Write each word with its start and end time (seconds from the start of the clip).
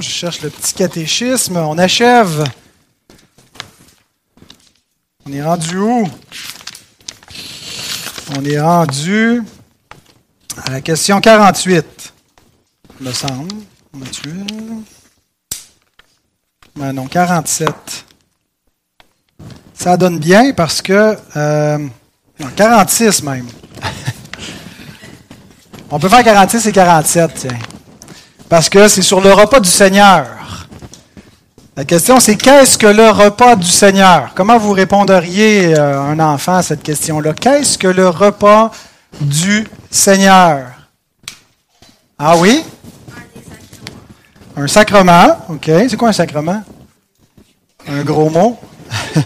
Je 0.00 0.08
cherche 0.08 0.42
le 0.42 0.50
petit 0.50 0.74
catéchisme. 0.74 1.56
On 1.56 1.78
achève. 1.78 2.44
On 5.24 5.32
est 5.32 5.42
rendu 5.42 5.78
où? 5.78 6.08
On 8.36 8.44
est 8.44 8.60
rendu 8.60 9.42
à 10.64 10.70
la 10.70 10.80
question 10.80 11.20
48, 11.20 12.12
me 13.00 13.12
semble. 13.12 13.54
Ben 16.74 16.92
non, 16.92 17.06
47. 17.06 17.72
Ça 19.74 19.96
donne 19.96 20.18
bien 20.18 20.52
parce 20.54 20.82
que... 20.82 21.16
Euh, 21.36 21.86
46 22.56 23.22
même. 23.22 23.46
On 25.90 26.00
peut 26.00 26.08
faire 26.08 26.24
46 26.24 26.66
et 26.66 26.72
47, 26.72 27.34
tiens 27.34 27.58
parce 28.48 28.68
que 28.68 28.88
c'est 28.88 29.02
sur 29.02 29.20
le 29.20 29.32
repas 29.32 29.60
du 29.60 29.68
Seigneur. 29.68 30.26
La 31.76 31.84
question, 31.84 32.20
c'est 32.20 32.36
qu'est-ce 32.36 32.78
que 32.78 32.86
le 32.86 33.10
repas 33.10 33.56
du 33.56 33.66
Seigneur? 33.66 34.30
Comment 34.36 34.58
vous 34.58 34.72
répondriez, 34.72 35.76
euh, 35.76 36.00
un 36.00 36.20
enfant, 36.20 36.56
à 36.56 36.62
cette 36.62 36.82
question-là? 36.82 37.32
Qu'est-ce 37.34 37.76
que 37.78 37.88
le 37.88 38.08
repas 38.08 38.70
du 39.20 39.66
Seigneur? 39.90 40.66
Ah 42.16 42.36
oui? 42.36 42.64
Un 44.56 44.68
sacrement. 44.68 45.36
OK. 45.48 45.64
C'est 45.66 45.96
quoi 45.96 46.10
un 46.10 46.12
sacrement? 46.12 46.62
Un 47.88 48.02
gros 48.02 48.30
mot? 48.30 48.58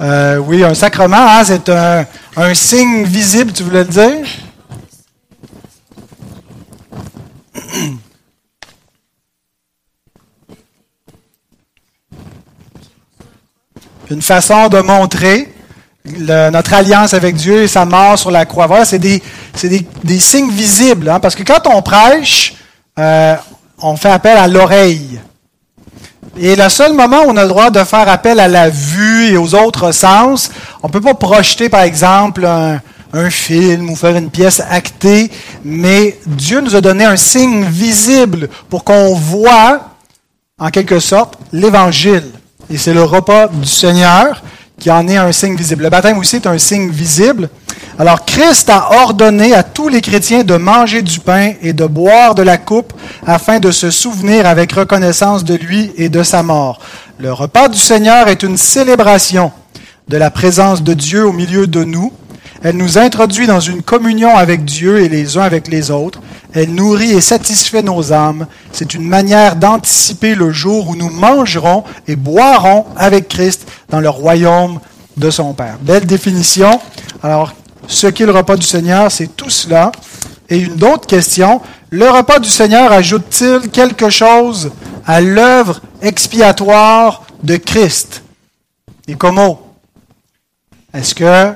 Euh, 0.00 0.36
oui, 0.36 0.62
un 0.62 0.74
sacrement, 0.74 1.16
hein, 1.16 1.42
c'est 1.42 1.68
un, 1.70 2.06
un 2.36 2.54
signe 2.54 3.02
visible, 3.02 3.52
tu 3.52 3.64
voulais 3.64 3.82
le 3.82 3.90
dire? 3.90 4.28
Une 14.10 14.22
façon 14.22 14.68
de 14.68 14.80
montrer 14.80 15.52
notre 16.04 16.74
alliance 16.74 17.14
avec 17.14 17.34
Dieu 17.36 17.62
et 17.62 17.68
sa 17.68 17.84
mort 17.84 18.18
sur 18.18 18.30
la 18.30 18.46
croix. 18.46 18.66
Voilà, 18.66 18.84
c'est 18.84 18.98
des, 18.98 19.20
signes 20.18 20.50
visibles, 20.50 21.08
hein, 21.08 21.20
parce 21.20 21.34
que 21.34 21.42
quand 21.42 21.66
on 21.66 21.82
prêche, 21.82 22.54
euh, 22.98 23.36
on 23.80 23.96
fait 23.96 24.10
appel 24.10 24.36
à 24.36 24.48
l'oreille. 24.48 25.20
Et 26.38 26.56
le 26.56 26.68
seul 26.68 26.92
moment 26.94 27.22
où 27.24 27.30
on 27.30 27.36
a 27.36 27.42
le 27.42 27.48
droit 27.48 27.70
de 27.70 27.82
faire 27.84 28.08
appel 28.08 28.38
à 28.40 28.48
la 28.48 28.70
vue 28.70 29.32
et 29.32 29.36
aux 29.36 29.54
autres 29.54 29.92
sens, 29.92 30.50
on 30.82 30.88
ne 30.88 30.92
peut 30.92 31.00
pas 31.00 31.14
projeter, 31.14 31.68
par 31.68 31.82
exemple, 31.82 32.46
un, 32.46 32.80
un 33.12 33.30
film 33.30 33.90
ou 33.90 33.96
faire 33.96 34.16
une 34.16 34.30
pièce 34.30 34.62
actée, 34.70 35.30
mais 35.64 36.18
Dieu 36.26 36.60
nous 36.60 36.76
a 36.76 36.80
donné 36.80 37.04
un 37.04 37.16
signe 37.16 37.64
visible 37.64 38.48
pour 38.68 38.84
qu'on 38.84 39.14
voit, 39.14 39.96
en 40.58 40.70
quelque 40.70 41.00
sorte, 41.00 41.38
l'Évangile. 41.52 42.37
Et 42.70 42.76
c'est 42.76 42.92
le 42.92 43.02
repas 43.02 43.48
du 43.48 43.68
Seigneur 43.68 44.42
qui 44.78 44.90
en 44.90 45.08
est 45.08 45.16
un 45.16 45.32
signe 45.32 45.56
visible. 45.56 45.84
Le 45.84 45.90
baptême 45.90 46.18
aussi 46.18 46.36
est 46.36 46.46
un 46.46 46.58
signe 46.58 46.90
visible. 46.90 47.48
Alors 47.98 48.24
Christ 48.24 48.70
a 48.70 48.92
ordonné 49.02 49.54
à 49.54 49.62
tous 49.62 49.88
les 49.88 50.00
chrétiens 50.00 50.44
de 50.44 50.56
manger 50.56 51.02
du 51.02 51.18
pain 51.18 51.54
et 51.62 51.72
de 51.72 51.86
boire 51.86 52.34
de 52.34 52.42
la 52.42 52.58
coupe 52.58 52.92
afin 53.26 53.58
de 53.58 53.70
se 53.70 53.90
souvenir 53.90 54.46
avec 54.46 54.72
reconnaissance 54.72 55.44
de 55.44 55.54
lui 55.54 55.90
et 55.96 56.08
de 56.08 56.22
sa 56.22 56.42
mort. 56.42 56.78
Le 57.18 57.32
repas 57.32 57.68
du 57.68 57.78
Seigneur 57.78 58.28
est 58.28 58.42
une 58.42 58.56
célébration 58.56 59.50
de 60.06 60.16
la 60.16 60.30
présence 60.30 60.82
de 60.82 60.94
Dieu 60.94 61.26
au 61.26 61.32
milieu 61.32 61.66
de 61.66 61.82
nous 61.82 62.12
elle 62.62 62.76
nous 62.76 62.98
introduit 62.98 63.46
dans 63.46 63.60
une 63.60 63.82
communion 63.82 64.36
avec 64.36 64.64
Dieu 64.64 65.00
et 65.00 65.08
les 65.08 65.36
uns 65.36 65.42
avec 65.42 65.68
les 65.68 65.90
autres. 65.90 66.20
Elle 66.52 66.74
nourrit 66.74 67.12
et 67.12 67.20
satisfait 67.20 67.82
nos 67.82 68.12
âmes. 68.12 68.46
C'est 68.72 68.94
une 68.94 69.06
manière 69.06 69.56
d'anticiper 69.56 70.34
le 70.34 70.50
jour 70.50 70.88
où 70.88 70.96
nous 70.96 71.10
mangerons 71.10 71.84
et 72.08 72.16
boirons 72.16 72.86
avec 72.96 73.28
Christ 73.28 73.68
dans 73.90 74.00
le 74.00 74.08
royaume 74.08 74.80
de 75.16 75.30
son 75.30 75.54
Père. 75.54 75.78
Belle 75.80 76.06
définition. 76.06 76.80
Alors, 77.22 77.52
ce 77.86 78.06
qu'est 78.06 78.26
le 78.26 78.32
repas 78.32 78.56
du 78.56 78.66
Seigneur, 78.66 79.12
c'est 79.12 79.36
tout 79.36 79.50
cela. 79.50 79.92
Et 80.48 80.58
une 80.58 80.82
autre 80.84 81.06
question, 81.06 81.60
le 81.90 82.08
repas 82.08 82.38
du 82.38 82.48
Seigneur 82.48 82.90
ajoute-t-il 82.92 83.70
quelque 83.70 84.10
chose 84.10 84.70
à 85.06 85.20
l'œuvre 85.20 85.80
expiatoire 86.02 87.22
de 87.42 87.56
Christ? 87.56 88.22
Et 89.06 89.14
comment? 89.14 89.60
Est-ce 90.92 91.14
que 91.14 91.52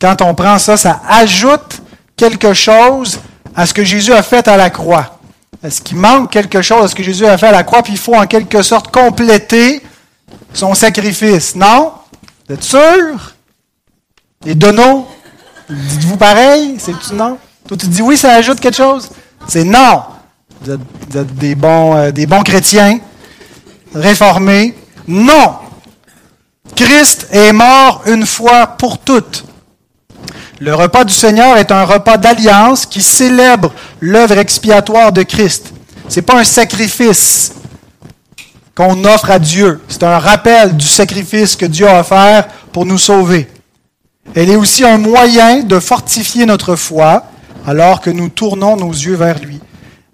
quand 0.00 0.22
on 0.22 0.34
prend 0.34 0.58
ça, 0.58 0.76
ça 0.76 1.02
ajoute 1.08 1.82
quelque 2.16 2.54
chose 2.54 3.20
à 3.54 3.66
ce 3.66 3.74
que 3.74 3.84
Jésus 3.84 4.12
a 4.12 4.22
fait 4.22 4.46
à 4.48 4.56
la 4.56 4.70
croix. 4.70 5.18
Est-ce 5.62 5.82
qu'il 5.82 5.98
manque 5.98 6.30
quelque 6.30 6.62
chose 6.62 6.84
à 6.84 6.88
ce 6.88 6.94
que 6.94 7.02
Jésus 7.02 7.26
a 7.26 7.36
fait 7.36 7.48
à 7.48 7.52
la 7.52 7.64
croix, 7.64 7.82
puis 7.82 7.92
il 7.92 7.98
faut 7.98 8.14
en 8.14 8.26
quelque 8.26 8.62
sorte 8.62 8.90
compléter 8.90 9.82
son 10.54 10.74
sacrifice? 10.74 11.54
Non? 11.54 11.92
Vous 12.48 12.54
êtes 12.54 12.62
sûr? 12.62 13.34
Et 14.46 14.54
Dono, 14.54 15.06
dites-vous 15.68 16.16
pareil? 16.16 16.76
C'est 16.78 17.12
non? 17.12 17.36
Toi, 17.68 17.76
tu 17.76 17.86
dis 17.86 18.00
oui, 18.00 18.16
ça 18.16 18.32
ajoute 18.32 18.58
quelque 18.58 18.76
chose? 18.76 19.10
C'est 19.46 19.64
non. 19.64 20.02
Vous 20.62 20.72
êtes, 20.72 21.34
des, 21.36 21.54
bons, 21.54 21.94
euh, 21.94 22.10
des 22.10 22.26
bons 22.26 22.42
chrétiens, 22.42 22.98
réformés. 23.94 24.74
Non. 25.06 25.56
Christ 26.74 27.28
est 27.32 27.52
mort 27.52 28.02
une 28.06 28.24
fois 28.24 28.66
pour 28.66 28.98
toutes. 28.98 29.44
Le 30.60 30.74
repas 30.74 31.04
du 31.04 31.14
Seigneur 31.14 31.56
est 31.56 31.72
un 31.72 31.84
repas 31.84 32.18
d'alliance 32.18 32.84
qui 32.84 33.00
célèbre 33.00 33.72
l'œuvre 33.98 34.36
expiatoire 34.36 35.10
de 35.10 35.22
Christ. 35.22 35.72
Ce 36.06 36.16
n'est 36.16 36.22
pas 36.22 36.38
un 36.38 36.44
sacrifice 36.44 37.54
qu'on 38.74 39.02
offre 39.06 39.30
à 39.30 39.38
Dieu. 39.38 39.80
C'est 39.88 40.02
un 40.02 40.18
rappel 40.18 40.76
du 40.76 40.86
sacrifice 40.86 41.56
que 41.56 41.64
Dieu 41.64 41.88
a 41.88 42.00
offert 42.00 42.46
pour 42.72 42.84
nous 42.84 42.98
sauver. 42.98 43.48
Elle 44.34 44.50
est 44.50 44.56
aussi 44.56 44.84
un 44.84 44.98
moyen 44.98 45.62
de 45.62 45.80
fortifier 45.80 46.44
notre 46.44 46.76
foi 46.76 47.24
alors 47.66 48.02
que 48.02 48.10
nous 48.10 48.28
tournons 48.28 48.76
nos 48.76 48.92
yeux 48.92 49.16
vers 49.16 49.38
lui, 49.38 49.60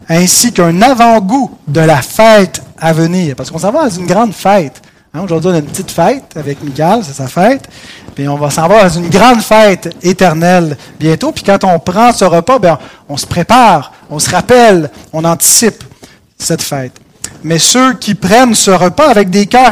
ainsi 0.08 0.52
qu'un 0.52 0.80
avant-goût 0.80 1.58
de 1.66 1.80
la 1.80 2.02
fête 2.02 2.62
à 2.78 2.92
venir. 2.92 3.34
Parce 3.34 3.50
qu'on 3.50 3.58
s'en 3.58 3.72
va 3.72 3.88
dans 3.88 3.96
une 3.96 4.06
grande 4.06 4.32
fête. 4.32 4.80
Hein, 5.12 5.22
aujourd'hui, 5.24 5.50
on 5.50 5.54
a 5.54 5.58
une 5.58 5.66
petite 5.66 5.90
fête 5.90 6.36
avec 6.36 6.62
Miguel, 6.62 7.00
c'est 7.02 7.14
sa 7.14 7.26
fête. 7.26 7.68
Puis 8.16 8.27
on 8.27 8.37
va 8.37 8.49
s'en 8.49 8.66
voir 8.66 8.84
dans 8.84 8.88
une 8.88 9.10
grande 9.10 9.43
fête 9.43 9.94
éternelle 10.03 10.78
bientôt. 10.99 11.32
Puis 11.32 11.44
quand 11.44 11.62
on 11.65 11.78
prend 11.78 12.12
ce 12.15 12.25
repas, 12.25 12.59
bien, 12.59 12.78
on 13.10 13.19
se 13.19 13.27
prépare, 13.27 13.93
on 14.09 14.19
se 14.19 14.31
rappelle, 14.31 14.91
on 15.12 15.22
anticipe 15.22 15.84
cette 16.38 16.62
fête. 16.62 16.94
Mais 17.44 17.59
ceux 17.59 17.93
qui 17.93 18.15
prennent 18.15 18.54
ce 18.54 18.71
repas 18.71 19.10
avec 19.10 19.28
des 19.28 19.44
cœurs 19.44 19.71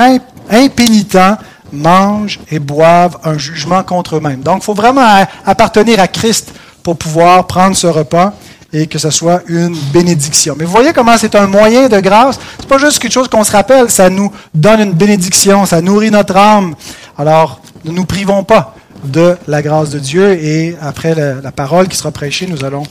impénitents 0.51 1.39
mangent 1.73 2.39
et 2.51 2.59
boivent 2.59 3.19
un 3.25 3.39
jugement 3.39 3.83
contre 3.83 4.17
eux-mêmes. 4.17 4.43
Donc, 4.43 4.59
il 4.61 4.65
faut 4.65 4.75
vraiment 4.75 5.25
appartenir 5.47 5.99
à 5.99 6.07
Christ 6.07 6.53
pour 6.83 6.99
pouvoir 6.99 7.47
prendre 7.47 7.75
ce 7.75 7.87
repas 7.87 8.35
et 8.75 8.89
que 8.89 8.99
ce 8.99 9.11
soit 9.11 9.43
une 9.47 9.77
bénédiction. 9.93 10.57
Mais 10.59 10.65
vous 10.65 10.73
voyez 10.73 10.93
comment 10.93 11.17
c'est 11.17 11.37
un 11.37 11.47
moyen 11.47 11.89
de 11.89 12.01
grâce. 12.01 12.39
C'est 12.59 12.69
pas 12.69 12.79
juste 12.79 12.99
quelque 12.99 13.13
chose 13.13 13.29
qu'on 13.29 13.45
se 13.45 13.53
rappelle, 13.53 13.89
ça 13.89 14.11
nous 14.11 14.33
donne 14.53 14.81
une 14.81 14.93
bénédiction, 14.93 15.65
ça 15.65 15.81
nourrit 15.81 16.11
notre 16.11 16.37
âme. 16.37 16.75
Alors, 17.17 17.61
ne 17.85 17.93
nous 17.93 18.05
privons 18.05 18.43
pas 18.43 18.75
de 19.05 19.37
la 19.47 19.63
grâce 19.63 19.91
de 19.91 20.01
Dieu 20.01 20.33
et 20.33 20.77
après 20.81 21.15
la, 21.15 21.53
parole 21.53 21.87
qui 21.87 21.97
sera 21.97 22.11
prêchée, 22.11 22.47
nous 22.49 22.65
allons 22.65 22.83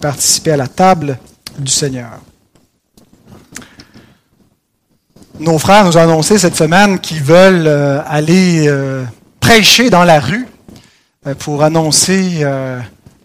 participer 0.00 0.52
à 0.52 0.56
la 0.56 0.68
table 0.68 1.18
du 1.58 1.72
Seigneur. 1.72 2.20
Nos 5.40 5.58
frères 5.58 5.84
nous 5.84 5.96
ont 5.96 6.00
annoncé 6.00 6.38
cette 6.38 6.56
semaine 6.56 7.00
qu'ils 7.00 7.22
veulent 7.22 7.66
euh, 7.66 8.00
aller 8.06 8.68
euh, 8.68 9.02
prêcher 9.40 9.90
dans 9.90 10.04
la 10.04 10.20
rue 10.20 10.46
euh, 11.26 11.34
pour 11.34 11.64
annoncer 11.64 12.44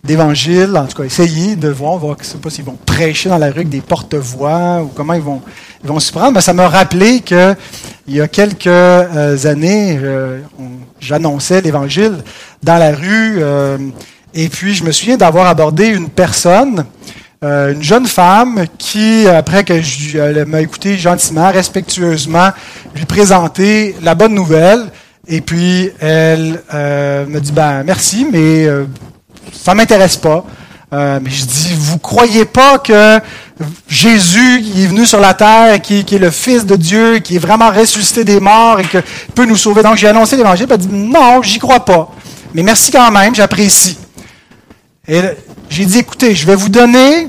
d'évangile, 0.07 0.75
en 0.75 0.85
tout 0.85 0.97
cas 0.97 1.03
essayer 1.03 1.55
de 1.55 1.67
voir, 1.67 1.97
voir 1.97 2.15
je 2.17 2.23
ne 2.23 2.31
sais 2.31 2.37
pas 2.37 2.49
s'ils 2.49 2.65
vont 2.65 2.77
prêcher 2.85 3.29
dans 3.29 3.37
la 3.37 3.47
rue 3.47 3.57
avec 3.57 3.69
des 3.69 3.81
porte-voix 3.81 4.81
ou 4.81 4.87
comment 4.87 5.13
ils 5.13 5.21
vont, 5.21 5.41
ils 5.83 5.87
vont 5.87 5.99
s'y 5.99 6.11
prendre. 6.11 6.31
Mais 6.31 6.41
ça 6.41 6.53
m'a 6.53 6.67
rappelé 6.67 7.19
qu'il 7.19 7.55
y 8.07 8.21
a 8.21 8.27
quelques 8.27 8.67
euh, 8.67 9.45
années, 9.45 9.99
j'annonçais 10.99 11.61
l'évangile 11.61 12.15
dans 12.63 12.77
la 12.77 12.91
rue 12.95 13.37
euh, 13.39 13.77
et 14.33 14.47
puis 14.47 14.73
je 14.73 14.83
me 14.83 14.91
souviens 14.91 15.17
d'avoir 15.17 15.47
abordé 15.47 15.87
une 15.87 16.09
personne, 16.09 16.85
euh, 17.43 17.73
une 17.73 17.83
jeune 17.83 18.07
femme 18.07 18.65
qui, 18.77 19.27
après 19.27 19.63
que 19.63 19.81
je, 19.81 20.43
m'a 20.45 20.61
écouté 20.61 20.97
gentiment, 20.97 21.51
respectueusement, 21.51 22.49
lui 22.95 23.05
présenter 23.05 23.95
la 24.01 24.15
bonne 24.15 24.33
nouvelle. 24.33 24.85
Et 25.27 25.41
puis, 25.41 25.91
elle 25.99 26.61
me 26.73 27.39
dit, 27.39 27.51
ben 27.51 27.83
merci, 27.83 28.25
mais 28.31 28.65
ça 29.53 29.73
m'intéresse 29.73 30.17
pas. 30.17 30.45
Euh, 30.93 31.19
mais 31.21 31.29
je 31.29 31.43
dis, 31.43 31.73
vous 31.77 31.97
croyez 31.97 32.45
pas 32.45 32.79
que 32.79 33.19
Jésus, 33.89 34.61
qui 34.61 34.83
est 34.83 34.87
venu 34.87 35.05
sur 35.05 35.19
la 35.19 35.33
terre, 35.33 35.81
qui, 35.81 35.99
est 35.99 36.19
le 36.19 36.31
Fils 36.31 36.65
de 36.65 36.77
Dieu, 36.77 37.19
qui 37.19 37.35
est 37.35 37.39
vraiment 37.39 37.69
ressuscité 37.71 38.23
des 38.23 38.39
morts 38.39 38.79
et 38.79 38.83
qui 38.83 38.97
peut 39.35 39.45
nous 39.45 39.57
sauver? 39.57 39.83
Donc 39.83 39.97
j'ai 39.97 40.07
annoncé 40.07 40.37
l'Évangile, 40.37 40.67
elle 40.69 40.77
dit, 40.77 40.87
non, 40.89 41.41
j'y 41.41 41.59
crois 41.59 41.83
pas. 41.83 42.09
Mais 42.53 42.63
merci 42.63 42.89
quand 42.91 43.11
même, 43.11 43.35
j'apprécie. 43.35 43.97
Et 45.07 45.21
j'ai 45.69 45.85
dit, 45.85 45.99
écoutez, 45.99 46.33
je 46.35 46.47
vais 46.47 46.55
vous 46.55 46.69
donner 46.69 47.27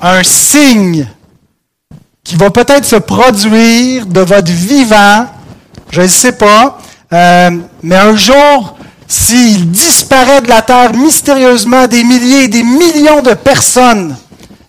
un 0.00 0.22
signe 0.22 1.06
qui 2.22 2.36
va 2.36 2.50
peut-être 2.50 2.86
se 2.86 2.96
produire 2.96 4.06
de 4.06 4.20
votre 4.20 4.50
vivant, 4.50 5.26
je 5.90 6.00
ne 6.00 6.06
sais 6.06 6.32
pas, 6.32 6.78
euh, 7.12 7.50
mais 7.82 7.96
un 7.96 8.16
jour, 8.16 8.78
s'il 9.06 9.70
disparaît 9.70 10.40
de 10.40 10.48
la 10.48 10.62
terre 10.62 10.94
mystérieusement 10.94 11.86
des 11.86 12.04
milliers 12.04 12.44
et 12.44 12.48
des 12.48 12.62
millions 12.62 13.22
de 13.22 13.34
personnes, 13.34 14.16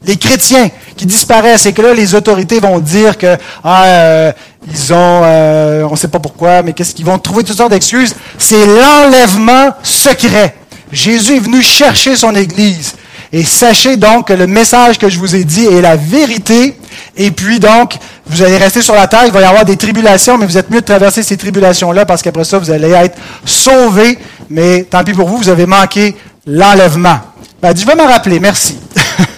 les 0.06 0.18
chrétiens 0.18 0.70
qui 0.96 1.06
disparaissent, 1.06 1.66
et 1.66 1.74
que 1.74 1.82
là, 1.82 1.94
les 1.94 2.16
autorités 2.16 2.60
vont 2.60 2.80
dire 2.80 3.18
que 3.18 3.38
ah, 3.64 3.84
euh, 3.86 4.32
ils 4.72 4.94
ont, 4.94 5.22
euh, 5.24 5.84
on 5.84 5.92
ne 5.92 5.96
sait 5.96 6.08
pas 6.08 6.20
pourquoi, 6.20 6.62
mais 6.62 6.74
qu'est-ce 6.74 6.94
qu'ils 6.94 7.06
vont 7.06 7.20
trouver 7.20 7.44
toutes 7.44 7.58
sortes 7.58 7.72
d'excuses. 7.72 8.16
C'est 8.38 8.66
l'enlèvement 8.66 9.72
secret. 9.84 10.56
Jésus 10.92 11.36
est 11.36 11.40
venu 11.40 11.62
chercher 11.62 12.16
son 12.16 12.36
Église. 12.36 12.94
Et 13.34 13.44
sachez 13.44 13.98
donc 13.98 14.28
que 14.28 14.34
le 14.34 14.48
message 14.48 14.98
que 14.98 15.10
je 15.10 15.20
vous 15.20 15.36
ai 15.36 15.44
dit 15.44 15.66
est 15.66 15.82
la 15.82 15.96
vérité. 15.96 16.78
Et 17.16 17.32
puis 17.32 17.60
donc, 17.60 17.98
vous 18.28 18.42
allez 18.42 18.58
rester 18.58 18.82
sur 18.82 18.96
la 18.96 19.08
terre, 19.08 19.24
il 19.26 19.32
va 19.32 19.42
y 19.42 19.46
avoir 19.46 19.66
des 19.66 19.78
tribulations, 19.78 20.38
mais 20.38 20.46
vous 20.46 20.58
êtes 20.58 20.70
mieux 20.70 20.82
de 20.82 20.86
traverser 20.86 21.24
ces 21.24 21.38
tribulations-là 21.38 22.06
parce 22.06 22.22
qu'après 22.22 22.44
ça, 22.44 22.58
vous 22.58 22.72
allez 22.72 22.92
être 22.92 23.18
sauvés. 23.46 24.18
Mais 24.50 24.84
tant 24.84 25.04
pis 25.04 25.14
pour 25.14 25.28
vous, 25.28 25.38
vous 25.38 25.50
avez 25.50 25.66
manqué 25.66 26.16
l'enlèvement. 26.46 27.20
Ben, 27.62 27.74
Dieu 27.74 27.86
va 27.86 27.96
me 27.96 28.04
rappeler, 28.04 28.40
merci. 28.40 28.78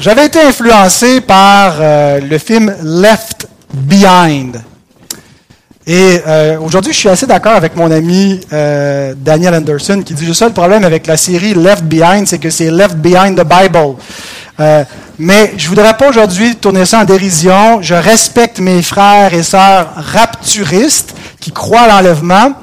J'avais 0.00 0.26
été 0.26 0.40
influencé 0.40 1.20
par 1.20 1.74
euh, 1.78 2.20
le 2.20 2.38
film 2.38 2.74
Left 2.82 3.46
Behind. 3.74 4.62
Et 5.86 6.20
euh, 6.26 6.58
aujourd'hui, 6.60 6.92
je 6.92 6.98
suis 6.98 7.08
assez 7.08 7.26
d'accord 7.26 7.54
avec 7.54 7.74
mon 7.74 7.90
ami 7.90 8.40
euh, 8.52 9.14
Daniel 9.16 9.54
Anderson 9.54 10.02
qui 10.04 10.14
dit 10.14 10.26
le 10.26 10.34
seul 10.34 10.52
problème 10.52 10.84
avec 10.84 11.06
la 11.06 11.16
série 11.16 11.54
Left 11.54 11.84
Behind, 11.84 12.26
c'est 12.26 12.38
que 12.38 12.50
c'est 12.50 12.70
Left 12.70 12.96
Behind 12.96 13.38
the 13.38 13.44
Bible. 13.44 13.96
mais 15.18 15.54
je 15.56 15.68
voudrais 15.68 15.96
pas 15.96 16.08
aujourd'hui 16.08 16.56
tourner 16.56 16.84
ça 16.84 17.00
en 17.00 17.04
dérision. 17.04 17.80
Je 17.82 17.94
respecte 17.94 18.60
mes 18.60 18.82
frères 18.82 19.32
et 19.32 19.42
sœurs 19.42 19.88
rapturistes 19.96 21.14
qui 21.40 21.50
croient 21.50 21.82
à 21.82 21.88
l'enlèvement. 21.88 22.54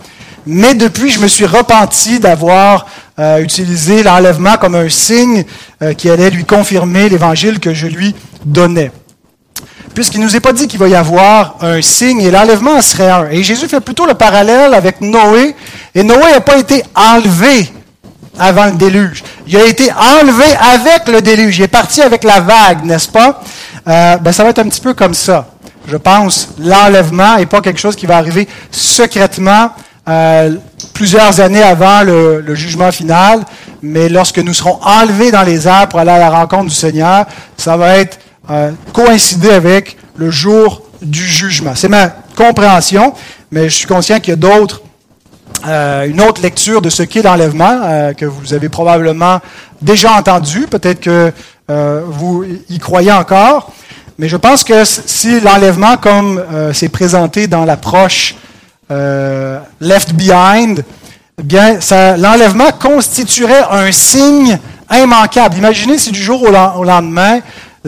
Mais 0.49 0.75
depuis, 0.75 1.09
je 1.09 1.19
me 1.19 1.27
suis 1.27 1.45
repenti 1.45 2.19
d'avoir 2.19 2.87
euh, 3.19 3.39
utilisé 3.39 4.01
l'enlèvement 4.01 4.55
comme 4.55 4.75
un 4.75 4.87
signe 4.87 5.43
euh, 5.81 5.93
qui 5.93 6.09
allait 6.09 6.29
lui 6.29 6.45
confirmer 6.45 7.09
l'évangile 7.09 7.59
que 7.59 7.73
je 7.73 7.87
lui 7.87 8.15
donnais. 8.45 8.91
Puisqu'il 9.97 10.19
ne 10.19 10.25
nous 10.25 10.35
est 10.35 10.41
pas 10.41 10.53
dit 10.53 10.67
qu'il 10.67 10.77
va 10.77 10.87
y 10.87 10.93
avoir 10.93 11.55
un 11.59 11.81
signe, 11.81 12.21
et 12.21 12.29
l'enlèvement 12.29 12.73
en 12.73 12.83
serait 12.83 13.09
un. 13.09 13.31
Et 13.31 13.41
Jésus 13.41 13.67
fait 13.67 13.79
plutôt 13.79 14.05
le 14.05 14.13
parallèle 14.13 14.75
avec 14.75 15.01
Noé, 15.01 15.55
et 15.95 16.03
Noé 16.03 16.33
n'a 16.33 16.39
pas 16.39 16.59
été 16.59 16.83
enlevé 16.93 17.67
avant 18.37 18.67
le 18.67 18.73
déluge. 18.73 19.23
Il 19.47 19.57
a 19.57 19.65
été 19.65 19.91
enlevé 19.91 20.45
avec 20.75 21.07
le 21.07 21.19
déluge. 21.19 21.57
Il 21.57 21.63
est 21.63 21.67
parti 21.67 22.03
avec 22.03 22.23
la 22.23 22.41
vague, 22.41 22.85
n'est-ce 22.85 23.09
pas? 23.09 23.41
Euh, 23.87 24.17
ben, 24.17 24.31
ça 24.31 24.43
va 24.43 24.51
être 24.51 24.59
un 24.59 24.69
petit 24.69 24.81
peu 24.81 24.93
comme 24.93 25.15
ça. 25.15 25.47
Je 25.87 25.97
pense, 25.97 26.49
l'enlèvement 26.59 27.37
n'est 27.37 27.47
pas 27.47 27.61
quelque 27.61 27.79
chose 27.79 27.95
qui 27.95 28.05
va 28.05 28.17
arriver 28.17 28.47
secrètement 28.69 29.71
euh, 30.07 30.57
plusieurs 30.93 31.39
années 31.39 31.63
avant 31.63 32.03
le, 32.03 32.53
jugement 32.53 32.91
final, 32.91 33.43
mais 33.81 34.09
lorsque 34.09 34.37
nous 34.37 34.53
serons 34.53 34.77
enlevés 34.83 35.31
dans 35.31 35.41
les 35.41 35.67
airs 35.67 35.89
pour 35.89 35.99
aller 35.99 36.11
à 36.11 36.19
la 36.19 36.29
rencontre 36.29 36.65
du 36.65 36.75
Seigneur, 36.75 37.25
ça 37.57 37.75
va 37.75 37.97
être 37.97 38.19
euh, 38.49 38.71
coïncider 38.93 39.49
avec 39.49 39.97
le 40.15 40.31
jour 40.31 40.81
du 41.01 41.25
jugement. 41.25 41.73
C'est 41.75 41.89
ma 41.89 42.09
compréhension, 42.35 43.13
mais 43.51 43.69
je 43.69 43.75
suis 43.75 43.87
conscient 43.87 44.19
qu'il 44.19 44.29
y 44.29 44.33
a 44.33 44.35
d'autres, 44.35 44.81
euh, 45.67 46.07
une 46.07 46.21
autre 46.21 46.41
lecture 46.41 46.81
de 46.81 46.89
ce 46.89 47.03
qu'est 47.03 47.21
l'enlèvement 47.21 48.13
que 48.15 48.25
vous 48.25 48.53
avez 48.53 48.69
probablement 48.69 49.39
déjà 49.81 50.13
entendu. 50.13 50.67
Peut-être 50.67 50.99
que 50.99 51.31
vous 51.69 52.45
y 52.69 52.79
croyez 52.79 53.11
encore. 53.11 53.71
Mais 54.17 54.29
je 54.29 54.37
pense 54.37 54.63
que 54.63 54.83
si 54.85 55.39
l'enlèvement, 55.39 55.97
comme 55.97 56.43
c'est 56.73 56.89
présenté 56.89 57.47
dans 57.47 57.65
l'approche 57.65 58.35
euh, 58.89 59.59
left 59.81 60.13
behind, 60.13 60.85
eh 61.39 61.43
bien, 61.43 61.77
l'enlèvement 62.17 62.71
constituerait 62.71 63.65
un 63.69 63.91
signe 63.91 64.57
immanquable. 64.89 65.57
Imaginez 65.57 65.97
si 65.97 66.11
du 66.11 66.23
jour 66.23 66.41
au, 66.43 66.83
lendemain 66.83 67.39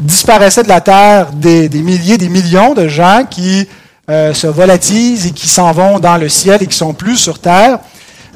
disparaissaient 0.02 0.64
de 0.64 0.70
la 0.70 0.82
terre 0.82 1.32
des, 1.34 1.70
milliers, 1.70 2.18
des 2.18 2.30
millions 2.30 2.74
de 2.74 2.88
gens 2.88 3.24
qui 3.30 3.68
euh, 4.10 4.34
se 4.34 4.48
volatilisent 4.48 5.28
et 5.28 5.32
qui 5.32 5.48
s'en 5.48 5.72
vont 5.72 6.00
dans 6.00 6.18
le 6.18 6.30
ciel 6.30 6.62
et 6.62 6.68
qui 6.68 6.78
sont 6.78 6.94
plus 6.94 7.18
sur 7.18 7.40
terre. 7.40 7.80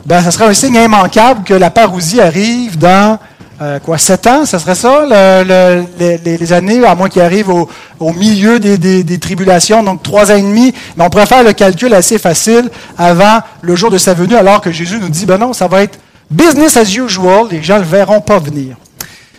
Ben, 0.05 0.21
ce 0.23 0.31
serait 0.31 0.45
un 0.45 0.53
signe 0.53 0.75
immanquable 0.75 1.43
que 1.43 1.53
la 1.53 1.69
parousie 1.69 2.19
arrive 2.19 2.77
dans 2.77 3.17
euh, 3.61 3.79
quoi, 3.79 3.97
sept 3.97 4.27
ans, 4.27 4.45
ce 4.45 4.57
serait 4.57 4.75
ça, 4.75 5.05
les, 5.05 6.53
années, 6.53 6.83
à 6.85 6.95
moins 6.95 7.07
qu'il 7.07 7.21
arrive 7.21 7.49
au, 7.49 8.13
milieu 8.13 8.59
des, 8.59 9.19
tribulations, 9.19 9.83
donc 9.83 10.03
trois 10.03 10.31
ans 10.31 10.35
et 10.35 10.41
demi. 10.41 10.73
Mais 10.97 11.05
on 11.05 11.09
pourrait 11.09 11.27
faire 11.27 11.43
le 11.43 11.53
calcul 11.53 11.93
assez 11.93 12.17
facile 12.17 12.69
avant 12.97 13.39
le 13.61 13.75
jour 13.75 13.89
de 13.89 13.97
sa 13.97 14.13
venue, 14.13 14.35
alors 14.35 14.59
que 14.59 14.71
Jésus 14.71 14.99
nous 14.99 15.09
dit, 15.09 15.25
ben 15.25 15.37
non, 15.37 15.53
ça 15.53 15.67
va 15.67 15.83
être 15.83 15.97
business 16.29 16.75
as 16.75 16.93
usual, 16.93 17.47
les 17.51 17.63
gens 17.63 17.75
ne 17.75 17.81
le 17.81 17.87
verront 17.87 18.19
pas 18.19 18.39
venir. 18.39 18.75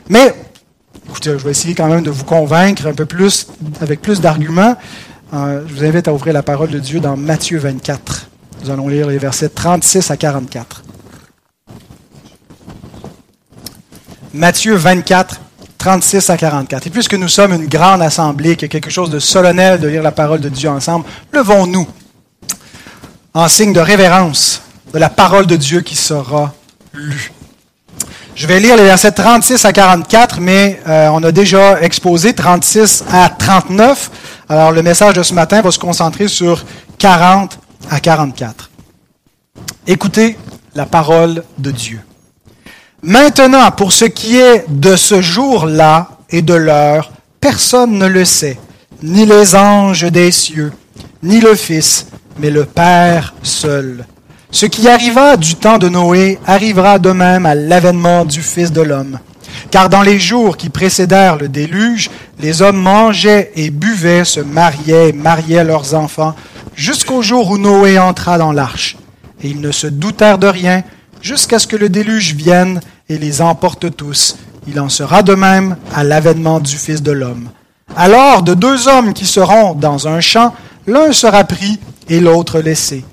Mais, 0.09 0.35
je 1.23 1.31
vais 1.31 1.51
essayer 1.51 1.75
quand 1.75 1.89
même 1.89 2.03
de 2.03 2.11
vous 2.11 2.25
convaincre 2.25 2.87
un 2.87 2.95
peu 2.95 3.07
plus, 3.07 3.47
avec 3.81 4.01
plus 4.01 4.21
d'arguments. 4.21 4.77
Euh, 5.33 5.63
je 5.67 5.75
vous 5.75 5.85
invite 5.85 6.09
à 6.09 6.13
ouvrir 6.13 6.33
la 6.33 6.43
parole 6.43 6.71
de 6.71 6.79
Dieu 6.79 7.01
dans 7.01 7.17
Matthieu 7.17 7.59
24. 7.59 8.29
Nous 8.63 8.71
allons 8.71 8.89
lire 8.89 9.09
les 9.09 9.19
versets 9.19 9.49
36 9.49 10.11
à 10.11 10.17
44. 10.17 10.83
Matthieu 14.33 14.75
24, 14.75 15.41
36 15.79 16.31
à 16.31 16.37
44. 16.37 16.87
Et 16.87 16.91
puisque 16.91 17.15
nous 17.15 17.29
sommes 17.29 17.53
une 17.53 17.67
grande 17.67 18.03
assemblée, 18.03 18.57
qu'il 18.57 18.63
y 18.63 18.65
a 18.65 18.69
quelque 18.69 18.91
chose 18.91 19.11
de 19.11 19.19
solennel 19.19 19.81
de 19.81 19.89
lire 19.89 20.03
la 20.03 20.13
parole 20.13 20.41
de 20.41 20.49
Dieu 20.49 20.69
ensemble, 20.69 21.05
levons-nous 21.33 21.87
en 23.33 23.49
signe 23.49 23.73
de 23.73 23.81
révérence 23.81 24.63
de 24.93 24.99
la 24.99 25.11
parole 25.11 25.47
de 25.47 25.57
Dieu 25.57 25.81
qui 25.81 25.97
sera 25.97 26.55
lue. 26.93 27.33
Je 28.37 28.49
vais 28.49 28.59
lire 28.59 28.77
les 28.77 28.83
versets 28.83 29.13
36 29.13 29.65
à 29.65 29.73
44, 29.73 30.41
mais 30.41 30.81
euh, 30.89 31.09
on 31.13 31.23
a 31.23 31.31
déjà 31.31 31.81
exposé 31.81 32.35
36 32.35 33.05
à 33.13 33.29
39. 33.29 34.11
Alors 34.49 34.73
le 34.73 34.83
message 34.83 35.15
de 35.15 35.23
ce 35.23 35.33
matin 35.35 35.63
va 35.63 35.71
se 35.71 35.79
concentrer 35.79 36.27
sur 36.27 36.65
40 36.99 37.57
à 37.91 38.01
44. 38.01 38.71
Écoutez 39.87 40.37
la 40.75 40.85
parole 40.85 41.45
de 41.59 41.71
Dieu. 41.71 42.01
Maintenant, 43.03 43.71
pour 43.71 43.93
ce 43.93 44.07
qui 44.07 44.37
est 44.37 44.65
de 44.69 44.97
ce 44.97 45.23
jour-là 45.23 46.09
et 46.29 46.43
de 46.43 46.55
l'heure, 46.55 47.13
personne 47.41 47.99
ne 47.99 48.07
le 48.07 48.25
sait, 48.25 48.59
ni 49.01 49.27
les 49.27 49.55
anges 49.55 50.11
des 50.11 50.33
cieux, 50.33 50.73
ni 51.23 51.39
le 51.39 51.55
Fils, 51.55 52.09
mais 52.41 52.51
le 52.51 52.65
Père 52.65 53.35
seul. 53.45 54.05
Ce 54.55 54.67
qui 54.67 54.89
arriva 54.89 55.37
du 55.37 55.57
temps 55.57 55.79
de 55.79 55.89
Noé 55.89 56.39
arrivera 56.47 57.01
de 57.01 57.11
même 57.11 57.45
à 57.45 57.57
l'avènement 57.57 58.25
du 58.25 58.41
Fils 58.41 58.71
de 58.71 58.83
l'homme. 58.83 59.19
Car 59.73 59.89
dans 59.89 60.03
les 60.03 60.21
jours 60.21 60.57
qui 60.57 60.69
précédèrent 60.69 61.39
le 61.39 61.49
déluge, 61.49 62.09
les 62.39 62.63
hommes 62.63 62.81
mangeaient 62.81 63.51
et 63.57 63.71
buvaient, 63.71 64.25
se 64.25 64.39
mariaient 64.39 65.09
et 65.09 65.13
mariaient 65.13 65.65
leurs 65.65 65.95
enfants, 65.95 66.37
jusqu'au 66.77 67.21
jour 67.21 67.51
où 67.51 67.59
Noé 67.59 67.99
entra 67.99 68.39
dans 68.39 68.53
l'arche. 68.53 68.97
Et 69.43 69.49
ils 69.49 69.61
ne 69.61 69.73
se 69.73 69.89
doutèrent 69.89 70.39
de 70.39 70.47
rien, 70.47 70.85
jusqu'à 71.21 71.59
ce 71.59 71.67
que 71.67 71.75
le 71.75 71.89
déluge 71.89 72.37
vienne 72.37 72.81
et 73.09 73.19
les 73.19 73.43
emporte 73.43 73.97
tous. 73.97 74.37
Il 74.69 74.79
en 74.79 74.89
sera 74.89 75.25
de 75.25 75.35
même 75.35 75.77
à 75.93 76.05
l'avènement 76.05 76.61
du 76.61 76.77
Fils 76.77 77.03
de 77.03 77.11
l'homme. 77.11 77.49
Alors, 77.97 78.45
de 78.45 78.55
deux 78.55 78.87
hommes 78.87 79.15
qui 79.15 79.27
seront 79.27 79.75
dans 79.75 80.07
un 80.07 80.21
champ, 80.21 80.55
l'un 80.87 81.11
sera 81.11 81.43
pris 81.43 81.81
et 82.09 82.21
l'autre 82.21 82.61
laissé. 82.61 83.05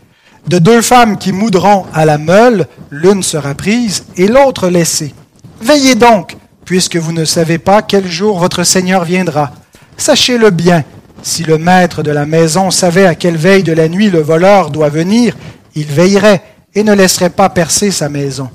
De 0.47 0.59
deux 0.59 0.81
femmes 0.81 1.17
qui 1.17 1.31
moudront 1.31 1.85
à 1.93 2.05
la 2.05 2.17
meule, 2.17 2.67
l'une 2.89 3.23
sera 3.23 3.53
prise 3.55 4.05
et 4.17 4.27
l'autre 4.27 4.67
laissée. 4.67 5.13
Veillez 5.61 5.95
donc, 5.95 6.35
puisque 6.65 6.97
vous 6.97 7.13
ne 7.13 7.25
savez 7.25 7.57
pas 7.57 7.81
quel 7.81 8.07
jour 8.07 8.39
votre 8.39 8.63
Seigneur 8.63 9.05
viendra. 9.05 9.51
Sachez-le 9.97 10.49
bien, 10.49 10.83
si 11.21 11.43
le 11.43 11.57
maître 11.57 12.03
de 12.03 12.11
la 12.11 12.25
maison 12.25 12.71
savait 12.71 13.05
à 13.05 13.15
quelle 13.15 13.37
veille 13.37 13.63
de 13.63 13.73
la 13.73 13.87
nuit 13.87 14.09
le 14.09 14.21
voleur 14.21 14.71
doit 14.71 14.89
venir, 14.89 15.37
il 15.75 15.85
veillerait 15.85 16.43
et 16.73 16.83
ne 16.83 16.93
laisserait 16.93 17.29
pas 17.29 17.49
percer 17.49 17.91
sa 17.91 18.09
maison. 18.09 18.49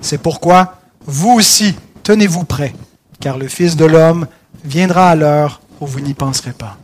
C'est 0.00 0.18
pourquoi, 0.18 0.80
vous 1.06 1.32
aussi, 1.32 1.74
tenez-vous 2.02 2.44
prêts, 2.44 2.74
car 3.20 3.38
le 3.38 3.48
Fils 3.48 3.76
de 3.76 3.84
l'homme 3.84 4.26
viendra 4.64 5.10
à 5.10 5.14
l'heure 5.14 5.60
où 5.80 5.86
vous 5.86 6.00
n'y 6.00 6.14
penserez 6.14 6.52
pas. 6.52 6.78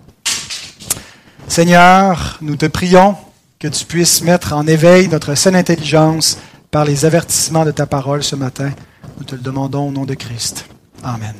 Seigneur, 1.49 2.39
nous 2.43 2.57
te 2.57 2.67
prions 2.67 3.17
que 3.63 3.69
tu 3.69 3.85
puisses 3.85 4.23
mettre 4.23 4.55
en 4.55 4.67
éveil 4.67 5.07
notre 5.07 5.37
saine 5.37 5.55
intelligence 5.55 6.37
par 6.73 6.85
les 6.85 7.05
avertissements 7.05 7.65
de 7.65 7.71
ta 7.71 7.87
parole 7.87 8.25
ce 8.25 8.35
matin. 8.35 8.73
Nous 9.19 9.23
te 9.23 9.37
le 9.37 9.41
demandons 9.41 9.87
au 9.87 9.93
nom 9.93 10.05
de 10.05 10.15
Christ. 10.15 10.65
Amen. 11.05 11.37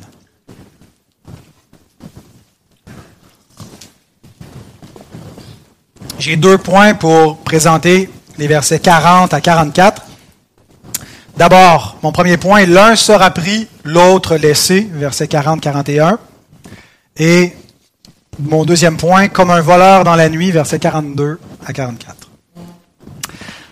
J'ai 6.17 6.37
deux 6.37 6.57
points 6.57 6.93
pour 6.93 7.39
présenter 7.39 8.09
les 8.37 8.47
versets 8.47 8.79
40 8.79 9.33
à 9.33 9.41
44. 9.41 10.03
D'abord, 11.35 11.97
mon 12.03 12.13
premier 12.13 12.37
point, 12.37 12.65
l'un 12.65 12.95
sera 12.95 13.31
pris, 13.31 13.67
l'autre 13.83 14.37
laissé, 14.37 14.89
verset 14.93 15.25
40-41. 15.25 16.19
Et 17.17 17.51
mon 18.39 18.65
deuxième 18.65 18.97
point, 18.97 19.27
comme 19.27 19.51
un 19.51 19.61
voleur 19.61 20.03
dans 20.03 20.15
la 20.15 20.29
nuit, 20.29 20.51
verset 20.51 20.79
42 20.79 21.39
à 21.65 21.73
44. 21.73 22.15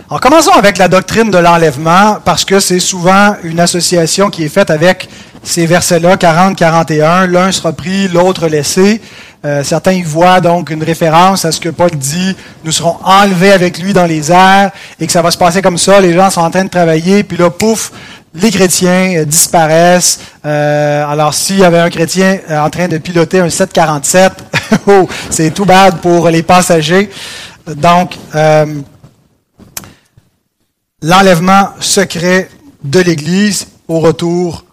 Alors 0.09 0.19
commençons 0.19 0.51
avec 0.51 0.77
la 0.77 0.87
doctrine 0.87 1.31
de 1.31 1.37
l'enlèvement, 1.37 2.17
parce 2.25 2.43
que 2.43 2.59
c'est 2.59 2.79
souvent 2.79 3.35
une 3.43 3.59
association 3.59 4.29
qui 4.29 4.43
est 4.43 4.49
faite 4.49 4.69
avec 4.69 5.07
ces 5.43 5.65
versets-là, 5.65 6.17
40-41. 6.17 7.25
L'un 7.25 7.51
sera 7.51 7.71
pris, 7.73 8.07
l'autre 8.07 8.47
laissé. 8.47 9.01
Euh, 9.43 9.63
certains 9.63 9.93
y 9.93 10.03
voient 10.03 10.39
donc 10.39 10.69
une 10.69 10.83
référence 10.83 11.45
à 11.45 11.51
ce 11.51 11.59
que 11.59 11.69
Paul 11.69 11.89
dit, 11.91 12.35
nous 12.63 12.71
serons 12.71 12.97
enlevés 13.03 13.51
avec 13.51 13.79
lui 13.79 13.93
dans 13.93 14.05
les 14.05 14.31
airs, 14.31 14.71
et 14.99 15.07
que 15.07 15.11
ça 15.11 15.21
va 15.21 15.31
se 15.31 15.37
passer 15.37 15.61
comme 15.61 15.79
ça, 15.79 15.99
les 15.99 16.13
gens 16.13 16.29
sont 16.29 16.41
en 16.41 16.51
train 16.51 16.65
de 16.65 16.69
travailler, 16.69 17.23
puis 17.23 17.37
là, 17.37 17.49
pouf, 17.49 17.91
les 18.33 18.51
chrétiens 18.51 19.17
euh, 19.17 19.25
disparaissent. 19.25 20.19
Euh, 20.45 21.05
alors, 21.05 21.33
s'il 21.33 21.59
y 21.59 21.63
avait 21.63 21.79
un 21.79 21.89
chrétien 21.89 22.39
en 22.49 22.69
train 22.69 22.87
de 22.87 22.97
piloter 22.97 23.39
un 23.39 23.49
747, 23.49 24.33
oh, 24.87 25.07
c'est 25.29 25.53
tout 25.53 25.65
bad 25.65 25.99
pour 26.01 26.29
les 26.29 26.43
passagers. 26.43 27.09
Donc, 27.67 28.17
l'enlèvement 31.01 31.69
secret 31.79 32.49
de 32.83 32.99
l'Église 32.99 33.67
au 33.87 33.99
retour 33.99 34.65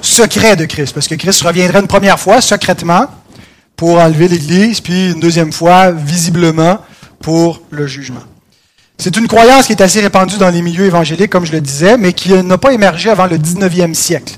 secret 0.00 0.56
de 0.56 0.64
Christ, 0.64 0.94
parce 0.94 1.08
que 1.08 1.14
Christ 1.14 1.42
reviendrait 1.42 1.80
une 1.80 1.86
première 1.86 2.18
fois 2.18 2.40
secrètement, 2.40 3.06
pour 3.76 3.98
enlever 3.98 4.28
l'Église, 4.28 4.80
puis 4.80 5.12
une 5.12 5.20
deuxième 5.20 5.52
fois, 5.52 5.90
visiblement, 5.90 6.78
pour 7.20 7.60
le 7.70 7.86
jugement. 7.86 8.22
C'est 8.98 9.16
une 9.16 9.28
croyance 9.28 9.66
qui 9.66 9.72
est 9.72 9.82
assez 9.82 10.00
répandue 10.00 10.38
dans 10.38 10.50
les 10.50 10.62
milieux 10.62 10.86
évangéliques, 10.86 11.30
comme 11.30 11.44
je 11.44 11.52
le 11.52 11.60
disais, 11.60 11.96
mais 11.98 12.12
qui 12.12 12.32
n'a 12.32 12.58
pas 12.58 12.72
émergé 12.72 13.10
avant 13.10 13.26
le 13.26 13.36
19e 13.38 13.94
siècle. 13.94 14.36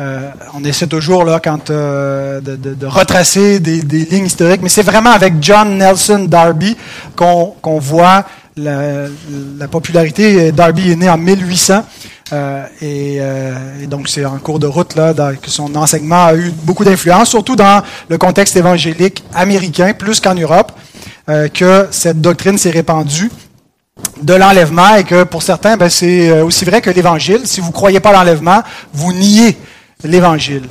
Euh, 0.00 0.30
on 0.54 0.64
essaie 0.64 0.86
toujours 0.86 1.24
là, 1.24 1.40
quand, 1.42 1.70
euh, 1.70 2.40
de, 2.40 2.86
retracer 2.86 3.60
des, 3.60 3.82
lignes 3.82 4.26
historiques, 4.26 4.62
mais 4.62 4.70
c'est 4.70 4.82
vraiment 4.82 5.10
avec 5.10 5.34
John 5.40 5.76
Nelson 5.76 6.24
Darby 6.28 6.76
qu'on 7.14 7.78
voit 7.78 8.24
la, 8.56 9.06
la, 9.58 9.68
popularité. 9.68 10.50
Darby 10.52 10.92
est 10.92 10.96
né 10.96 11.10
en 11.10 11.18
1800 11.18 11.84
euh, 12.32 12.64
euh, 12.82 13.82
et, 13.82 13.86
donc, 13.86 14.08
c'est 14.08 14.24
en 14.24 14.38
cours 14.38 14.58
de 14.58 14.66
route 14.66 14.94
là, 14.94 15.12
que 15.40 15.50
son 15.50 15.74
enseignement 15.76 16.26
a 16.26 16.34
eu 16.34 16.50
beaucoup 16.62 16.84
d'influence, 16.84 17.28
surtout 17.28 17.56
dans 17.56 17.82
le 18.08 18.18
contexte 18.18 18.56
évangélique 18.56 19.22
américain, 19.34 19.92
plus 19.92 20.20
qu'en 20.20 20.34
Europe, 20.34 20.72
euh, 21.28 21.48
que 21.48 21.88
cette 21.90 22.20
doctrine 22.20 22.56
s'est 22.56 22.70
répandue 22.70 23.30
de 24.22 24.34
l'enlèvement 24.34 24.96
et 24.96 25.04
que 25.04 25.24
pour 25.24 25.42
certains, 25.42 25.76
ben, 25.76 25.88
c'est 25.88 26.40
aussi 26.40 26.64
vrai 26.64 26.80
que 26.80 26.90
l'Évangile. 26.90 27.42
Si 27.44 27.60
vous 27.60 27.68
ne 27.68 27.72
croyez 27.72 28.00
pas 28.00 28.10
à 28.10 28.12
l'enlèvement, 28.12 28.62
vous 28.92 29.12
niez 29.12 29.56
l'Évangile. 30.04 30.68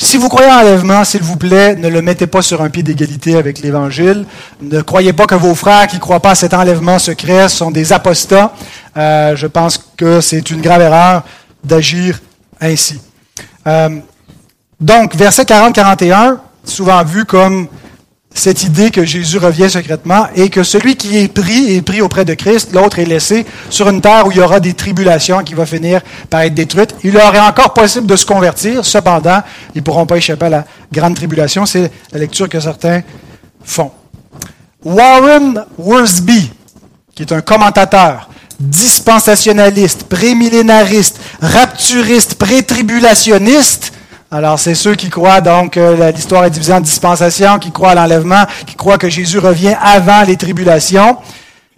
Si 0.00 0.16
vous 0.16 0.28
croyez 0.28 0.48
en 0.48 0.58
l'enlèvement, 0.58 1.02
s'il 1.02 1.22
vous 1.22 1.36
plaît, 1.36 1.74
ne 1.74 1.88
le 1.88 2.02
mettez 2.02 2.28
pas 2.28 2.40
sur 2.40 2.62
un 2.62 2.70
pied 2.70 2.84
d'égalité 2.84 3.36
avec 3.36 3.58
l'Évangile. 3.58 4.26
Ne 4.62 4.80
croyez 4.80 5.12
pas 5.12 5.26
que 5.26 5.34
vos 5.34 5.56
frères 5.56 5.88
qui 5.88 5.96
ne 5.96 6.00
croient 6.00 6.20
pas 6.20 6.30
à 6.30 6.34
cet 6.36 6.54
enlèvement 6.54 7.00
secret 7.00 7.48
sont 7.48 7.72
des 7.72 7.92
apostats. 7.92 8.52
Euh, 8.96 9.34
je 9.34 9.48
pense 9.48 9.76
que 9.96 10.20
c'est 10.20 10.50
une 10.50 10.60
grave 10.60 10.82
erreur 10.82 11.24
d'agir 11.64 12.20
ainsi. 12.60 13.00
Euh, 13.66 13.98
donc, 14.80 15.16
verset 15.16 15.42
40-41, 15.42 16.36
souvent 16.62 17.02
vu 17.02 17.24
comme 17.24 17.66
cette 18.38 18.62
idée 18.62 18.90
que 18.90 19.04
Jésus 19.04 19.38
revient 19.38 19.68
secrètement 19.68 20.26
et 20.34 20.48
que 20.48 20.62
celui 20.62 20.96
qui 20.96 21.18
est 21.18 21.28
pris 21.28 21.74
est 21.74 21.82
pris 21.82 22.00
auprès 22.00 22.24
de 22.24 22.34
Christ, 22.34 22.72
l'autre 22.72 22.98
est 22.98 23.04
laissé 23.04 23.44
sur 23.68 23.88
une 23.88 24.00
terre 24.00 24.26
où 24.26 24.30
il 24.30 24.38
y 24.38 24.40
aura 24.40 24.60
des 24.60 24.74
tribulations 24.74 25.42
qui 25.42 25.54
vont 25.54 25.66
finir 25.66 26.00
par 26.30 26.42
être 26.42 26.54
détruites. 26.54 26.94
Il 27.04 27.12
leur 27.12 27.34
est 27.34 27.40
encore 27.40 27.74
possible 27.74 28.06
de 28.06 28.16
se 28.16 28.24
convertir, 28.24 28.84
cependant, 28.84 29.42
ils 29.74 29.78
ne 29.78 29.82
pourront 29.82 30.06
pas 30.06 30.16
échapper 30.16 30.46
à 30.46 30.50
la 30.50 30.64
grande 30.92 31.16
tribulation. 31.16 31.66
C'est 31.66 31.90
la 32.12 32.20
lecture 32.20 32.48
que 32.48 32.60
certains 32.60 33.02
font. 33.64 33.90
Warren 34.84 35.64
Worsby, 35.76 36.50
qui 37.14 37.22
est 37.22 37.32
un 37.32 37.40
commentateur, 37.40 38.30
dispensationaliste, 38.60 40.04
prémillénariste, 40.04 41.20
rapturiste, 41.40 42.36
prétribulationniste, 42.36 43.92
alors, 44.30 44.58
c'est 44.58 44.74
ceux 44.74 44.94
qui 44.94 45.08
croient 45.08 45.40
donc 45.40 45.72
que 45.72 46.12
l'histoire 46.12 46.44
est 46.44 46.50
divisée 46.50 46.74
en 46.74 46.80
dispensation, 46.80 47.58
qui 47.58 47.72
croient 47.72 47.92
à 47.92 47.94
l'enlèvement, 47.94 48.44
qui 48.66 48.74
croient 48.74 48.98
que 48.98 49.08
Jésus 49.08 49.38
revient 49.38 49.74
avant 49.82 50.22
les 50.22 50.36
tribulations, 50.36 51.16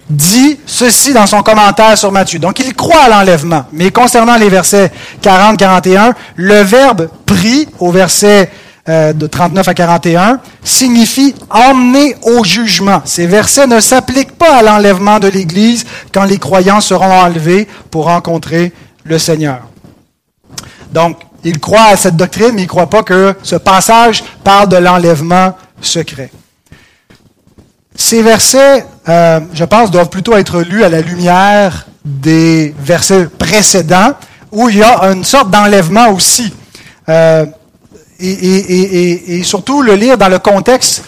dit 0.09 0.59
ceci 0.67 1.13
dans 1.13 1.27
son 1.27 1.43
commentaire 1.43 1.97
sur 1.97 2.11
Matthieu. 2.11 2.41
Donc, 2.41 2.59
il 2.59 2.75
croit 2.75 3.05
à 3.05 3.09
l'enlèvement. 3.09 3.67
Mais 3.73 3.93
concernant 3.93 4.37
les 4.37 4.49
versets 4.49 4.91
40-41, 5.23 6.13
le 6.35 6.63
verbe 6.63 7.09
pris 7.25 7.69
au 7.79 7.93
verset 7.93 8.51
euh, 8.89 9.13
de 9.13 9.29
39 9.29 9.69
à 9.69 9.75
41 9.75 10.41
signifie 10.65 11.37
emmener 11.51 12.17
au 12.23 12.43
jugement. 12.43 13.01
Ces 13.05 13.29
versets 13.29 13.69
ne 13.69 13.79
s'appliquent 13.79 14.37
pas 14.37 14.57
à 14.57 14.63
l'enlèvement 14.63 15.21
de 15.21 15.29
l'Église 15.29 15.87
quand 16.13 16.25
les 16.25 16.39
croyants 16.39 16.81
seront 16.81 17.13
enlevés 17.13 17.69
pour 17.93 18.07
rencontrer 18.07 18.73
le 19.05 19.19
Seigneur. 19.21 19.61
Donc, 20.93 21.19
il 21.45 21.59
croit 21.59 21.85
à 21.85 21.97
cette 21.97 22.17
doctrine, 22.17 22.53
mais 22.55 22.63
il 22.63 22.65
ne 22.65 22.69
croit 22.69 22.91
pas 22.91 23.03
que 23.03 23.35
ce 23.43 23.57
passage 23.57 24.23
parle 24.45 24.69
de 24.69 24.77
l'enlèvement 24.77 25.57
secret. 25.81 26.31
Ces 27.95 28.23
versets, 28.23 28.87
euh, 29.09 29.41
je 29.53 29.65
pense, 29.65 29.91
doivent 29.91 30.09
plutôt 30.09 30.37
être 30.37 30.61
lus 30.63 30.85
à 30.85 30.89
la 30.89 31.01
lumière 31.01 31.87
des 32.05 32.75
versets 32.79 33.27
précédents, 33.27 34.15
où 34.53 34.69
il 34.69 34.79
y 34.79 34.83
a 34.83 35.05
une 35.13 35.25
sorte 35.25 35.51
d'enlèvement 35.51 36.09
aussi. 36.11 36.53
Euh, 37.09 37.47
et, 38.23 39.43
surtout 39.45 39.83
le 39.83 39.95
lire 39.95 40.19
dans 40.19 40.29
le 40.29 40.39
contexte 40.39 41.05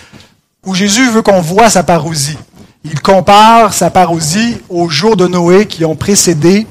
où 0.65 0.75
Jésus 0.75 1.11
veut 1.11 1.23
qu'on 1.23 1.41
voit 1.41 1.69
sa 1.69 1.83
parousie. 1.83 2.39
Il 2.85 3.01
compare 3.01 3.75
sa 3.75 3.91
parousie 3.91 4.59
aux 4.69 4.89
jours 4.89 5.17
de 5.17 5.27
Noé 5.27 5.67
qui 5.67 5.85
ont 5.85 5.95
précédé 5.95 6.67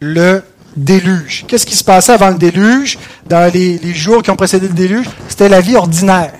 le 0.00 0.42
déluge. 0.76 1.44
Qu'est-ce 1.48 1.66
qui 1.66 1.74
se 1.74 1.84
passait 1.84 2.12
avant 2.12 2.28
le 2.28 2.38
déluge, 2.38 2.98
dans 3.26 3.50
les, 3.52 3.94
jours 3.94 4.22
qui 4.22 4.30
ont 4.30 4.36
précédé 4.36 4.68
le 4.68 4.74
déluge? 4.74 5.06
C'était 5.28 5.48
la 5.48 5.60
vie 5.60 5.76
ordinaire. 5.76 6.32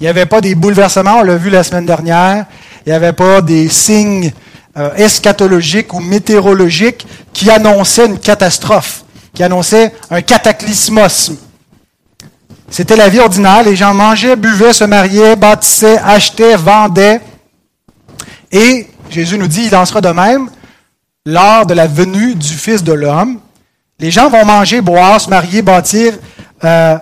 Il 0.00 0.04
n'y 0.04 0.08
avait 0.08 0.26
pas 0.26 0.40
des 0.40 0.54
bouleversements, 0.54 1.18
on 1.18 1.22
l'a 1.22 1.36
vu 1.36 1.50
la 1.50 1.62
semaine 1.62 1.86
dernière. 1.86 2.46
Il 2.86 2.90
n'y 2.90 2.94
avait 2.94 3.12
pas 3.12 3.40
des 3.40 3.68
signes 3.68 4.32
euh, 4.76 4.94
eschatologiques 4.94 5.92
ou 5.94 6.00
météorologiques 6.00 7.06
qui 7.32 7.50
annonçaient 7.50 8.06
une 8.06 8.18
catastrophe, 8.18 9.04
qui 9.34 9.42
annonçaient 9.42 9.92
un 10.10 10.22
cataclysmosme. 10.22 11.36
C'était 12.70 12.96
la 12.96 13.08
vie 13.08 13.18
ordinaire. 13.18 13.62
Les 13.64 13.76
gens 13.76 13.94
mangeaient, 13.94 14.36
buvaient, 14.36 14.72
se 14.72 14.84
mariaient, 14.84 15.36
bâtissaient, 15.36 15.98
achetaient, 15.98 16.56
vendaient. 16.56 17.20
Et 18.52 18.86
Jésus 19.10 19.38
nous 19.38 19.48
dit, 19.48 19.66
il 19.66 19.74
en 19.74 19.84
sera 19.84 20.00
de 20.00 20.10
même 20.10 20.48
lors 21.28 21.66
de 21.66 21.74
la 21.74 21.86
venue 21.86 22.34
du 22.34 22.54
Fils 22.54 22.82
de 22.82 22.94
l'homme. 22.94 23.38
Les 23.98 24.10
gens 24.10 24.30
vont 24.30 24.46
manger, 24.46 24.80
boire, 24.80 25.20
se 25.20 25.28
marier, 25.28 25.60
bâtir, 25.60 26.14
euh, 26.64 26.96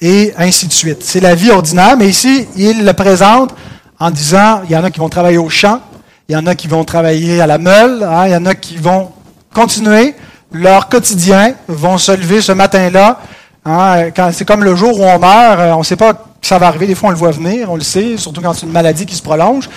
et 0.00 0.32
ainsi 0.38 0.68
de 0.68 0.72
suite. 0.72 1.02
C'est 1.02 1.18
la 1.18 1.34
vie 1.34 1.50
ordinaire, 1.50 1.96
mais 1.96 2.08
ici, 2.08 2.46
il 2.56 2.84
le 2.84 2.92
présente 2.92 3.52
en 3.98 4.12
disant, 4.12 4.60
il 4.66 4.70
y 4.70 4.76
en 4.76 4.84
a 4.84 4.90
qui 4.92 5.00
vont 5.00 5.08
travailler 5.08 5.38
au 5.38 5.48
champ, 5.48 5.80
il 6.28 6.34
y 6.34 6.36
en 6.36 6.46
a 6.46 6.54
qui 6.54 6.68
vont 6.68 6.84
travailler 6.84 7.40
à 7.40 7.48
la 7.48 7.58
meule, 7.58 8.04
hein, 8.04 8.26
il 8.26 8.32
y 8.32 8.36
en 8.36 8.46
a 8.46 8.54
qui 8.54 8.76
vont 8.76 9.10
continuer 9.52 10.14
leur 10.52 10.88
quotidien, 10.88 11.54
vont 11.66 11.98
se 11.98 12.12
lever 12.12 12.40
ce 12.40 12.52
matin-là. 12.52 13.18
Hein, 13.64 14.10
c'est 14.32 14.46
comme 14.46 14.62
le 14.62 14.76
jour 14.76 15.00
où 15.00 15.02
on 15.02 15.18
meurt, 15.18 15.58
euh, 15.58 15.72
on 15.72 15.80
ne 15.80 15.84
sait 15.84 15.96
pas 15.96 16.28
ça 16.40 16.58
va 16.58 16.68
arriver, 16.68 16.86
des 16.86 16.94
fois 16.94 17.08
on 17.08 17.12
le 17.12 17.18
voit 17.18 17.30
venir, 17.30 17.70
on 17.70 17.74
le 17.74 17.82
sait, 17.82 18.16
surtout 18.16 18.40
quand 18.40 18.54
c'est 18.54 18.66
une 18.66 18.72
maladie 18.72 19.06
qui 19.06 19.16
se 19.16 19.22
prolonge. 19.22 19.68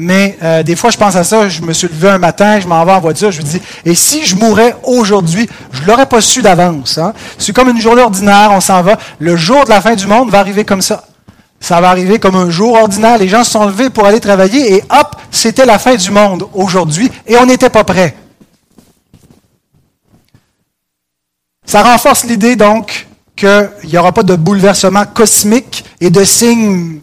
Mais 0.00 0.38
euh, 0.44 0.62
des 0.62 0.76
fois, 0.76 0.90
je 0.90 0.96
pense 0.96 1.16
à 1.16 1.24
ça, 1.24 1.48
je 1.48 1.60
me 1.60 1.72
suis 1.72 1.88
levé 1.88 2.08
un 2.08 2.18
matin, 2.18 2.60
je 2.60 2.68
m'en 2.68 2.84
vais 2.84 2.92
en 2.92 3.00
voiture, 3.00 3.32
je 3.32 3.42
me 3.42 3.46
dis, 3.46 3.60
et 3.84 3.96
si 3.96 4.24
je 4.24 4.36
mourais 4.36 4.76
aujourd'hui, 4.84 5.48
je 5.72 5.82
ne 5.82 5.86
l'aurais 5.88 6.06
pas 6.06 6.20
su 6.20 6.40
d'avance. 6.40 6.98
Hein? 6.98 7.12
C'est 7.36 7.52
comme 7.52 7.68
une 7.68 7.80
journée 7.80 8.02
ordinaire, 8.02 8.50
on 8.52 8.60
s'en 8.60 8.80
va. 8.80 8.96
Le 9.18 9.36
jour 9.36 9.64
de 9.64 9.70
la 9.70 9.80
fin 9.80 9.96
du 9.96 10.06
monde 10.06 10.30
va 10.30 10.38
arriver 10.38 10.64
comme 10.64 10.82
ça. 10.82 11.04
Ça 11.58 11.80
va 11.80 11.90
arriver 11.90 12.20
comme 12.20 12.36
un 12.36 12.48
jour 12.48 12.74
ordinaire. 12.74 13.18
Les 13.18 13.26
gens 13.26 13.42
se 13.42 13.50
sont 13.50 13.66
levés 13.66 13.90
pour 13.90 14.06
aller 14.06 14.20
travailler 14.20 14.76
et 14.76 14.84
hop, 14.88 15.16
c'était 15.32 15.66
la 15.66 15.80
fin 15.80 15.96
du 15.96 16.12
monde 16.12 16.44
aujourd'hui 16.54 17.10
et 17.26 17.36
on 17.36 17.46
n'était 17.46 17.68
pas 17.68 17.82
prêt. 17.82 18.14
Ça 21.66 21.82
renforce 21.82 22.22
l'idée 22.22 22.54
donc 22.54 23.08
qu'il 23.34 23.68
n'y 23.90 23.98
aura 23.98 24.12
pas 24.12 24.22
de 24.22 24.36
bouleversement 24.36 25.06
cosmique 25.06 25.84
et 26.00 26.10
de 26.10 26.22
signes 26.22 27.00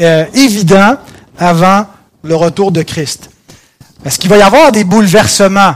euh, 0.00 0.24
évidents 0.32 0.96
avant 1.38 1.84
le 2.22 2.34
retour 2.34 2.72
de 2.72 2.82
Christ. 2.82 3.30
Est-ce 4.04 4.18
qu'il 4.18 4.30
va 4.30 4.38
y 4.38 4.42
avoir 4.42 4.72
des 4.72 4.84
bouleversements 4.84 5.74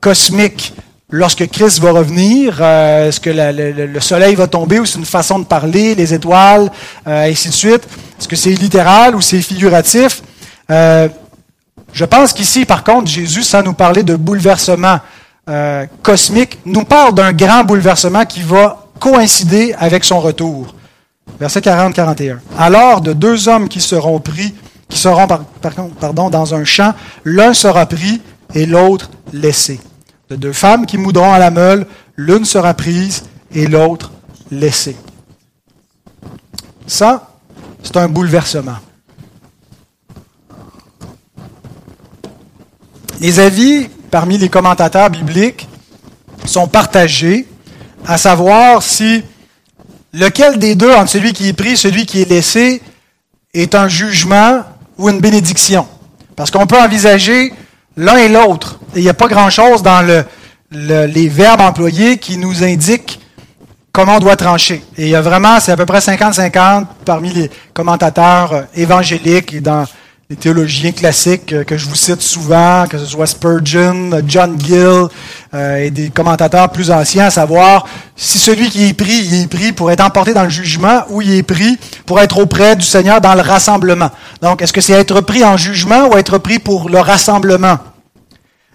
cosmiques 0.00 0.74
lorsque 1.10 1.48
Christ 1.48 1.80
va 1.80 1.92
revenir? 1.92 2.58
Euh, 2.60 3.08
est-ce 3.08 3.20
que 3.20 3.30
le, 3.30 4.00
soleil 4.00 4.34
va 4.34 4.46
tomber 4.46 4.80
ou 4.80 4.86
c'est 4.86 4.98
une 4.98 5.04
façon 5.04 5.38
de 5.38 5.44
parler, 5.44 5.94
les 5.94 6.14
étoiles, 6.14 6.70
euh, 7.06 7.30
ainsi 7.30 7.48
de 7.48 7.54
suite? 7.54 7.86
Est-ce 8.18 8.28
que 8.28 8.36
c'est 8.36 8.50
littéral 8.50 9.14
ou 9.14 9.20
c'est 9.20 9.42
figuratif? 9.42 10.22
je 10.68 12.04
pense 12.04 12.32
qu'ici, 12.32 12.64
par 12.64 12.82
contre, 12.82 13.08
Jésus, 13.08 13.42
sans 13.42 13.62
nous 13.62 13.72
parler 13.72 14.02
de 14.02 14.16
bouleversement 14.16 14.98
euh, 15.48 15.86
cosmique 16.02 16.58
nous 16.64 16.82
parle 16.82 17.14
d'un 17.14 17.32
grand 17.32 17.62
bouleversement 17.62 18.24
qui 18.24 18.42
va 18.42 18.88
coïncider 18.98 19.76
avec 19.78 20.02
son 20.02 20.18
retour. 20.18 20.74
Verset 21.38 21.60
40-41. 21.60 22.38
Alors, 22.58 23.00
de 23.00 23.12
deux 23.12 23.48
hommes 23.48 23.68
qui 23.68 23.80
seront 23.80 24.18
pris, 24.18 24.54
qui 24.88 24.98
seront 24.98 25.26
par, 25.26 26.14
dans 26.14 26.54
un 26.54 26.64
champ, 26.64 26.94
l'un 27.24 27.54
sera 27.54 27.86
pris 27.86 28.20
et 28.54 28.66
l'autre 28.66 29.10
laissé. 29.32 29.80
De 30.28 30.36
deux 30.36 30.52
femmes 30.52 30.86
qui 30.86 30.98
moudront 30.98 31.32
à 31.32 31.38
la 31.38 31.50
meule, 31.50 31.86
l'une 32.16 32.44
sera 32.44 32.74
prise 32.74 33.24
et 33.54 33.66
l'autre 33.66 34.12
laissée. 34.50 34.96
Ça, 36.86 37.30
c'est 37.82 37.96
un 37.96 38.08
bouleversement. 38.08 38.76
Les 43.20 43.40
avis 43.40 43.88
parmi 44.10 44.38
les 44.38 44.48
commentateurs 44.48 45.10
bibliques 45.10 45.68
sont 46.44 46.68
partagés, 46.68 47.46
à 48.06 48.18
savoir 48.18 48.82
si 48.82 49.22
lequel 50.12 50.58
des 50.58 50.74
deux, 50.74 50.92
entre 50.92 51.10
celui 51.10 51.32
qui 51.32 51.48
est 51.48 51.52
pris 51.52 51.70
et 51.70 51.76
celui 51.76 52.06
qui 52.06 52.22
est 52.22 52.28
laissé, 52.28 52.82
est 53.54 53.74
un 53.74 53.88
jugement 53.88 54.64
ou 54.98 55.08
une 55.08 55.20
bénédiction. 55.20 55.86
Parce 56.34 56.50
qu'on 56.50 56.66
peut 56.66 56.78
envisager 56.78 57.52
l'un 57.96 58.16
et 58.16 58.28
l'autre. 58.28 58.78
Et 58.94 59.00
il 59.00 59.02
n'y 59.02 59.08
a 59.08 59.14
pas 59.14 59.28
grand-chose 59.28 59.82
dans 59.82 60.02
le, 60.02 60.24
les 60.70 61.28
verbes 61.28 61.60
employés 61.60 62.18
qui 62.18 62.36
nous 62.36 62.62
indiquent 62.62 63.20
comment 63.96 64.16
on 64.16 64.20
doit 64.20 64.36
trancher. 64.36 64.82
Et 64.98 65.04
il 65.04 65.08
y 65.08 65.14
a 65.14 65.22
vraiment, 65.22 65.58
c'est 65.58 65.72
à 65.72 65.76
peu 65.76 65.86
près 65.86 66.00
50-50 66.00 66.84
parmi 67.06 67.32
les 67.32 67.50
commentateurs 67.72 68.52
euh, 68.52 68.62
évangéliques 68.74 69.54
et 69.54 69.60
dans 69.60 69.86
les 70.28 70.34
théologiens 70.34 70.90
classiques 70.90 71.52
euh, 71.52 71.62
que 71.62 71.76
je 71.76 71.86
vous 71.86 71.94
cite 71.94 72.20
souvent, 72.20 72.86
que 72.90 72.98
ce 72.98 73.06
soit 73.06 73.28
Spurgeon, 73.28 74.10
John 74.26 74.58
Gill 74.60 75.06
euh, 75.54 75.76
et 75.76 75.90
des 75.90 76.08
commentateurs 76.08 76.70
plus 76.70 76.90
anciens, 76.90 77.26
à 77.26 77.30
savoir 77.30 77.86
si 78.16 78.38
celui 78.38 78.68
qui 78.68 78.88
est 78.88 78.92
pris, 78.92 79.18
il 79.24 79.42
est 79.42 79.46
pris 79.46 79.70
pour 79.70 79.88
être 79.92 80.00
emporté 80.00 80.34
dans 80.34 80.42
le 80.42 80.50
jugement 80.50 81.04
ou 81.10 81.22
il 81.22 81.32
est 81.32 81.44
pris 81.44 81.78
pour 82.06 82.18
être 82.18 82.38
auprès 82.38 82.74
du 82.74 82.84
Seigneur 82.84 83.20
dans 83.20 83.34
le 83.36 83.40
rassemblement. 83.40 84.10
Donc, 84.42 84.62
est-ce 84.62 84.72
que 84.72 84.80
c'est 84.80 84.94
être 84.94 85.20
pris 85.20 85.44
en 85.44 85.56
jugement 85.56 86.08
ou 86.08 86.16
être 86.16 86.38
pris 86.38 86.58
pour 86.58 86.88
le 86.88 86.98
rassemblement? 86.98 87.78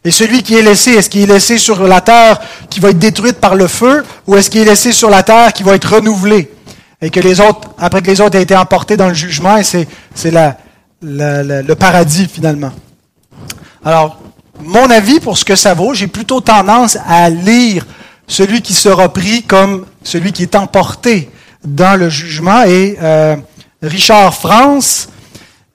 Et 0.05 0.11
celui 0.11 0.43
qui 0.43 0.55
est 0.57 0.61
laissé, 0.61 0.91
est-ce 0.91 1.09
qu'il 1.09 1.21
est 1.23 1.33
laissé 1.33 1.57
sur 1.57 1.85
la 1.85 1.99
terre 1.99 2.39
qui 2.69 2.79
va 2.79 2.91
être 2.91 2.97
détruite 2.97 3.41
par 3.41 3.55
le 3.55 3.67
feu, 3.67 4.05
ou 4.25 4.37
est-ce 4.37 4.49
qu'il 4.49 4.61
est 4.61 4.65
laissé 4.65 4.93
sur 4.93 5.09
la 5.09 5.21
terre 5.21 5.51
qui 5.51 5.63
va 5.63 5.75
être 5.75 5.95
renouvelée? 5.95 6.49
Et 7.01 7.09
que 7.09 7.19
les 7.19 7.41
autres, 7.41 7.71
après 7.77 8.01
que 8.01 8.07
les 8.07 8.21
autres 8.21 8.37
aient 8.37 8.43
été 8.43 8.55
emportés 8.55 8.95
dans 8.95 9.09
le 9.09 9.13
jugement, 9.13 9.57
et 9.57 9.63
c'est, 9.63 9.87
c'est 10.15 10.31
la, 10.31 10.55
le 11.01 11.73
paradis 11.73 12.27
finalement. 12.27 12.71
Alors, 13.83 14.19
mon 14.63 14.89
avis, 14.89 15.19
pour 15.19 15.37
ce 15.37 15.45
que 15.45 15.55
ça 15.55 15.73
vaut, 15.73 15.93
j'ai 15.93 16.07
plutôt 16.07 16.41
tendance 16.41 16.97
à 17.07 17.29
lire 17.29 17.85
celui 18.27 18.61
qui 18.61 18.73
sera 18.73 19.11
pris 19.11 19.43
comme 19.43 19.85
celui 20.03 20.31
qui 20.31 20.43
est 20.43 20.55
emporté 20.55 21.29
dans 21.65 21.99
le 21.99 22.09
jugement. 22.09 22.63
Et 22.63 22.97
euh, 23.01 23.35
Richard 23.81 24.33
France, 24.33 25.09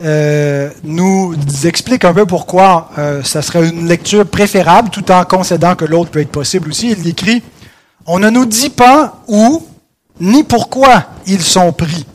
euh, 0.03 0.71
nous 0.85 1.35
explique 1.65 2.05
un 2.05 2.13
peu 2.13 2.27
pourquoi 2.27 2.91
euh, 2.99 3.23
ça 3.23 3.41
serait 3.41 3.69
une 3.69 3.89
lecture 3.89 4.27
préférable, 4.27 4.91
tout 4.91 5.11
en 5.11 5.25
concédant 5.25 5.75
que 5.75 5.87
l'autre 5.87 6.11
peut 6.11 6.21
être 6.21 6.31
possible 6.31 6.69
aussi. 6.69 6.91
Il 6.91 7.09
écrit 7.09 7.43
On 8.07 8.19
ne 8.19 8.29
nous 8.29 8.47
dit 8.47 8.71
pas 8.71 9.23
où 9.27 9.67
ni 10.21 10.45
pourquoi 10.45 11.07
ils 11.27 11.43
sont 11.43 11.73
pris. 11.73 12.07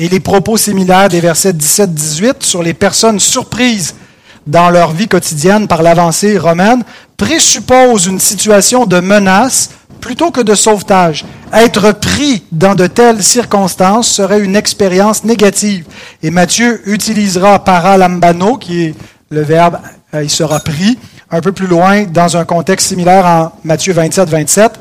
Et 0.00 0.08
les 0.08 0.18
propos 0.18 0.56
similaires 0.56 1.10
des 1.10 1.20
versets 1.20 1.52
17-18 1.52 2.36
sur 2.40 2.62
les 2.62 2.72
personnes 2.72 3.20
surprises 3.20 3.94
dans 4.46 4.70
leur 4.70 4.92
vie 4.92 5.08
quotidienne 5.08 5.68
par 5.68 5.82
l'avancée 5.82 6.38
romaine 6.38 6.82
présupposent 7.18 8.06
une 8.06 8.18
situation 8.18 8.86
de 8.86 8.98
menace 8.98 9.68
plutôt 10.00 10.30
que 10.30 10.40
de 10.40 10.54
sauvetage. 10.54 11.26
Être 11.52 11.92
pris 11.92 12.44
dans 12.50 12.74
de 12.74 12.86
telles 12.86 13.22
circonstances 13.22 14.08
serait 14.08 14.40
une 14.40 14.56
expérience 14.56 15.22
négative. 15.22 15.84
Et 16.22 16.30
Matthieu 16.30 16.80
utilisera 16.86 17.62
paralambano, 17.62 18.56
qui 18.56 18.84
est 18.84 18.94
le 19.28 19.42
verbe 19.42 19.78
euh, 20.14 20.24
il 20.24 20.30
sera 20.30 20.60
pris, 20.60 20.98
un 21.30 21.42
peu 21.42 21.52
plus 21.52 21.66
loin 21.66 22.04
dans 22.04 22.38
un 22.38 22.46
contexte 22.46 22.88
similaire 22.88 23.26
en 23.26 23.52
Matthieu 23.64 23.92
27, 23.92 24.30
27. 24.30 24.72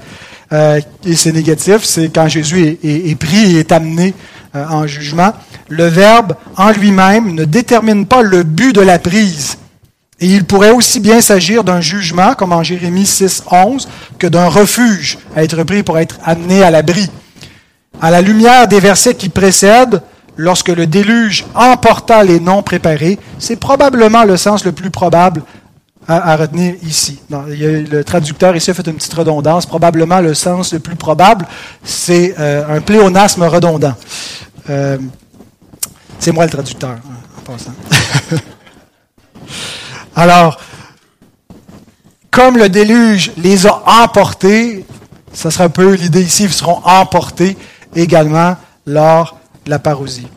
Euh, 0.52 0.80
et 1.06 1.15
c'est 1.15 1.32
négatif, 1.32 1.84
c'est 1.84 2.10
quand 2.10 2.28
Jésus 2.28 2.80
est, 2.84 3.15
pris 3.20 3.56
et 3.56 3.60
est 3.60 3.72
amené 3.72 4.15
euh, 4.56 4.66
en 4.68 4.88
jugement. 4.88 5.34
Le 5.68 5.86
verbe 5.86 6.36
en 6.58 6.72
lui-même 6.72 7.34
ne 7.36 7.46
détermine 7.46 8.06
pas 8.06 8.22
le 8.22 8.44
but 8.44 8.74
de 8.74 8.82
la 8.82 9.00
prise. 9.00 9.58
Et 10.20 10.28
il 10.28 10.44
pourrait 10.44 10.72
aussi 10.72 11.00
bien 11.00 11.22
s'agir 11.22 11.64
d'un 11.64 11.82
jugement, 11.82 12.34
comme 12.34 12.52
en 12.52 12.64
Jérémie 12.64 13.06
6, 13.06 13.44
11, 13.50 13.88
que 14.18 14.28
d'un 14.28 14.48
refuge 14.48 15.18
à 15.36 15.44
être 15.44 15.64
pris 15.64 15.84
pour 15.84 15.98
être 15.98 16.20
amené 16.26 16.62
à 16.62 16.72
l'abri. 16.72 17.10
À 18.02 18.12
la 18.12 18.22
lumière 18.22 18.68
des 18.68 18.80
versets 18.80 19.16
qui 19.16 19.30
précèdent, 19.30 20.02
lorsque 20.36 20.70
le 20.70 20.88
déluge 20.88 21.46
emporta 21.56 22.24
les 22.24 22.40
non 22.40 22.64
préparés, 22.64 23.20
c'est 23.40 23.58
probablement 23.58 24.24
le 24.24 24.36
sens 24.38 24.66
le 24.66 24.72
plus 24.72 24.90
probable 24.90 25.44
à, 26.10 26.36
retenir 26.36 26.74
ici. 26.82 27.19
le 27.30 28.02
traducteur 28.02 28.56
ici 28.56 28.72
a 28.72 28.74
fait 28.74 28.88
une 28.88 28.95
petite 28.95 29.13
redondance. 29.13 29.67
Probablement 29.67 30.19
le 30.19 30.34
sens 30.34 30.74
le 30.74 30.80
plus 30.80 30.95
probable, 30.95 31.48
c'est 31.84 32.34
euh, 32.39 32.78
un 32.78 32.82
pléonasme 32.82 33.43
redondant. 33.43 33.93
Euh, 34.69 34.98
c'est 36.17 36.32
moi 36.32 36.45
le 36.45 36.52
traducteur, 36.52 36.89
hein, 36.89 37.00
en 37.38 37.41
passant. 37.41 37.74
Alors, 40.15 40.60
comme 42.32 42.58
le 42.58 42.69
déluge 42.69 43.32
les 43.38 43.67
a 43.67 43.84
emportés, 44.04 44.86
ça 45.32 45.52
sera 45.52 45.65
un 45.65 45.69
peu 45.69 45.93
l'idée 45.93 46.24
ici, 46.24 46.45
ils 46.45 46.54
seront 46.54 46.82
emportés 46.86 47.56
également 47.95 48.58
lors 48.88 49.38
de 49.65 49.69
la 49.69 49.78
parousie. 49.78 50.28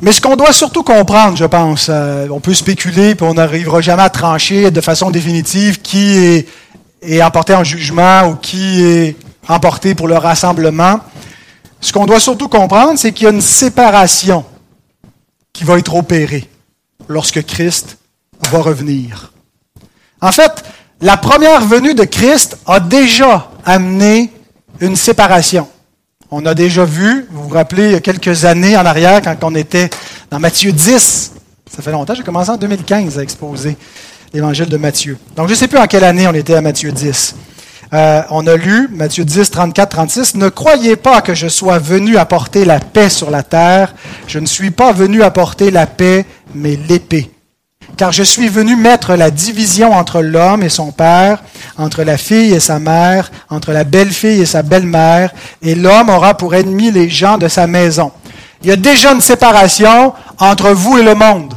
Mais 0.00 0.12
ce 0.12 0.20
qu'on 0.20 0.36
doit 0.36 0.52
surtout 0.52 0.84
comprendre, 0.84 1.36
je 1.36 1.44
pense, 1.44 1.88
euh, 1.90 2.28
on 2.30 2.38
peut 2.38 2.54
spéculer, 2.54 3.16
puis 3.16 3.26
on 3.26 3.34
n'arrivera 3.34 3.80
jamais 3.80 4.02
à 4.02 4.10
trancher 4.10 4.70
de 4.70 4.80
façon 4.80 5.10
définitive 5.10 5.80
qui 5.80 6.16
est, 6.16 6.48
est 7.02 7.22
emporté 7.22 7.54
en 7.54 7.64
jugement 7.64 8.28
ou 8.28 8.36
qui 8.36 8.84
est 8.84 9.16
emporté 9.48 9.96
pour 9.96 10.06
le 10.06 10.16
rassemblement. 10.16 11.00
Ce 11.80 11.92
qu'on 11.92 12.06
doit 12.06 12.20
surtout 12.20 12.48
comprendre, 12.48 12.96
c'est 12.96 13.12
qu'il 13.12 13.24
y 13.24 13.26
a 13.26 13.32
une 13.32 13.40
séparation 13.40 14.44
qui 15.52 15.64
va 15.64 15.78
être 15.78 15.94
opérée 15.96 16.48
lorsque 17.08 17.44
Christ 17.44 17.98
va 18.52 18.60
revenir. 18.60 19.32
En 20.20 20.30
fait, 20.30 20.64
la 21.00 21.16
première 21.16 21.60
venue 21.60 21.94
de 21.94 22.04
Christ 22.04 22.58
a 22.66 22.78
déjà 22.78 23.50
amené 23.64 24.32
une 24.80 24.94
séparation. 24.94 25.68
On 26.30 26.44
a 26.44 26.54
déjà 26.54 26.84
vu, 26.84 27.26
vous 27.30 27.44
vous 27.44 27.54
rappelez, 27.54 27.86
il 27.86 27.92
y 27.92 27.94
a 27.94 28.00
quelques 28.00 28.44
années 28.44 28.76
en 28.76 28.84
arrière, 28.84 29.22
quand 29.22 29.36
on 29.42 29.54
était 29.54 29.88
dans 30.30 30.38
Matthieu 30.38 30.72
10, 30.72 31.32
ça 31.70 31.82
fait 31.82 31.90
longtemps, 31.90 32.14
j'ai 32.14 32.22
commencé 32.22 32.50
en 32.50 32.58
2015 32.58 33.18
à 33.18 33.22
exposer 33.22 33.78
l'évangile 34.34 34.66
de 34.66 34.76
Matthieu. 34.76 35.16
Donc 35.36 35.46
je 35.46 35.52
ne 35.52 35.56
sais 35.56 35.68
plus 35.68 35.78
en 35.78 35.86
quelle 35.86 36.04
année 36.04 36.28
on 36.28 36.34
était 36.34 36.54
à 36.54 36.60
Matthieu 36.60 36.92
10. 36.92 37.34
Euh, 37.94 38.22
on 38.28 38.46
a 38.46 38.56
lu 38.56 38.88
Matthieu 38.92 39.24
10, 39.24 39.50
34, 39.50 39.88
36. 39.88 40.34
Ne 40.34 40.50
croyez 40.50 40.96
pas 40.96 41.22
que 41.22 41.34
je 41.34 41.48
sois 41.48 41.78
venu 41.78 42.18
apporter 42.18 42.66
la 42.66 42.80
paix 42.80 43.08
sur 43.08 43.30
la 43.30 43.42
terre. 43.42 43.94
Je 44.26 44.38
ne 44.38 44.46
suis 44.46 44.70
pas 44.70 44.92
venu 44.92 45.22
apporter 45.22 45.70
la 45.70 45.86
paix, 45.86 46.26
mais 46.54 46.78
l'épée. 46.88 47.30
Car 47.96 48.12
je 48.12 48.22
suis 48.22 48.48
venu 48.48 48.76
mettre 48.76 49.14
la 49.14 49.30
division 49.30 49.92
entre 49.92 50.20
l'homme 50.20 50.62
et 50.62 50.68
son 50.68 50.92
père, 50.92 51.42
entre 51.76 52.02
la 52.04 52.16
fille 52.16 52.52
et 52.52 52.60
sa 52.60 52.78
mère, 52.78 53.30
entre 53.50 53.72
la 53.72 53.84
belle-fille 53.84 54.40
et 54.40 54.46
sa 54.46 54.62
belle-mère, 54.62 55.32
et 55.62 55.74
l'homme 55.74 56.08
aura 56.08 56.34
pour 56.34 56.54
ennemi 56.54 56.90
les 56.90 57.08
gens 57.08 57.38
de 57.38 57.48
sa 57.48 57.66
maison. 57.66 58.12
Il 58.62 58.68
y 58.68 58.72
a 58.72 58.76
déjà 58.76 59.12
une 59.12 59.20
séparation 59.20 60.12
entre 60.38 60.70
vous 60.70 60.98
et 60.98 61.02
le 61.02 61.14
monde. 61.14 61.54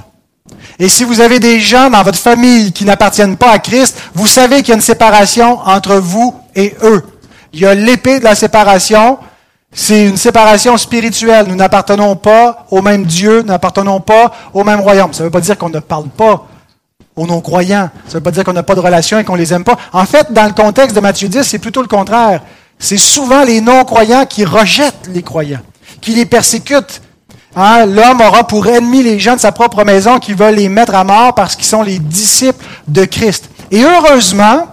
Et 0.80 0.90
si 0.90 1.04
vous 1.04 1.22
avez 1.22 1.40
des 1.40 1.60
gens 1.60 1.90
dans 1.90 2.02
votre 2.02 2.18
famille 2.18 2.72
qui 2.72 2.86
n'appartiennent 2.86 3.38
pas 3.38 3.52
à 3.52 3.60
Christ, 3.60 3.98
vous 4.16 4.28
savez 4.28 4.58
qu'il 4.58 4.70
y 4.70 4.72
a 4.72 4.76
une 4.76 4.82
séparation 4.82 5.60
entre 5.60 5.96
vous 5.98 6.36
et 6.56 6.76
eux. 6.84 7.04
Il 7.54 7.60
y 7.60 7.66
a 7.66 7.76
l'épée 7.76 8.20
de 8.20 8.24
la 8.24 8.36
séparation. 8.36 9.20
C'est 9.74 10.08
une 10.08 10.18
séparation 10.18 10.78
spirituelle. 10.78 11.48
Nous 11.48 11.56
n'appartenons 11.56 12.16
pas 12.16 12.66
au 12.72 12.82
même 12.82 13.06
Dieu, 13.06 13.42
nous 13.42 13.48
n'appartenons 13.48 14.00
pas 14.02 14.32
au 14.54 14.64
même 14.64 14.82
royaume. 14.82 15.14
Ça 15.14 15.24
ne 15.24 15.28
veut 15.28 15.32
pas 15.32 15.42
dire 15.42 15.58
qu'on 15.58 15.70
ne 15.70 15.80
parle 15.80 16.10
pas 16.10 16.46
aux 17.16 17.26
non-croyants. 17.26 17.90
Ça 18.06 18.10
ne 18.10 18.14
veut 18.16 18.24
pas 18.24 18.32
dire 18.32 18.44
qu'on 18.44 18.54
n'a 18.54 18.64
pas 18.64 18.76
de 18.76 18.80
relation 18.80 19.20
et 19.20 19.24
qu'on 19.24 19.36
les 19.36 19.54
aime 19.54 19.64
pas. 19.64 19.78
En 19.94 20.06
fait, 20.06 20.32
dans 20.32 20.46
le 20.46 20.54
contexte 20.54 20.96
de 20.96 21.02
Matthieu 21.02 21.30
10, 21.30 21.44
c'est 21.44 21.60
plutôt 21.60 21.82
le 21.82 21.88
contraire. 21.88 22.42
C'est 22.80 22.98
souvent 22.98 23.44
les 23.44 23.62
non-croyants 23.62 24.26
qui 24.26 24.44
rejettent 24.44 25.08
les 25.14 25.22
croyants, 25.22 25.62
qui 26.02 26.16
les 26.16 26.26
persécutent, 26.26 27.02
Hein, 27.56 27.86
l'homme 27.86 28.22
aura 28.22 28.48
pour 28.48 28.66
ennemi 28.68 29.04
les 29.04 29.20
gens 29.20 29.36
de 29.36 29.42
sa 29.42 29.52
propre 29.52 29.84
maison 29.84 30.20
qui 30.20 30.34
veulent 30.34 30.56
les 30.56 30.70
mettre 30.70 30.96
à 30.96 31.04
mort 31.04 31.36
parce 31.36 31.56
qu'ils 31.56 31.66
sont 31.66 31.82
les 31.82 32.00
disciples 32.00 32.64
de 32.88 33.04
Christ. 33.04 33.50
Et 33.72 33.84
heureusement, 33.84 34.68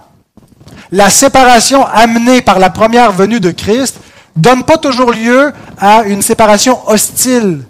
la 0.92 1.11
séparation 1.11 1.84
amenée 1.87 2.40
par 2.40 2.61
la 2.61 2.70
première 2.70 3.11
venue 3.11 3.40
de 3.40 3.50
Christ 3.50 3.98
donne 4.38 4.62
pas 4.62 4.79
toujours 4.79 5.12
lieu 5.12 5.53
à 5.79 6.05
une 6.05 6.22
séparation 6.22 6.79
hostile 6.88 7.64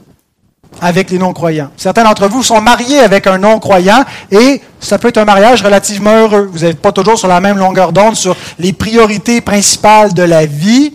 avec 0.81 1.11
les 1.11 1.19
non-croyants. 1.19 1.71
Certains 1.77 2.05
d'entre 2.05 2.29
vous 2.29 2.43
sont 2.43 2.61
mariés 2.61 3.01
avec 3.01 3.27
un 3.27 3.39
non-croyant 3.39 4.05
et 4.31 4.61
ça 4.79 4.99
peut 4.99 5.09
être 5.09 5.19
un 5.19 5.25
mariage 5.25 5.63
relativement 5.63 6.15
heureux. 6.15 6.49
Vous 6.53 6.61
n'êtes 6.61 6.81
pas 6.81 6.93
toujours 6.93 7.19
sur 7.19 7.27
la 7.27 7.41
même 7.41 7.59
longueur 7.59 7.93
d'onde 7.93 8.15
sur 8.15 8.37
les 8.59 8.73
priorités 8.73 9.41
principales 9.41 10.13
de 10.13 10.23
la 10.23 10.47
vie, 10.47 10.93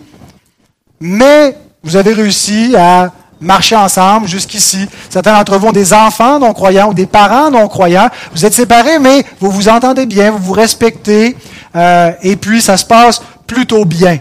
mais 1.00 1.56
vous 1.82 1.96
avez 1.96 2.12
réussi 2.12 2.74
à 2.76 3.12
marcher 3.40 3.76
ensemble 3.76 4.28
jusqu'ici. 4.28 4.88
Certains 5.10 5.36
d'entre 5.36 5.58
vous 5.58 5.66
ont 5.66 5.72
des 5.72 5.92
enfants 5.92 6.38
non-croyants 6.38 6.90
ou 6.90 6.94
des 6.94 7.06
parents 7.06 7.50
non-croyants. 7.50 8.08
Vous 8.32 8.46
êtes 8.46 8.54
séparés, 8.54 9.00
mais 9.00 9.24
vous 9.40 9.50
vous 9.50 9.68
entendez 9.68 10.06
bien, 10.06 10.30
vous 10.30 10.38
vous 10.38 10.52
respectez, 10.52 11.36
euh, 11.74 12.12
et 12.22 12.36
puis 12.36 12.62
ça 12.62 12.76
se 12.76 12.86
passe 12.86 13.20
plutôt 13.46 13.84
bien. 13.84 14.18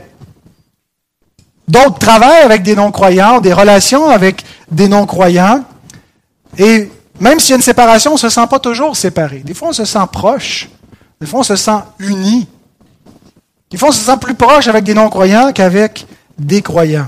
D'autres 1.68 2.00
travaillent 2.00 2.44
avec 2.44 2.64
des 2.64 2.76
non-croyants, 2.76 3.40
des 3.40 3.54
relations 3.54 4.10
avec 4.10 4.44
des 4.70 4.88
non-croyants. 4.88 5.64
Et 6.58 6.90
même 7.20 7.40
s'il 7.40 7.52
y 7.52 7.54
a 7.54 7.56
une 7.58 7.62
séparation, 7.62 8.12
on 8.12 8.16
ne 8.16 8.20
se 8.20 8.30
sent 8.30 8.48
pas 8.50 8.60
toujours 8.60 8.96
séparé. 8.96 9.40
Des 9.40 9.54
fois, 9.54 9.70
on 9.70 9.74
se 9.74 9.86
sent 9.86 10.08
proche. 10.12 10.70
Des 11.22 11.28
fois, 11.28 11.40
on 11.40 11.44
se 11.44 11.56
sent 11.56 11.80
uni. 12.00 12.48
Des 13.70 13.78
fois, 13.78 13.90
on 13.90 13.94
se 13.94 14.04
sent 14.04 14.18
plus 14.20 14.36
proche 14.36 14.68
avec 14.68 14.84
des 14.84 14.94
non-croyants 14.94 15.52
qu'avec 15.54 16.06
des 16.38 16.62
croyants. 16.62 17.08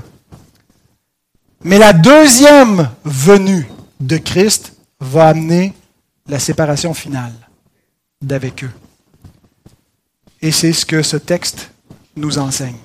Mais 1.62 1.78
la 1.78 1.92
deuxième 1.92 2.90
venue 3.04 3.68
de 4.00 4.16
Christ 4.16 4.74
va 5.00 5.28
amener 5.28 5.74
la 6.28 6.38
séparation 6.38 6.94
finale 6.94 7.32
d'avec 8.22 8.64
eux. 8.64 8.70
Et 10.42 10.52
c'est 10.52 10.72
ce 10.72 10.86
que 10.86 11.02
ce 11.02 11.16
texte 11.16 11.70
nous 12.16 12.38
enseigne. 12.38 12.76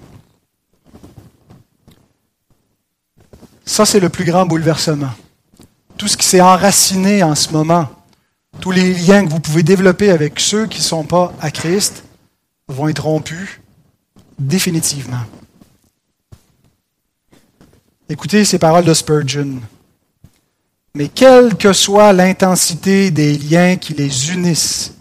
Ça, 3.66 3.86
c'est 3.86 4.00
le 4.00 4.10
plus 4.10 4.26
grand 4.26 4.46
bouleversement. 4.46 5.12
Tout 5.98 6.08
ce 6.08 6.18
qui 6.18 6.26
s'est 6.26 6.42
enraciné 6.42 7.24
en 7.24 7.36
ce 7.36 7.52
moment, 7.52 7.88
tous 8.60 8.72
les 8.72 8.94
liens 8.94 9.26
que 9.26 9.32
vous 9.32 9.40
pouvez 9.40 9.64
développer 9.64 10.10
avec 10.12 10.40
ceux 10.40 10.68
qui 10.68 10.80
ne 10.80 10.84
sont 10.84 11.04
pas 11.04 11.34
à 11.42 11.52
Christ 11.52 12.04
vont 12.68 12.88
être 12.88 13.06
rompus 13.06 13.60
définitivement. 14.40 15.22
Écoutez 18.10 18.44
ces 18.44 18.60
paroles 18.60 18.84
de 18.84 18.94
Spurgeon. 18.94 19.62
Mais 20.96 21.08
quelle 21.08 21.56
que 21.56 21.72
soit 21.72 22.12
l'intensité 22.12 23.12
des 23.12 23.38
liens 23.38 23.78
qui 23.78 23.94
les 23.94 24.34
unissent, 24.34 24.94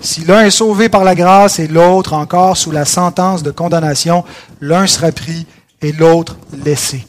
si 0.00 0.24
l'un 0.24 0.44
est 0.44 0.50
sauvé 0.50 0.88
par 0.88 1.04
la 1.04 1.14
grâce 1.14 1.58
et 1.58 1.66
l'autre 1.66 2.12
encore 2.12 2.56
sous 2.56 2.70
la 2.70 2.84
sentence 2.84 3.42
de 3.42 3.50
condamnation, 3.50 4.24
l'un 4.60 4.86
sera 4.86 5.10
pris 5.12 5.46
et 5.80 5.92
l'autre 5.92 6.36
laissé. 6.64 7.06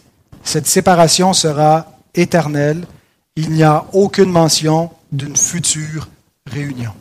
Cette 0.50 0.66
séparation 0.66 1.32
sera 1.34 1.86
éternelle. 2.16 2.88
Il 3.36 3.52
n'y 3.52 3.62
a 3.62 3.86
aucune 3.94 4.32
mention 4.32 4.90
d'une 5.12 5.36
future 5.36 6.10
réunion. 6.48 6.92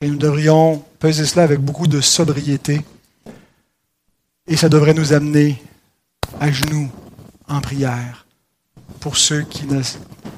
Et 0.00 0.08
nous 0.08 0.16
devrions 0.16 0.82
peser 0.98 1.24
cela 1.24 1.44
avec 1.44 1.60
beaucoup 1.60 1.86
de 1.86 2.00
sobriété. 2.00 2.84
Et 4.48 4.56
ça 4.56 4.68
devrait 4.68 4.92
nous 4.92 5.12
amener 5.12 5.62
à 6.40 6.50
genoux 6.50 6.90
en 7.46 7.60
prière 7.60 8.26
pour 8.98 9.16
ceux 9.16 9.42
qui 9.42 9.66
ne, 9.66 9.80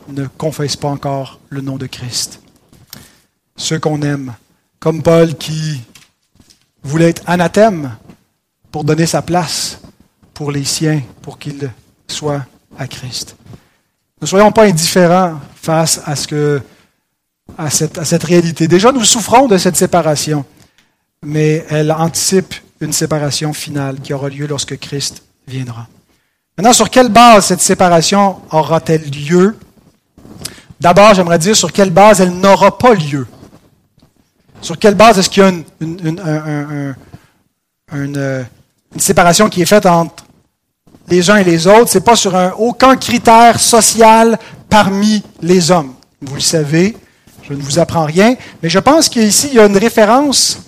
ne 0.09 0.27
confessent 0.27 0.77
pas 0.77 0.89
encore 0.89 1.41
le 1.49 1.63
nom 1.63 1.79
de 1.79 1.87
Christ. 1.87 2.43
Ceux 3.57 3.79
qu'on 3.79 4.03
aime, 4.03 4.35
comme 4.79 5.03
Paul 5.03 5.39
qui 5.39 5.81
voulait 6.83 7.09
être 7.09 7.23
anathème 7.25 7.97
pour 8.71 8.85
donner 8.85 9.07
sa 9.07 9.23
place 9.23 9.72
pour 10.35 10.51
les 10.53 10.65
siens, 10.65 11.03
pour 11.23 11.39
qu'ils 11.39 11.71
soient 12.09 12.45
à 12.79 12.87
Christ. 12.87 13.37
Ne 14.21 14.27
soyons 14.27 14.53
pas 14.53 14.65
indifférents 14.65 15.41
face 15.55 16.01
à, 16.05 16.17
ce 16.17 16.27
que, 16.27 16.61
à, 17.59 17.71
cette, 17.71 17.99
à 17.99 18.05
cette 18.05 18.25
réalité. 18.25 18.69
Déjà, 18.69 18.93
nous 18.93 19.05
souffrons 19.05 19.47
de 19.47 19.59
cette 19.59 19.77
séparation, 19.77 20.45
mais 21.25 21.65
elle 21.69 21.93
anticipe 21.93 22.55
une 22.81 22.93
séparation 22.93 23.53
finale 23.53 24.01
qui 24.01 24.13
aura 24.13 24.29
lieu 24.29 24.47
lorsque 24.47 24.79
Christ 24.79 25.23
viendra. 25.47 25.87
Maintenant, 26.57 26.73
sur 26.73 26.91
quelle 26.91 27.09
base 27.09 27.47
cette 27.47 27.61
séparation 27.61 28.41
aura-t-elle 28.51 29.09
lieu? 29.11 29.57
D'abord, 30.81 31.15
j'aimerais 31.15 31.39
dire 31.39 31.57
sur 31.57 31.73
quelle 31.73 31.91
base 31.91 32.21
elle 32.21 32.33
n'aura 32.33 32.77
pas 32.77 32.95
lieu. 32.95 33.27
Sur 34.61 34.79
quelle 34.79 34.95
base 34.95 35.19
est-ce 35.19 35.31
qu'il 35.31 35.43
y 35.43 35.47
a 35.47 35.49
une, 35.49 35.65
une, 37.93 38.47
séparation 38.99 39.49
qui 39.49 39.63
est 39.63 39.67
faite 39.67 39.87
entre 39.87 40.25
les 41.09 41.31
uns 41.31 41.37
et 41.37 41.45
les 41.45 41.67
autres 41.67 41.89
C'est 41.89 42.05
pas 42.05 42.17
sur 42.17 42.35
aucun 42.59 42.97
critère 42.97 43.59
social 43.61 44.39
parmi 44.69 45.23
les 45.41 45.71
hommes. 45.71 45.95
Vous 46.21 46.35
le 46.35 46.41
savez, 46.41 46.97
je 47.43 47.55
ne 47.55 47.63
vous 47.63 47.79
apprends 47.79 48.05
rien, 48.05 48.35
mais 48.63 48.69
je 48.69 48.79
pense 48.79 49.09
qu'ici, 49.09 49.49
il 49.53 49.55
y 49.55 49.61
a 49.61 49.67
une 49.67 49.77
référence 49.77 50.59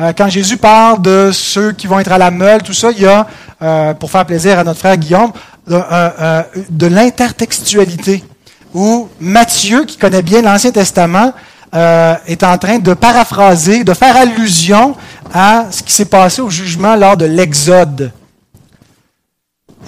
euh, 0.00 0.12
quand 0.16 0.28
Jésus 0.28 0.56
parle 0.56 1.02
de 1.02 1.30
ceux 1.32 1.72
qui 1.72 1.86
vont 1.86 1.98
être 1.98 2.12
à 2.12 2.18
la 2.18 2.30
meule, 2.30 2.62
tout 2.62 2.72
ça, 2.72 2.90
il 2.90 3.02
y 3.02 3.06
a, 3.06 3.26
euh, 3.60 3.92
pour 3.92 4.10
faire 4.10 4.24
plaisir 4.24 4.58
à 4.58 4.64
notre 4.64 4.78
frère 4.78 4.96
Guillaume, 4.96 5.32
euh, 5.70 6.42
de, 6.70 6.86
l'intertextualité, 6.86 8.24
où 8.72 9.08
Matthieu, 9.20 9.84
qui 9.84 9.98
connaît 9.98 10.22
bien 10.22 10.40
l'Ancien 10.40 10.70
Testament, 10.70 11.34
est 11.72 12.42
en 12.42 12.58
train 12.58 12.78
de 12.78 12.94
paraphraser, 12.94 13.84
de 13.84 13.94
faire 13.94 14.16
allusion 14.16 14.96
à 15.32 15.66
ce 15.70 15.82
qui 15.82 15.92
s'est 15.92 16.04
passé 16.04 16.42
au 16.42 16.50
jugement 16.50 16.96
lors 16.96 17.16
de 17.16 17.26
l'Exode. 17.26 18.12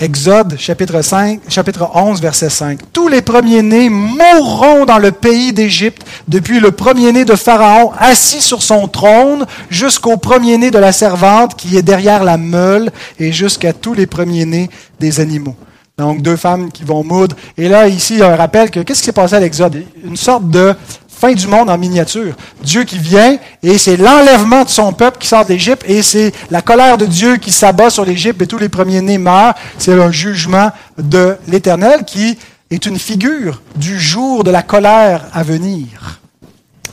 Exode 0.01 0.57
chapitre, 0.59 1.03
5, 1.03 1.41
chapitre 1.49 1.89
11, 1.95 2.21
verset 2.21 2.49
5. 2.49 2.81
Tous 2.93 3.09
les 3.09 3.23
premiers-nés 3.23 3.89
mourront 3.89 4.85
dans 4.85 4.99
le 4.99 5.13
pays 5.13 5.53
d'Égypte, 5.53 6.05
depuis 6.27 6.61
le 6.61 6.73
premier-né 6.73 7.25
de 7.25 7.37
Pharaon 7.37 7.93
assis 7.99 8.41
sur 8.41 8.63
son 8.63 8.89
trône, 8.89 9.47
jusqu'au 9.71 10.17
premier-né 10.17 10.71
de 10.71 10.79
la 10.79 10.93
servante 10.93 11.55
qui 11.55 11.77
est 11.77 11.83
derrière 11.83 12.25
la 12.25 12.37
meule, 12.37 12.91
et 13.21 13.33
jusqu'à 13.33 13.73
tous 13.73 13.95
les 13.95 14.07
premiers-nés 14.07 14.71
des 14.99 15.21
animaux. 15.21 15.57
Donc 15.99 16.23
deux 16.23 16.37
femmes 16.37 16.73
qui 16.73 16.85
vont 16.85 17.05
moudre. 17.05 17.37
Et 17.59 17.69
là, 17.69 17.87
ici, 17.87 18.15
il 18.15 18.21
y 18.21 18.23
a 18.23 18.33
un 18.33 18.37
rappel 18.37 18.71
que 18.71 18.81
qu'est-ce 18.81 19.01
qui 19.01 19.07
s'est 19.07 19.13
passé 19.13 19.35
à 19.35 19.41
l'Exode? 19.41 19.85
Une 20.03 20.17
sorte 20.17 20.49
de 20.49 20.75
fin 21.23 21.35
du 21.35 21.47
monde 21.47 21.71
en 21.71 21.79
miniature. 21.79 22.35
Dieu 22.65 22.83
qui 22.83 22.99
vient 22.99 23.39
et 23.63 23.79
c'est 23.79 23.97
l'enlèvement 23.97 24.65
de 24.65 24.69
son 24.69 24.93
peuple 24.93 25.19
qui 25.19 25.29
sort 25.29 25.45
d'Égypte 25.45 25.85
et 25.87 26.03
c'est 26.03 26.33
la 26.51 26.63
colère 26.63 26.99
de 26.99 27.07
Dieu 27.07 27.37
qui 27.37 27.53
s'abat 27.53 27.91
sur 27.91 28.05
l'Égypte 28.05 28.43
et 28.43 28.49
tous 28.49 28.59
les 28.59 28.69
premiers-nés 28.69 29.19
meurent. 29.19 29.55
C'est 29.79 29.93
un 29.93 30.11
jugement 30.11 30.73
de 30.99 31.37
l'Éternel 31.47 32.05
qui 32.05 32.37
est 32.73 32.87
une 32.87 32.99
figure 32.99 33.63
du 33.77 34.01
jour 34.01 34.43
de 34.43 34.51
la 34.51 34.63
colère 34.63 35.27
à 35.33 35.45
venir, 35.45 36.19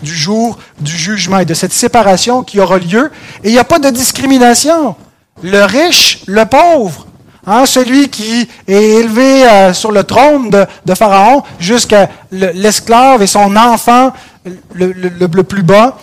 du 0.03 0.13
jour 0.13 0.59
du 0.79 0.95
jugement 0.95 1.39
et 1.39 1.45
de 1.45 1.55
cette 1.55 1.73
séparation 1.73 2.43
qui 2.43 2.59
aura 2.59 2.77
lieu. 2.77 3.09
Et 3.43 3.49
il 3.49 3.53
n'y 3.53 3.57
a 3.57 3.63
pas 3.63 3.79
de 3.79 3.89
discrimination. 3.89 4.95
Le 5.41 5.63
riche, 5.63 6.19
le 6.27 6.45
pauvre, 6.45 7.07
Hein, 7.51 7.65
celui 7.65 8.09
qui 8.09 8.47
est 8.67 8.73
élevé 8.73 9.43
euh, 9.43 9.73
sur 9.73 9.91
le 9.91 10.03
trône 10.03 10.51
de, 10.51 10.93
Pharaon 10.93 11.41
jusqu'à 11.57 12.07
l'esclave 12.31 13.23
et 13.23 13.27
son 13.27 13.55
enfant 13.55 14.13
le, 14.75 15.41
plus 15.41 15.63
bas, 15.63 15.97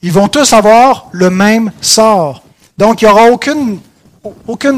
ils 0.00 0.12
vont 0.12 0.28
tous 0.28 0.52
avoir 0.52 1.08
le 1.10 1.28
même 1.28 1.72
sort. 1.80 2.44
Donc 2.78 3.02
il 3.02 3.06
n'y 3.06 3.10
aura 3.10 3.32
aucune, 3.32 3.80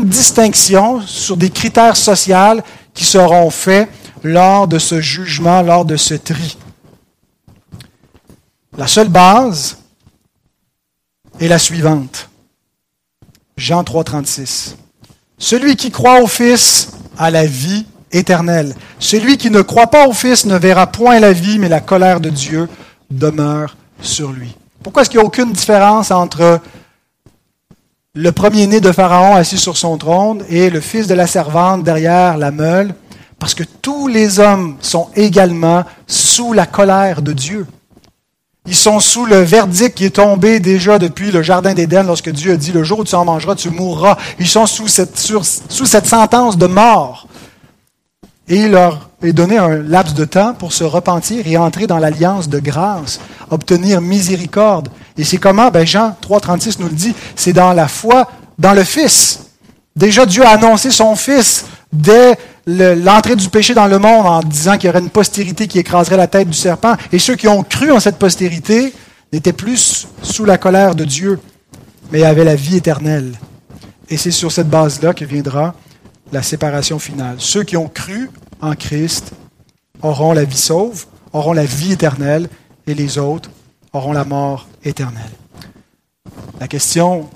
distinction 0.04 1.02
sur 1.02 1.36
des 1.36 1.50
critères 1.50 1.94
sociaux 1.94 2.62
qui 2.94 3.04
seront 3.04 3.50
faits 3.50 3.90
lors 4.22 4.66
de 4.66 4.78
ce 4.78 5.02
jugement, 5.02 5.60
lors 5.60 5.84
de 5.84 5.98
ce 5.98 6.14
tri. 6.14 6.56
La 8.78 8.86
seule 8.86 9.10
base 9.10 9.76
est 11.38 11.48
la 11.48 11.58
suivante. 11.58 12.30
Jean 13.58 13.84
3, 13.84 14.04
36. 14.04 14.76
Celui 15.38 15.76
qui 15.76 15.90
croit 15.90 16.22
au 16.22 16.26
Fils 16.26 16.92
a 17.18 17.30
la 17.30 17.46
vie 17.46 17.86
éternelle. 18.12 18.74
Celui 18.98 19.36
qui 19.36 19.50
ne 19.50 19.62
croit 19.62 19.88
pas 19.88 20.06
au 20.06 20.12
Fils 20.12 20.46
ne 20.46 20.56
verra 20.56 20.86
point 20.86 21.18
la 21.18 21.32
vie, 21.32 21.58
mais 21.58 21.68
la 21.68 21.80
colère 21.80 22.20
de 22.20 22.30
Dieu 22.30 22.68
demeure 23.10 23.76
sur 24.00 24.32
lui. 24.32 24.54
Pourquoi 24.82 25.02
est-ce 25.02 25.10
qu'il 25.10 25.18
n'y 25.18 25.24
a 25.24 25.26
aucune 25.26 25.52
différence 25.52 26.10
entre 26.10 26.60
le 28.14 28.32
premier-né 28.32 28.80
de 28.80 28.92
Pharaon 28.92 29.34
assis 29.34 29.58
sur 29.58 29.76
son 29.76 29.98
trône 29.98 30.44
et 30.48 30.70
le 30.70 30.80
fils 30.80 31.06
de 31.06 31.14
la 31.14 31.26
servante 31.26 31.82
derrière 31.82 32.36
la 32.36 32.50
meule? 32.50 32.94
Parce 33.38 33.54
que 33.54 33.64
tous 33.82 34.06
les 34.06 34.38
hommes 34.38 34.76
sont 34.80 35.08
également 35.16 35.84
sous 36.06 36.52
la 36.52 36.66
colère 36.66 37.22
de 37.22 37.32
Dieu. 37.32 37.66
Ils 38.66 38.74
sont 38.74 38.98
sous 38.98 39.26
le 39.26 39.40
verdict 39.40 39.94
qui 39.94 40.06
est 40.06 40.16
tombé 40.16 40.58
déjà 40.58 40.98
depuis 40.98 41.30
le 41.30 41.42
Jardin 41.42 41.74
d'Éden 41.74 42.06
lorsque 42.06 42.30
Dieu 42.30 42.52
a 42.52 42.56
dit, 42.56 42.72
le 42.72 42.82
jour 42.82 43.00
où 43.00 43.04
tu 43.04 43.14
en 43.14 43.24
mangeras, 43.24 43.54
tu 43.54 43.68
mourras. 43.68 44.16
Ils 44.38 44.48
sont 44.48 44.64
sous 44.64 44.88
cette, 44.88 45.18
sentence 46.06 46.56
de 46.56 46.66
mort. 46.66 47.26
Et 48.48 48.56
il 48.56 48.70
leur 48.70 49.10
est 49.22 49.34
donné 49.34 49.58
un 49.58 49.76
laps 49.76 50.14
de 50.14 50.24
temps 50.24 50.54
pour 50.54 50.72
se 50.72 50.84
repentir 50.84 51.46
et 51.46 51.58
entrer 51.58 51.86
dans 51.86 51.98
l'alliance 51.98 52.48
de 52.48 52.58
grâce, 52.58 53.20
obtenir 53.50 54.00
miséricorde. 54.00 54.88
Et 55.18 55.24
c'est 55.24 55.38
comment? 55.38 55.70
Ben 55.70 55.86
Jean 55.86 56.16
3,36 56.26 56.76
nous 56.78 56.88
le 56.88 56.94
dit, 56.94 57.14
c'est 57.36 57.52
dans 57.52 57.74
la 57.74 57.88
foi 57.88 58.30
dans 58.58 58.72
le 58.72 58.84
Fils. 58.84 59.40
Déjà, 59.94 60.24
Dieu 60.24 60.44
a 60.44 60.50
annoncé 60.50 60.90
son 60.90 61.16
Fils 61.16 61.66
dès 61.92 62.38
l'entrée 62.66 63.36
du 63.36 63.48
péché 63.48 63.74
dans 63.74 63.86
le 63.86 63.98
monde 63.98 64.26
en 64.26 64.40
disant 64.40 64.76
qu'il 64.76 64.86
y 64.86 64.90
aurait 64.90 65.00
une 65.00 65.10
postérité 65.10 65.66
qui 65.66 65.78
écraserait 65.78 66.16
la 66.16 66.26
tête 66.26 66.48
du 66.48 66.56
serpent. 66.56 66.96
Et 67.12 67.18
ceux 67.18 67.36
qui 67.36 67.48
ont 67.48 67.62
cru 67.62 67.90
en 67.90 68.00
cette 68.00 68.18
postérité 68.18 68.92
n'étaient 69.32 69.52
plus 69.52 70.06
sous 70.22 70.44
la 70.44 70.58
colère 70.58 70.94
de 70.94 71.04
Dieu, 71.04 71.38
mais 72.12 72.22
avaient 72.22 72.44
la 72.44 72.56
vie 72.56 72.76
éternelle. 72.76 73.32
Et 74.08 74.16
c'est 74.16 74.30
sur 74.30 74.52
cette 74.52 74.68
base-là 74.68 75.14
que 75.14 75.24
viendra 75.24 75.74
la 76.32 76.42
séparation 76.42 76.98
finale. 76.98 77.36
Ceux 77.38 77.64
qui 77.64 77.76
ont 77.76 77.88
cru 77.88 78.30
en 78.60 78.74
Christ 78.74 79.32
auront 80.02 80.32
la 80.32 80.44
vie 80.44 80.56
sauve, 80.56 81.06
auront 81.32 81.52
la 81.52 81.64
vie 81.64 81.92
éternelle, 81.92 82.48
et 82.86 82.94
les 82.94 83.18
autres 83.18 83.50
auront 83.92 84.12
la 84.12 84.24
mort 84.24 84.68
éternelle. 84.84 85.30
La 86.60 86.68
question 86.68 87.28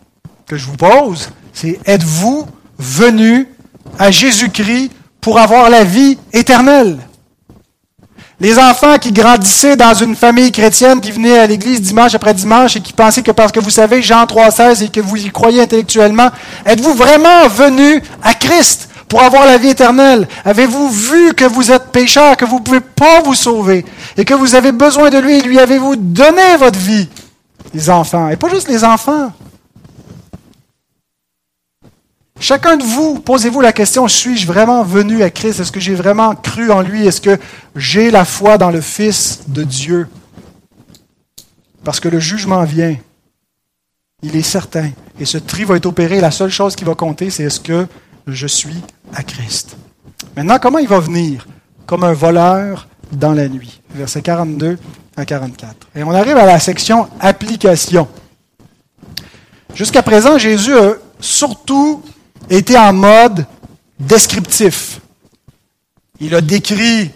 que 0.46 0.56
je 0.56 0.66
vous 0.66 0.76
pose, 0.76 1.30
c'est 1.52 1.78
êtes-vous 1.84 2.46
venus 2.78 3.46
à 3.98 4.10
Jésus-Christ 4.10 4.90
pour 5.28 5.38
avoir 5.38 5.68
la 5.68 5.84
vie 5.84 6.16
éternelle? 6.32 6.96
Les 8.40 8.58
enfants 8.58 8.96
qui 8.96 9.12
grandissaient 9.12 9.76
dans 9.76 9.92
une 9.92 10.16
famille 10.16 10.50
chrétienne, 10.50 11.02
qui 11.02 11.12
venaient 11.12 11.38
à 11.38 11.46
l'église 11.46 11.82
dimanche 11.82 12.14
après 12.14 12.32
dimanche 12.32 12.76
et 12.76 12.80
qui 12.80 12.94
pensaient 12.94 13.22
que 13.22 13.32
parce 13.32 13.52
que 13.52 13.60
vous 13.60 13.68
savez 13.68 14.00
Jean 14.00 14.24
3,16 14.24 14.84
et 14.84 14.88
que 14.88 15.02
vous 15.02 15.18
y 15.18 15.28
croyez 15.28 15.60
intellectuellement, 15.60 16.30
êtes-vous 16.64 16.94
vraiment 16.94 17.46
venus 17.46 18.00
à 18.22 18.32
Christ 18.32 18.88
pour 19.06 19.22
avoir 19.22 19.44
la 19.44 19.58
vie 19.58 19.68
éternelle? 19.68 20.26
Avez-vous 20.46 20.88
vu 20.88 21.34
que 21.34 21.44
vous 21.44 21.70
êtes 21.70 21.92
pécheur, 21.92 22.34
que 22.38 22.46
vous 22.46 22.60
ne 22.60 22.64
pouvez 22.64 22.80
pas 22.80 23.20
vous 23.22 23.34
sauver 23.34 23.84
et 24.16 24.24
que 24.24 24.32
vous 24.32 24.54
avez 24.54 24.72
besoin 24.72 25.10
de 25.10 25.18
lui? 25.18 25.42
Lui 25.42 25.58
avez-vous 25.58 25.96
donné 25.96 26.56
votre 26.58 26.78
vie? 26.78 27.06
Les 27.74 27.90
enfants. 27.90 28.30
Et 28.30 28.36
pas 28.36 28.48
juste 28.48 28.68
les 28.68 28.82
enfants. 28.82 29.30
Chacun 32.40 32.76
de 32.76 32.84
vous, 32.84 33.18
posez-vous 33.18 33.60
la 33.60 33.72
question, 33.72 34.06
suis-je 34.06 34.46
vraiment 34.46 34.84
venu 34.84 35.22
à 35.24 35.30
Christ? 35.30 35.58
Est-ce 35.58 35.72
que 35.72 35.80
j'ai 35.80 35.96
vraiment 35.96 36.36
cru 36.36 36.70
en 36.70 36.82
lui? 36.82 37.04
Est-ce 37.04 37.20
que 37.20 37.36
j'ai 37.74 38.12
la 38.12 38.24
foi 38.24 38.58
dans 38.58 38.70
le 38.70 38.80
Fils 38.80 39.40
de 39.48 39.64
Dieu? 39.64 40.08
Parce 41.82 41.98
que 41.98 42.08
le 42.08 42.20
jugement 42.20 42.62
vient. 42.62 42.96
Il 44.22 44.36
est 44.36 44.42
certain. 44.42 44.90
Et 45.18 45.24
ce 45.24 45.38
tri 45.38 45.64
va 45.64 45.76
être 45.76 45.86
opéré. 45.86 46.20
La 46.20 46.30
seule 46.30 46.50
chose 46.50 46.76
qui 46.76 46.84
va 46.84 46.94
compter, 46.94 47.30
c'est 47.30 47.44
est-ce 47.44 47.60
que 47.60 47.86
je 48.26 48.46
suis 48.46 48.82
à 49.12 49.24
Christ? 49.24 49.76
Maintenant, 50.36 50.58
comment 50.60 50.78
il 50.78 50.88
va 50.88 51.00
venir? 51.00 51.46
Comme 51.86 52.04
un 52.04 52.12
voleur 52.12 52.86
dans 53.10 53.32
la 53.32 53.48
nuit. 53.48 53.80
Versets 53.94 54.22
42 54.22 54.78
à 55.16 55.24
44. 55.24 55.88
Et 55.96 56.04
on 56.04 56.12
arrive 56.12 56.36
à 56.36 56.46
la 56.46 56.60
section 56.60 57.08
application. 57.20 58.06
Jusqu'à 59.74 60.02
présent, 60.02 60.38
Jésus 60.38 60.76
a 60.76 60.94
surtout 61.20 62.02
était 62.50 62.78
en 62.78 62.92
mode 62.92 63.46
descriptif. 63.98 65.00
Il 66.20 66.34
a 66.34 66.40
décrit 66.40 67.10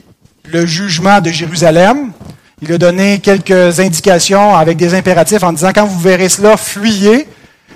le 0.44 0.66
jugement 0.66 1.20
de 1.20 1.30
Jérusalem. 1.30 2.12
Il 2.60 2.72
a 2.72 2.78
donné 2.78 3.18
quelques 3.18 3.80
indications 3.80 4.54
avec 4.54 4.76
des 4.76 4.94
impératifs 4.94 5.42
en 5.42 5.52
disant 5.52 5.70
quand 5.74 5.86
vous 5.86 5.98
verrez 5.98 6.28
cela, 6.28 6.56
fuyez. 6.56 7.26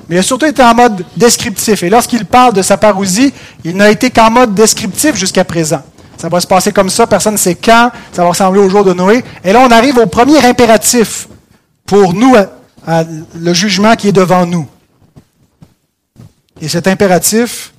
Mais 0.08 0.16
il 0.16 0.18
a 0.18 0.22
surtout 0.22 0.46
été 0.46 0.62
en 0.62 0.74
mode 0.74 1.04
descriptif. 1.16 1.82
Et 1.82 1.90
lorsqu'il 1.90 2.24
parle 2.24 2.52
de 2.52 2.62
sa 2.62 2.76
parousie, 2.76 3.32
il 3.64 3.76
n'a 3.76 3.90
été 3.90 4.10
qu'en 4.10 4.30
mode 4.30 4.54
descriptif 4.54 5.16
jusqu'à 5.16 5.44
présent. 5.44 5.82
Ça 6.16 6.28
va 6.28 6.40
se 6.40 6.46
passer 6.46 6.72
comme 6.72 6.88
ça, 6.88 7.06
personne 7.06 7.34
ne 7.34 7.38
sait 7.38 7.56
quand, 7.56 7.90
ça 8.12 8.22
va 8.22 8.28
ressembler 8.28 8.60
au 8.60 8.70
jour 8.70 8.84
de 8.84 8.92
Noé. 8.92 9.22
Et 9.44 9.52
là, 9.52 9.60
on 9.66 9.70
arrive 9.70 9.98
au 9.98 10.06
premier 10.06 10.42
impératif 10.44 11.28
pour 11.84 12.14
nous, 12.14 12.34
le 13.34 13.52
jugement 13.52 13.96
qui 13.96 14.08
est 14.08 14.12
devant 14.12 14.46
nous. 14.46 14.66
Et 16.60 16.68
cet 16.68 16.88
impératif 16.88 17.74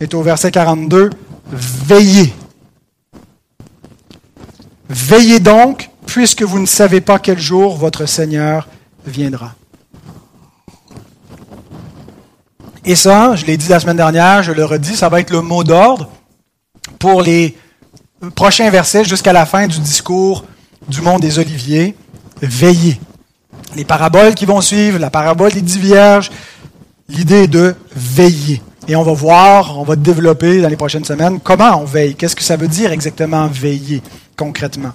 est 0.00 0.14
au 0.14 0.22
verset 0.22 0.50
42, 0.50 1.10
veillez. 1.50 2.32
Veillez 4.88 5.40
donc, 5.40 5.90
puisque 6.06 6.42
vous 6.42 6.58
ne 6.58 6.66
savez 6.66 7.00
pas 7.00 7.18
quel 7.18 7.38
jour 7.38 7.76
votre 7.76 8.06
Seigneur 8.06 8.68
viendra. 9.06 9.54
Et 12.84 12.96
ça, 12.96 13.36
je 13.36 13.46
l'ai 13.46 13.56
dit 13.56 13.68
la 13.68 13.80
semaine 13.80 13.96
dernière, 13.96 14.42
je 14.42 14.52
le 14.52 14.64
redis, 14.64 14.96
ça 14.96 15.08
va 15.08 15.20
être 15.20 15.30
le 15.30 15.40
mot 15.40 15.62
d'ordre 15.62 16.10
pour 16.98 17.22
les 17.22 17.56
prochains 18.34 18.70
versets 18.70 19.04
jusqu'à 19.04 19.32
la 19.32 19.46
fin 19.46 19.66
du 19.66 19.78
discours 19.78 20.44
du 20.88 21.00
monde 21.00 21.20
des 21.20 21.38
Oliviers. 21.38 21.94
Veillez. 22.40 23.00
Les 23.76 23.84
paraboles 23.84 24.34
qui 24.34 24.46
vont 24.46 24.60
suivre, 24.60 24.98
la 24.98 25.10
parabole 25.10 25.52
des 25.52 25.62
dix 25.62 25.78
vierges, 25.78 26.30
l'idée 27.12 27.46
de 27.46 27.74
veiller. 27.94 28.62
Et 28.88 28.96
on 28.96 29.02
va 29.02 29.12
voir, 29.12 29.78
on 29.78 29.84
va 29.84 29.94
développer 29.94 30.60
dans 30.60 30.68
les 30.68 30.76
prochaines 30.76 31.04
semaines 31.04 31.38
comment 31.40 31.80
on 31.80 31.84
veille. 31.84 32.16
Qu'est-ce 32.16 32.34
que 32.34 32.42
ça 32.42 32.56
veut 32.56 32.68
dire 32.68 32.90
exactement 32.90 33.46
veiller 33.46 34.02
concrètement, 34.36 34.92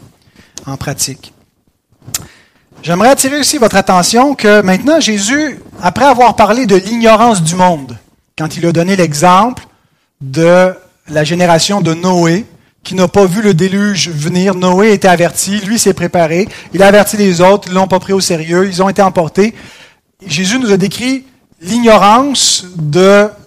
en 0.65 0.75
pratique? 0.75 1.33
J'aimerais 2.83 3.09
attirer 3.09 3.39
aussi 3.39 3.57
votre 3.57 3.75
attention 3.75 4.35
que 4.35 4.61
maintenant 4.61 4.99
Jésus, 4.99 5.59
après 5.81 6.05
avoir 6.05 6.35
parlé 6.35 6.65
de 6.65 6.75
l'ignorance 6.75 7.41
du 7.41 7.55
monde, 7.55 7.97
quand 8.37 8.57
il 8.57 8.65
a 8.65 8.71
donné 8.71 8.95
l'exemple 8.95 9.65
de 10.21 10.73
la 11.07 11.23
génération 11.23 11.81
de 11.81 11.93
Noé, 11.93 12.45
qui 12.83 12.95
n'a 12.95 13.07
pas 13.07 13.25
vu 13.25 13.41
le 13.41 13.53
déluge 13.53 14.09
venir, 14.09 14.55
Noé 14.55 14.93
était 14.93 15.07
averti, 15.07 15.59
lui 15.59 15.79
s'est 15.79 15.93
préparé, 15.93 16.47
il 16.73 16.83
a 16.83 16.87
averti 16.87 17.17
les 17.17 17.41
autres, 17.41 17.67
ils 17.69 17.73
l'ont 17.73 17.87
pas 17.87 17.99
pris 17.99 18.13
au 18.13 18.21
sérieux, 18.21 18.67
ils 18.67 18.81
ont 18.81 18.89
été 18.89 19.01
emportés. 19.01 19.53
Jésus 20.25 20.59
nous 20.59 20.71
a 20.71 20.77
décrit 20.77 21.25
l'ignorance 21.61 22.65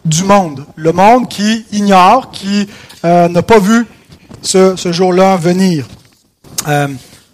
du 0.04 0.24
monde. 0.24 0.64
Le 0.76 0.92
monde 0.92 1.28
qui 1.28 1.64
ignore, 1.72 2.30
qui 2.30 2.68
euh, 3.04 3.28
n'a 3.28 3.42
pas 3.42 3.58
vu 3.58 3.86
ce, 4.42 4.76
ce 4.76 4.92
jour-là 4.92 5.36
venir. 5.36 5.86
Euh, 6.68 6.88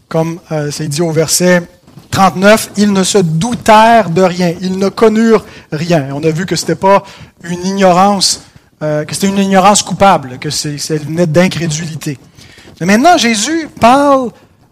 comme 0.08 0.38
euh, 0.52 0.70
c'est 0.70 0.88
dit 0.88 1.02
au 1.02 1.10
verset 1.10 1.62
39, 2.10 2.72
ils 2.76 2.92
ne 2.92 3.02
se 3.02 3.18
doutèrent 3.18 4.10
de 4.10 4.22
rien, 4.22 4.54
ils 4.60 4.78
ne 4.78 4.88
connurent 4.88 5.44
rien. 5.72 6.08
On 6.12 6.22
a 6.22 6.30
vu 6.30 6.46
que 6.46 6.56
c'était 6.56 6.76
pas 6.76 7.02
une 7.42 7.64
ignorance, 7.66 8.42
que 8.80 9.06
c'était 9.10 9.28
une 9.28 9.38
ignorance 9.38 9.82
coupable, 9.82 10.38
que 10.38 10.48
c'est, 10.48 10.76
venait 10.96 11.26
d'incrédulité. 11.26 12.18
Mais 12.80 12.86
maintenant, 12.86 13.18
Jésus 13.18 13.68
parle 13.80 14.30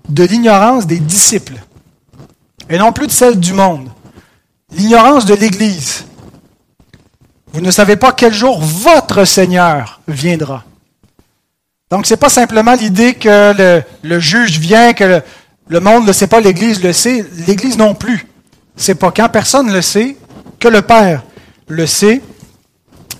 de 0.08 0.24
l'ignorance 0.24 0.86
des 0.86 0.98
disciples, 0.98 1.56
et 2.70 2.78
non 2.78 2.92
plus 2.92 3.08
de 3.08 3.12
celle 3.12 3.38
du 3.38 3.52
monde. 3.52 3.88
L'ignorance 4.74 5.24
de 5.24 5.34
l'Église. 5.34 6.04
Vous 7.52 7.60
ne 7.60 7.70
savez 7.70 7.96
pas 7.96 8.12
quel 8.12 8.34
jour 8.34 8.60
votre 8.60 9.24
Seigneur 9.24 10.00
viendra. 10.08 10.64
Donc, 11.90 12.06
ce 12.06 12.14
n'est 12.14 12.18
pas 12.18 12.28
simplement 12.28 12.74
l'idée 12.74 13.14
que 13.14 13.82
le, 14.02 14.18
juge 14.18 14.58
vient, 14.58 14.92
que 14.92 15.22
le, 15.68 15.80
monde 15.80 16.02
ne 16.02 16.08
le 16.08 16.12
sait 16.12 16.26
pas, 16.26 16.40
l'Église 16.40 16.82
le 16.82 16.92
sait. 16.92 17.24
L'Église 17.46 17.78
non 17.78 17.94
plus. 17.94 18.26
C'est 18.76 18.96
pas 18.96 19.12
quand 19.12 19.28
personne 19.28 19.72
le 19.72 19.80
sait 19.82 20.16
que 20.58 20.66
le 20.66 20.82
Père 20.82 21.22
le 21.68 21.86
sait. 21.86 22.20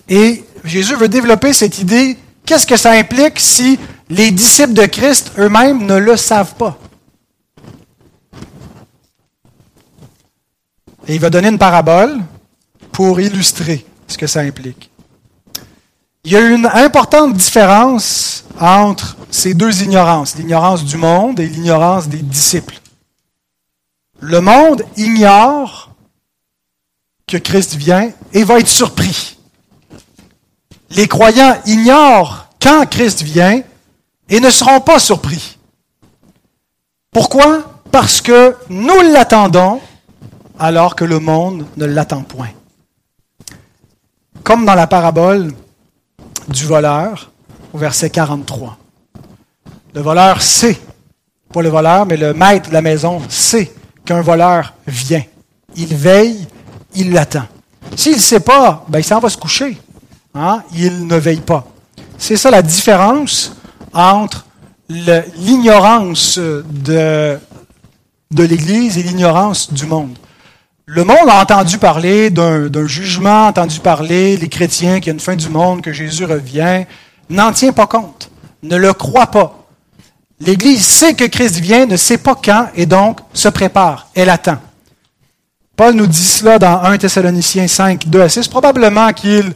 Et 0.08 0.42
Jésus 0.64 0.96
veut 0.96 1.08
développer 1.08 1.52
cette 1.52 1.78
idée. 1.78 2.16
Qu'est-ce 2.44 2.66
que 2.66 2.76
ça 2.76 2.90
implique 2.90 3.38
si 3.38 3.78
les 4.10 4.32
disciples 4.32 4.72
de 4.72 4.86
Christ 4.86 5.32
eux-mêmes 5.38 5.86
ne 5.86 5.96
le 5.96 6.16
savent 6.16 6.54
pas? 6.56 6.76
Et 11.06 11.14
il 11.14 11.20
va 11.20 11.30
donner 11.30 11.48
une 11.48 11.58
parabole 11.58 12.18
pour 12.92 13.20
illustrer 13.20 13.84
ce 14.06 14.16
que 14.16 14.26
ça 14.26 14.40
implique. 14.40 14.90
Il 16.24 16.32
y 16.32 16.36
a 16.36 16.40
une 16.40 16.66
importante 16.66 17.34
différence 17.34 18.44
entre 18.58 19.16
ces 19.30 19.52
deux 19.52 19.82
ignorances, 19.82 20.36
l'ignorance 20.36 20.84
du 20.84 20.96
monde 20.96 21.38
et 21.40 21.46
l'ignorance 21.46 22.08
des 22.08 22.22
disciples. 22.22 22.80
Le 24.20 24.40
monde 24.40 24.84
ignore 24.96 25.90
que 27.26 27.36
Christ 27.36 27.74
vient 27.74 28.10
et 28.32 28.44
va 28.44 28.58
être 28.58 28.68
surpris. 28.68 29.36
Les 30.90 31.08
croyants 31.08 31.58
ignorent 31.66 32.48
quand 32.62 32.88
Christ 32.88 33.22
vient 33.22 33.62
et 34.28 34.40
ne 34.40 34.50
seront 34.50 34.80
pas 34.80 34.98
surpris. 34.98 35.58
Pourquoi? 37.12 37.82
Parce 37.90 38.20
que 38.22 38.56
nous 38.70 39.00
l'attendons 39.12 39.80
alors 40.58 40.94
que 40.94 41.04
le 41.04 41.18
monde 41.18 41.66
ne 41.76 41.86
l'attend 41.86 42.22
point. 42.22 42.50
Comme 44.42 44.64
dans 44.64 44.74
la 44.74 44.86
parabole 44.86 45.52
du 46.48 46.64
voleur 46.64 47.30
au 47.72 47.78
verset 47.78 48.10
43. 48.10 48.76
Le 49.94 50.00
voleur 50.00 50.42
sait, 50.42 50.78
pas 51.52 51.62
le 51.62 51.68
voleur, 51.68 52.06
mais 52.06 52.16
le 52.16 52.34
maître 52.34 52.68
de 52.68 52.74
la 52.74 52.82
maison 52.82 53.22
sait 53.28 53.72
qu'un 54.04 54.20
voleur 54.20 54.74
vient. 54.86 55.22
Il 55.76 55.94
veille, 55.94 56.46
il 56.94 57.12
l'attend. 57.12 57.46
S'il 57.96 58.14
ne 58.14 58.20
sait 58.20 58.40
pas, 58.40 58.84
ben 58.88 58.98
il 58.98 59.04
s'en 59.04 59.20
va 59.20 59.28
se 59.28 59.36
coucher. 59.36 59.78
Hein? 60.34 60.62
Il 60.74 61.06
ne 61.06 61.16
veille 61.16 61.40
pas. 61.40 61.66
C'est 62.18 62.36
ça 62.36 62.50
la 62.50 62.62
différence 62.62 63.56
entre 63.92 64.46
l'ignorance 64.88 66.38
de, 66.38 67.38
de 68.30 68.44
l'Église 68.44 68.98
et 68.98 69.02
l'ignorance 69.02 69.72
du 69.72 69.86
monde. 69.86 70.16
Le 70.86 71.02
monde 71.02 71.28
a 71.28 71.40
entendu 71.40 71.78
parler 71.78 72.28
d'un 72.28 72.86
jugement, 72.86 73.46
entendu 73.46 73.80
parler, 73.80 74.36
les 74.36 74.48
chrétiens, 74.50 74.96
qu'il 75.00 75.06
y 75.06 75.10
a 75.10 75.14
une 75.14 75.20
fin 75.20 75.34
du 75.34 75.48
monde, 75.48 75.80
que 75.80 75.94
Jésus 75.94 76.26
revient. 76.26 76.84
n'en 77.30 77.52
tient 77.52 77.72
pas 77.72 77.86
compte, 77.86 78.30
ne 78.62 78.76
le 78.76 78.92
croit 78.92 79.28
pas. 79.28 79.66
L'Église 80.40 80.84
sait 80.84 81.14
que 81.14 81.24
Christ 81.24 81.58
vient, 81.58 81.86
ne 81.86 81.96
sait 81.96 82.18
pas 82.18 82.34
quand, 82.34 82.68
et 82.74 82.84
donc 82.84 83.20
se 83.32 83.48
prépare, 83.48 84.08
elle 84.14 84.28
attend. 84.28 84.58
Paul 85.74 85.94
nous 85.94 86.06
dit 86.06 86.22
cela 86.22 86.58
dans 86.58 86.82
1 86.82 86.98
Thessaloniciens 86.98 87.66
5, 87.66 88.06
2 88.06 88.20
à 88.20 88.28
6. 88.28 88.46
Probablement 88.48 89.10
qu'il 89.14 89.54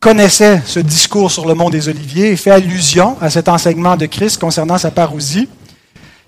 connaissait 0.00 0.62
ce 0.66 0.80
discours 0.80 1.30
sur 1.30 1.46
le 1.46 1.54
mont 1.54 1.70
des 1.70 1.88
Oliviers 1.88 2.32
et 2.32 2.36
fait 2.36 2.50
allusion 2.50 3.16
à 3.20 3.30
cet 3.30 3.48
enseignement 3.48 3.96
de 3.96 4.06
Christ 4.06 4.38
concernant 4.38 4.78
sa 4.78 4.90
parousie. 4.90 5.48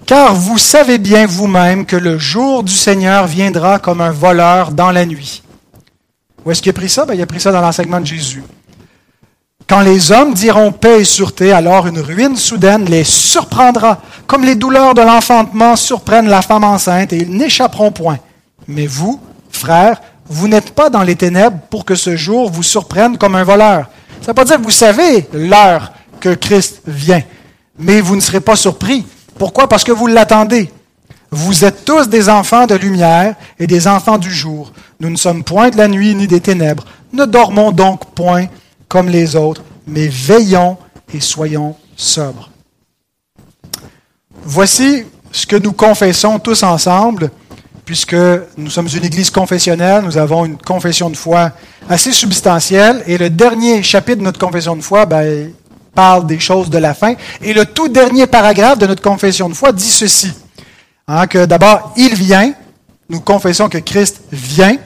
Car 0.07 0.35
vous 0.35 0.59
savez 0.59 0.99
bien 0.99 1.27
vous-même 1.27 1.87
que 1.87 1.97
le 1.97 2.19
jour 2.19 2.63
du 2.63 2.73
Seigneur 2.73 3.27
viendra 3.27 3.79
comme 3.79 4.01
un 4.01 4.11
voleur 4.11 4.73
dans 4.73 4.91
la 4.91 5.07
nuit. 5.07 5.43
Où 6.45 6.51
est-ce 6.51 6.63
qu'il 6.63 6.71
a 6.71 6.73
pris 6.73 6.89
ça? 6.89 7.05
Ben, 7.05 7.15
il 7.15 7.23
a 7.23 7.27
pris 7.27 7.41
ça 7.41 7.53
dans 7.53 7.61
l'enseignement 7.61 8.01
de 8.01 8.07
Jésus. 8.07 8.43
Quand 9.69 9.83
les 9.83 10.11
hommes 10.11 10.35
diront 10.35 10.73
paix 10.73 11.03
et 11.03 11.05
sûreté, 11.05 11.53
alors 11.53 11.87
une 11.87 12.01
ruine 12.01 12.37
soudaine 12.37 12.87
les 12.87 13.05
surprendra, 13.05 14.03
comme 14.27 14.45
les 14.45 14.57
douleurs 14.57 14.95
de 14.95 15.03
l'enfantement 15.03 15.77
surprennent 15.77 16.29
la 16.29 16.43
femme 16.43 16.65
enceinte, 16.65 17.13
et 17.13 17.19
ils 17.19 17.31
n'échapperont 17.31 17.93
point. 17.93 18.19
Mais 18.67 18.87
vous, 18.87 19.21
frères, 19.53 20.01
vous 20.29 20.49
n'êtes 20.49 20.73
pas 20.73 20.91
dans 20.91 21.03
les 21.03 21.15
ténèbres 21.15 21.59
pour 21.71 21.85
que 21.85 21.95
ce 21.95 22.17
jour 22.17 22.51
vous 22.51 22.65
surprenne 22.65 23.17
comme 23.17 23.37
un 23.37 23.45
voleur. 23.45 23.89
Ça 24.21 24.23
ne 24.23 24.27
veut 24.29 24.35
pas 24.35 24.45
dire 24.45 24.57
que 24.57 24.63
vous 24.63 24.71
savez 24.71 25.29
l'heure 25.33 25.93
que 26.19 26.35
Christ 26.35 26.83
vient, 26.87 27.23
mais 27.79 28.01
vous 28.01 28.17
ne 28.17 28.21
serez 28.21 28.41
pas 28.41 28.57
surpris. 28.57 29.07
Pourquoi? 29.41 29.71
Parce 29.71 29.85
que 29.85 29.93
vous 29.93 30.07
l'attendez. 30.07 30.71
Vous 31.31 31.65
êtes 31.65 31.87
tous 31.87 32.11
des 32.11 32.29
enfants 32.29 32.67
de 32.67 32.75
lumière 32.75 33.37
et 33.59 33.67
des 33.67 33.89
enfants 33.89 34.19
du 34.19 34.31
jour. 34.31 34.71
Nous 35.01 35.09
ne 35.09 35.17
sommes 35.17 35.45
point 35.45 35.71
de 35.71 35.79
la 35.79 35.89
nuit 35.89 36.15
ni 36.15 36.27
des 36.27 36.41
ténèbres. 36.41 36.85
Ne 37.15 37.25
dormons 37.25 37.73
donc 37.73 38.05
point 38.15 38.49
comme 38.87 39.09
les 39.09 39.37
autres, 39.37 39.63
mais 39.87 40.09
veillons 40.09 40.77
et 41.15 41.21
soyons 41.21 41.75
sobres. 41.97 42.51
Voici 44.43 45.07
ce 45.33 45.47
que 45.47 45.57
nous 45.57 45.73
confessons 45.73 46.39
tous 46.39 46.63
ensemble 46.63 47.31
puisque 47.87 48.17
nous 48.59 48.69
sommes 48.69 48.89
une 48.95 49.05
église 49.07 49.31
confessionnelle, 49.31 50.05
nous 50.05 50.19
avons 50.19 50.45
une 50.45 50.59
confession 50.59 51.09
de 51.09 51.17
foi 51.17 51.51
assez 51.89 52.13
substantielle, 52.13 53.03
et 53.07 53.19
le 53.19 53.31
dernier 53.31 53.83
chapitre 53.83 54.19
de 54.19 54.25
notre 54.25 54.39
confession 54.39 54.77
de 54.77 54.81
foi 54.81 55.07
ben, 55.07 55.51
parle 55.95 56.27
des 56.27 56.39
choses 56.39 56.71
de 56.71 56.79
la 56.79 56.95
fin, 56.95 57.15
et 57.43 57.53
le 57.53 57.67
tout 57.67 57.89
dernier 57.89 58.27
paragraphe 58.27 58.79
de 58.79 58.87
notre 58.87 59.03
confession 59.03 59.49
de 59.49 59.55
foi 59.55 59.73
dit 59.73 59.91
ceci, 59.91 60.33
hein, 61.09 61.27
que 61.27 61.45
d'abord, 61.45 61.93
il 61.97 62.15
vient, 62.15 62.53
nous 63.09 63.21
confessons 63.21 63.69
que 63.69 63.79
Christ 63.79 64.23
vient, 64.31 64.77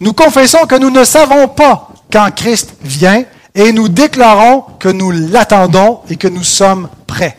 nous 0.00 0.12
confessons 0.12 0.66
que 0.66 0.76
nous 0.76 0.90
ne 0.90 1.04
savons 1.04 1.48
pas 1.48 1.90
quand 2.10 2.30
Christ 2.34 2.74
vient, 2.82 3.24
et 3.54 3.72
nous 3.72 3.88
déclarons 3.88 4.64
que 4.78 4.88
nous 4.88 5.10
l'attendons 5.10 6.00
et 6.08 6.16
que 6.16 6.28
nous 6.28 6.44
sommes 6.44 6.88
prêts. 7.06 7.36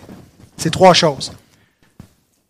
C'est 0.58 0.70
trois 0.72 0.94
choses. 0.94 1.32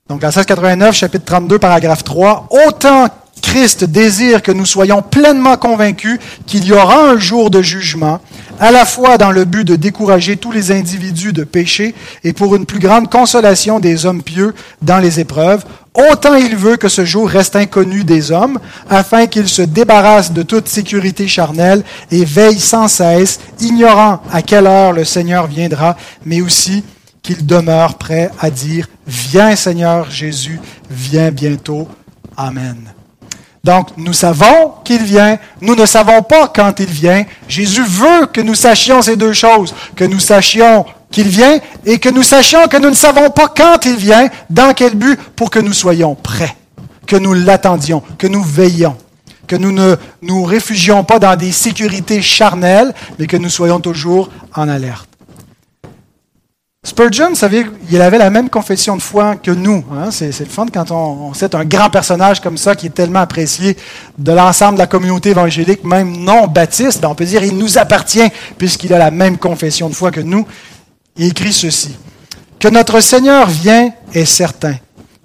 Donc, 0.10 0.24
en 0.24 0.28
1689, 0.28 0.95
chapitre 0.95 1.26
32, 1.26 1.60
paragraphe 1.60 2.04
3, 2.04 2.48
Autant 2.65 3.08
Christ 3.41 3.84
désire 3.84 4.41
que 4.41 4.52
nous 4.52 4.65
soyons 4.65 5.02
pleinement 5.02 5.58
convaincus 5.58 6.19
qu'il 6.45 6.65
y 6.65 6.73
aura 6.73 7.10
un 7.10 7.17
jour 7.17 7.49
de 7.49 7.62
jugement, 7.62 8.19
à 8.60 8.71
la 8.71 8.86
fois 8.86 9.17
dans 9.17 9.32
le 9.32 9.45
but 9.45 9.63
de 9.63 9.75
décourager 9.75 10.38
tous 10.38 10.52
les 10.52 10.71
individus 10.71 11.34
de 11.34 11.43
péché 11.43 11.95
et 12.23 12.34
pour 12.34 12.56
une 12.56 12.65
plus 12.65 12.80
grande 12.80 13.10
consolation 13.10 13.80
des 13.80 14.06
hommes 14.06 14.21
pieux 14.21 14.54
dans 14.82 14.99
les 14.99 15.19
épreuves, 15.19 15.63
autant 15.93 16.36
il 16.36 16.56
veut 16.56 16.78
que 16.78 16.89
ce 16.89 17.06
jour 17.06 17.30
reste 17.30 17.56
inconnu 17.56 18.04
des 18.04 18.32
hommes, 18.32 18.60
afin 18.89 19.28
qu'ils 19.28 19.49
se 19.49 19.62
débarrassent 19.62 20.34
de 20.34 20.43
toute 20.43 20.67
sécurité 20.67 21.28
charnelle 21.28 21.84
et 22.12 22.25
veillent 22.25 22.60
sans 22.60 22.88
cesse, 22.88 23.39
ignorant 23.60 24.21
à 24.32 24.41
quelle 24.41 24.67
heure 24.67 24.93
le 24.93 25.06
Seigneur 25.06 25.47
viendra, 25.47 25.95
mais 26.25 26.41
aussi 26.41 26.84
qu'il 27.21 27.45
demeure 27.45 27.97
prêt 27.97 28.32
à 28.39 28.49
dire, 28.49 28.88
viens 29.08 29.56
Seigneur 29.56 30.10
Jésus, 30.10 30.60
viens 30.89 31.32
bientôt. 31.32 31.88
Amen. 32.38 32.93
Donc, 33.63 33.89
nous 33.98 34.13
savons 34.13 34.74
qu'il 34.86 35.04
vient, 35.04 35.38
nous 35.62 35.76
ne 35.76 35.86
savons 35.86 36.22
pas 36.22 36.48
quand 36.48 36.80
il 36.80 36.88
vient. 36.88 37.26
Jésus 37.48 37.84
veut 37.84 38.28
que 38.28 38.41
nous 38.41 38.56
sachions 38.56 39.02
ces 39.02 39.17
deux 39.17 39.34
choses, 39.34 39.76
que 39.95 40.06
nous 40.06 40.19
sachions 40.19 40.86
qu'il 41.12 41.28
vient 41.28 41.60
et 41.86 42.00
que 42.00 42.10
nous 42.10 42.24
sachions 42.24 42.67
que 42.67 42.78
nous 42.78 42.89
ne 42.89 42.95
savons 42.95 43.30
pas 43.32 43.48
quand 43.48 43.86
il 43.86 43.95
vient, 43.95 44.30
dans 44.50 44.74
quel 44.74 44.95
but, 44.95 45.19
pour 45.36 45.50
que 45.50 45.60
nous 45.60 45.74
soyons 45.74 46.15
prêts, 46.15 46.56
que 47.06 47.15
nous 47.15 47.34
l'attendions, 47.34 48.02
que 48.17 48.28
nous 48.28 48.43
veillions, 48.43 48.95
que 49.48 49.56
nous 49.56 49.72
ne 49.72 49.95
nous 50.22 50.43
réfugions 50.43 51.04
pas 51.04 51.19
dans 51.19 51.36
des 51.36 51.52
sécurités 51.52 52.22
charnelles, 52.22 52.93
mais 53.17 53.28
que 53.28 53.38
nous 53.38 53.50
soyons 53.50 53.80
toujours 53.80 54.30
en 54.56 54.69
alerte. 54.69 55.09
Spurgeon, 56.86 57.34
il 57.92 58.02
avait 58.02 58.18
la 58.18 58.30
même 58.30 58.50
confession 58.50 58.96
de 58.96 59.02
foi 59.02 59.36
que 59.36 59.52
nous. 59.52 59.84
Hein? 59.92 60.12
C'est, 60.12 60.39
le 60.39 60.46
fun 60.46 60.65
quand 60.74 60.92
on, 60.92 61.28
on 61.28 61.34
sait 61.34 61.54
un 61.54 61.65
grand 61.65 61.89
personnage 61.89 62.39
comme 62.39 62.58
ça 62.58 62.74
qui 62.74 62.86
est 62.86 62.92
tellement 62.92 63.20
apprécié 63.20 63.76
de 64.18 64.32
l'ensemble 64.32 64.76
de 64.76 64.80
la 64.80 64.88
communauté 64.88 65.32
évangélique, 65.32 65.84
même 65.84 66.15
non 66.15 66.48
baptiste. 66.48 67.02
Ben, 67.02 67.10
on 67.10 67.15
peut 67.15 67.26
dire 67.26 67.44
il 67.44 67.58
nous 67.58 67.78
appartient 67.78 68.30
puisqu'il 68.58 68.94
a 68.94 68.98
la 68.98 69.12
même 69.12 69.38
confession 69.38 69.89
de 69.89 69.94
foi 69.94 70.12
que 70.12 70.22
nous. 70.22 70.48
Il 71.18 71.28
écrit 71.28 71.52
ceci. 71.52 71.98
Que 72.60 72.70
notre 72.70 73.02
Seigneur 73.02 73.50
vient 73.50 73.92
est 74.13 74.24
certain. 74.24 74.76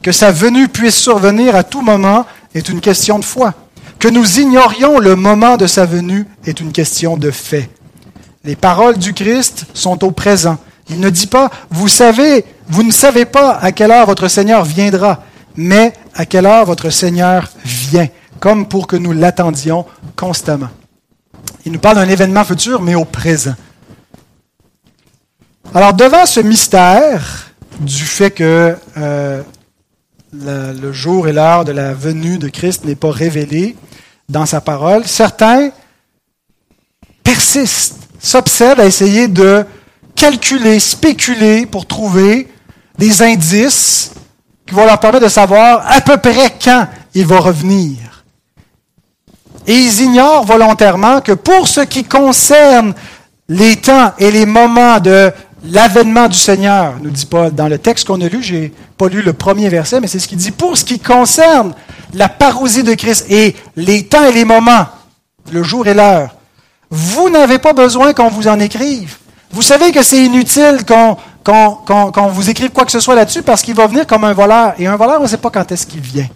Que 0.03 0.11
sa 0.11 0.33
venue 0.33 0.67
puisse 0.67 0.97
survenir 0.97 1.55
à 1.55 1.62
tout 1.62 1.83
moment 1.83 2.27
est 2.53 2.69
une 2.69 2.81
question 2.81 3.21
de 3.21 3.25
foi. 3.25 3.55
Que 4.01 4.09
nous 4.09 4.40
ignorions 4.40 4.99
le 4.99 5.14
moment 5.14 5.57
de 5.57 5.69
sa 5.69 5.87
venue 5.87 6.27
est 6.47 6.59
une 6.59 6.73
question 6.73 7.17
de 7.17 7.31
fait. 7.31 7.71
Les 8.43 8.57
paroles 8.57 8.99
du 8.99 9.14
Christ 9.14 9.67
sont 9.73 10.03
au 10.05 10.11
présent 10.11 10.59
il 10.88 11.01
ne 11.01 11.11
dit 11.11 11.27
pas, 11.27 11.51
vous 11.70 11.88
savez, 11.88 12.44
vous 12.68 12.83
ne 12.83 12.92
savez 12.92 13.25
pas 13.25 13.59
à 13.59 13.73
quelle 13.73 13.90
heure 13.90 14.07
votre 14.07 14.29
Seigneur 14.29 14.64
viendra, 14.64 15.23
mais 15.57 15.92
à 16.14 16.27
quelle 16.27 16.47
heure 16.47 16.66
votre 16.66 16.90
Seigneur 16.90 17.49
vient, 17.64 18.09
comme 18.40 18.68
pour 18.68 18.87
que 18.87 18.97
nous 18.97 19.12
l'attendions 19.12 19.87
constamment. 20.16 20.68
Il 21.64 21.73
nous 21.73 21.79
parle 21.79 21.97
d'un 21.97 22.09
événement 22.09 22.44
futur, 22.44 22.83
mais 22.83 22.94
au 22.94 23.05
présent. 23.05 23.55
Alors, 25.75 25.94
devant 25.94 26.27
ce 26.27 26.40
mystère 26.40 27.51
du 27.81 28.05
fait 28.05 28.31
que 28.31 28.77
euh, 28.97 29.42
le, 30.33 30.92
jour 30.92 31.29
et 31.29 31.33
l'heure 31.33 31.64
de 31.64 31.73
la 31.73 31.94
venue 31.94 32.38
de 32.38 32.49
Christ 32.49 32.85
n'est 32.85 32.94
pas 32.94 33.11
révélé 33.11 33.77
dans 34.29 34.47
sa 34.47 34.61
parole, 34.61 35.07
certains 35.07 35.70
persistent, 37.23 37.97
s'obsèdent 38.20 38.81
à 38.81 38.87
essayer 38.87 39.29
de 39.29 39.64
calculer, 40.14 40.79
spéculer 40.81 41.66
pour 41.66 41.87
trouver 41.87 42.48
des 42.98 43.22
indices 43.22 44.12
qui 44.66 44.74
vont 44.74 44.87
leur 44.87 45.00
permettre 45.00 45.24
de 45.24 45.31
savoir 45.31 45.85
à 45.87 46.00
peu 46.00 46.16
près 46.16 46.57
quand 46.62 46.87
il 47.14 47.27
va 47.27 47.38
revenir. 47.38 48.24
Et 49.66 49.74
ils 49.74 50.03
ignorent 50.03 50.44
volontairement 50.44 51.20
que 51.20 51.33
pour 51.33 51.68
ce 51.68 51.81
qui 51.81 52.05
concerne 52.05 52.94
les 53.48 53.77
temps 53.77 54.12
et 54.18 54.31
les 54.31 54.46
moments 54.46 55.00
de 55.00 55.33
l'avènement 55.64 56.29
du 56.29 56.37
Seigneur, 56.37 56.94
nous 57.00 57.11
dit 57.11 57.27
Paul 57.27 57.50
dans 57.50 57.68
le 57.68 57.79
texte 57.79 58.07
qu'on 58.07 58.20
a 58.20 58.29
lu, 58.29 58.42
j'ai 58.42 58.72
pas 58.98 59.09
lu 59.09 59.22
le 59.22 59.33
premier 59.33 59.68
verset, 59.68 60.00
mais 60.00 60.07
c'est 60.07 60.18
ce 60.18 60.29
qu'il 60.29 60.38
dit, 60.38 60.50
pour 60.50 60.77
ce 60.77 60.85
qui 60.85 60.98
concerne 60.98 61.74
la 62.12 62.29
parousie 62.29 62.83
de 62.83 62.94
Christ 62.94 63.27
et 63.31 63.57
les 63.77 64.05
temps 64.05 64.24
et 64.24 64.33
les 64.33 64.44
moments, 64.44 64.87
le 65.50 65.62
jour 65.62 65.87
et 65.87 65.94
l'heure, 65.94 66.35
vous 66.90 67.31
n'avez 67.31 67.59
pas 67.59 67.72
besoin 67.72 68.12
qu'on 68.12 68.29
vous 68.29 68.48
en 68.48 68.61
écrive. 68.61 69.16
Vous 69.55 69.62
savez 69.62 69.93
que 69.93 70.03
c'est 70.03 70.25
inutile 70.25 70.79
qu'on 70.85 72.27
vous 72.29 72.51
écrive 72.51 72.71
quoi 72.71 72.85
que 72.85 72.90
ce 72.90 72.99
soit 72.99 73.14
là-dessus 73.14 73.43
parce 73.43 73.62
qu'il 73.62 73.77
va 73.77 73.87
venir 73.87 74.05
comme 74.05 74.25
un 74.25 74.33
voleur. 74.33 74.75
Et 74.81 74.88
un 74.88 74.97
voleur, 74.97 75.21
on 75.21 75.23
ne 75.23 75.29
sait 75.29 75.37
pas 75.37 75.51
quand 75.51 75.71
est-ce 75.71 75.87
qu'il 75.87 76.01
vient. 76.01 76.27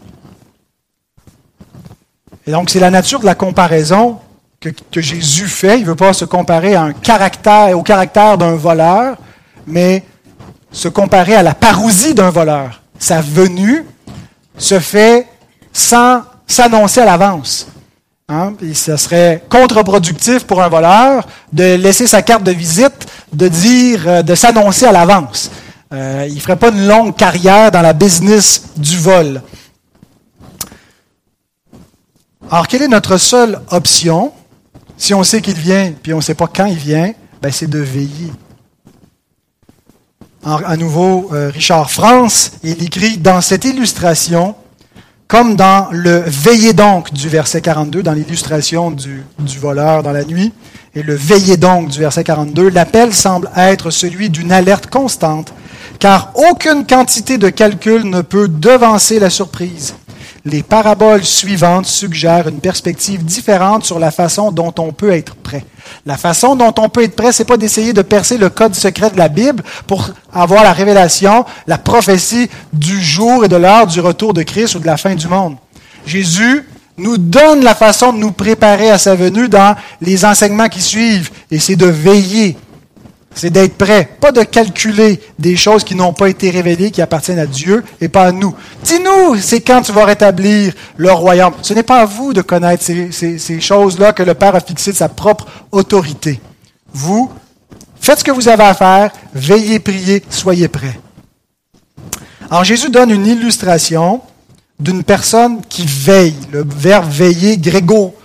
Et 2.46 2.52
donc, 2.52 2.70
c'est 2.70 2.78
la 2.78 2.92
nature 2.92 3.18
de 3.18 3.26
la 3.26 3.34
comparaison 3.34 4.20
que, 4.60 5.00
Jésus 5.00 5.48
fait. 5.48 5.78
Il 5.78 5.82
ne 5.82 5.88
veut 5.88 5.96
pas 5.96 6.12
se 6.12 6.24
comparer 6.24 6.76
au 6.78 7.82
caractère 7.82 8.38
d'un 8.38 8.54
voleur, 8.54 9.16
mais 9.66 10.04
se 10.70 10.86
comparer 10.86 11.34
à 11.34 11.42
la 11.42 11.54
parousie 11.54 12.14
d'un 12.14 12.30
voleur. 12.30 12.82
Sa 13.00 13.20
venue 13.20 13.84
se 14.56 14.78
fait 14.78 15.26
sans 15.72 16.22
s'annoncer 16.46 17.00
à 17.00 17.04
l'avance. 17.04 17.66
Hein? 18.30 18.52
ce 18.74 18.98
serait 18.98 19.42
contre-productif 19.48 20.44
pour 20.44 20.62
un 20.62 20.68
voleur 20.68 21.26
de 21.50 21.76
laisser 21.76 22.06
sa 22.06 22.20
carte 22.20 22.42
de 22.42 22.52
visite, 22.52 23.06
de 23.32 23.48
dire, 23.48 24.06
euh, 24.06 24.22
de 24.22 24.34
s'annoncer 24.34 24.84
à 24.84 24.92
l'avance. 24.92 25.50
Euh, 25.94 26.26
il 26.28 26.34
ne 26.34 26.40
ferait 26.40 26.56
pas 26.56 26.68
une 26.68 26.86
longue 26.86 27.16
carrière 27.16 27.70
dans 27.70 27.80
la 27.80 27.94
business 27.94 28.64
du 28.76 28.98
vol. 28.98 29.40
Alors, 32.50 32.68
quelle 32.68 32.82
est 32.82 32.88
notre 32.88 33.16
seule 33.16 33.60
option? 33.70 34.32
Si 34.98 35.14
on 35.14 35.22
sait 35.22 35.40
qu'il 35.40 35.54
vient 35.54 35.92
puis 36.02 36.12
on 36.12 36.18
ne 36.18 36.22
sait 36.22 36.34
pas 36.34 36.48
quand 36.48 36.66
il 36.66 36.76
vient 36.76 37.12
ben, 37.40 37.50
C'est 37.50 37.70
de 37.70 37.78
veiller. 37.78 38.30
à 40.44 40.76
nouveau, 40.76 41.30
euh, 41.32 41.50
Richard 41.50 41.90
France, 41.90 42.52
il 42.62 42.82
écrit 42.82 43.16
dans 43.16 43.40
cette 43.40 43.64
illustration, 43.64 44.54
comme 45.28 45.56
dans 45.56 45.88
le 45.92 46.22
veillez 46.26 46.72
donc 46.72 47.12
du 47.12 47.28
verset 47.28 47.60
42, 47.60 48.02
dans 48.02 48.14
l'illustration 48.14 48.90
du, 48.90 49.22
voleur 49.60 50.02
dans 50.02 50.12
la 50.12 50.24
nuit, 50.24 50.54
et 50.94 51.02
le 51.02 51.14
veillez 51.14 51.58
donc 51.58 51.90
du 51.90 51.98
verset 51.98 52.24
42, 52.24 52.70
l'appel 52.70 53.12
semble 53.12 53.50
être 53.54 53.90
celui 53.90 54.30
d'une 54.30 54.50
alerte 54.50 54.86
constante, 54.86 55.52
car 55.98 56.32
aucune 56.34 56.86
quantité 56.86 57.36
de 57.36 57.50
calcul 57.50 58.04
ne 58.04 58.22
peut 58.22 58.48
devancer 58.48 59.18
la 59.18 59.28
surprise. 59.28 59.94
Les 60.44 60.62
paraboles 60.62 61.24
suivantes 61.24 61.86
suggèrent 61.86 62.48
une 62.48 62.60
perspective 62.60 63.24
différente 63.24 63.84
sur 63.84 63.98
la 63.98 64.10
façon 64.10 64.52
dont 64.52 64.72
on 64.78 64.92
peut 64.92 65.12
être 65.12 65.34
prêt. 65.34 65.64
La 66.06 66.16
façon 66.16 66.54
dont 66.54 66.72
on 66.78 66.88
peut 66.88 67.02
être 67.02 67.16
prêt, 67.16 67.32
c'est 67.32 67.44
pas 67.44 67.56
d'essayer 67.56 67.92
de 67.92 68.02
percer 68.02 68.38
le 68.38 68.48
code 68.48 68.74
secret 68.74 69.10
de 69.10 69.18
la 69.18 69.28
Bible 69.28 69.62
pour 69.86 70.10
avoir 70.32 70.62
la 70.62 70.72
révélation, 70.72 71.44
la 71.66 71.78
prophétie 71.78 72.48
du 72.72 73.02
jour 73.02 73.44
et 73.44 73.48
de 73.48 73.56
l'heure 73.56 73.86
du 73.86 74.00
retour 74.00 74.32
de 74.32 74.42
Christ 74.42 74.76
ou 74.76 74.78
de 74.78 74.86
la 74.86 74.96
fin 74.96 75.14
du 75.14 75.26
monde. 75.26 75.56
Jésus 76.06 76.64
nous 76.96 77.18
donne 77.18 77.62
la 77.62 77.74
façon 77.74 78.12
de 78.12 78.18
nous 78.18 78.32
préparer 78.32 78.90
à 78.90 78.98
sa 78.98 79.14
venue 79.14 79.48
dans 79.48 79.76
les 80.00 80.24
enseignements 80.24 80.68
qui 80.68 80.82
suivent, 80.82 81.30
et 81.50 81.58
c'est 81.58 81.76
de 81.76 81.86
veiller, 81.86 82.56
c'est 83.38 83.50
d'être 83.50 83.78
prêt, 83.78 84.08
pas 84.20 84.32
de 84.32 84.42
calculer 84.42 85.20
des 85.38 85.54
choses 85.54 85.84
qui 85.84 85.94
n'ont 85.94 86.12
pas 86.12 86.28
été 86.28 86.50
révélées, 86.50 86.90
qui 86.90 87.00
appartiennent 87.00 87.38
à 87.38 87.46
Dieu 87.46 87.84
et 88.00 88.08
pas 88.08 88.24
à 88.24 88.32
nous. 88.32 88.52
Dis-nous, 88.82 89.36
c'est 89.36 89.60
quand 89.60 89.80
tu 89.80 89.92
vas 89.92 90.04
rétablir 90.04 90.72
le 90.96 91.12
royaume. 91.12 91.54
Ce 91.62 91.72
n'est 91.72 91.84
pas 91.84 92.00
à 92.00 92.04
vous 92.04 92.32
de 92.32 92.42
connaître 92.42 92.82
ces, 92.82 93.60
choses-là 93.60 94.12
que 94.12 94.24
le 94.24 94.34
Père 94.34 94.56
a 94.56 94.60
fixé 94.60 94.90
de 94.90 94.96
sa 94.96 95.08
propre 95.08 95.46
autorité. 95.70 96.40
Vous, 96.92 97.30
faites 98.00 98.18
ce 98.18 98.24
que 98.24 98.32
vous 98.32 98.48
avez 98.48 98.64
à 98.64 98.74
faire, 98.74 99.12
veillez, 99.32 99.78
priez, 99.78 100.24
soyez 100.28 100.66
prêts. 100.66 100.98
Alors 102.50 102.64
Jésus 102.64 102.90
donne 102.90 103.10
une 103.10 103.26
illustration 103.26 104.20
d'une 104.80 105.04
personne 105.04 105.60
qui 105.68 105.86
veille. 105.86 106.34
Le 106.50 106.66
verbe 106.66 107.08
veiller, 107.08 107.56
grégo, 107.56 108.16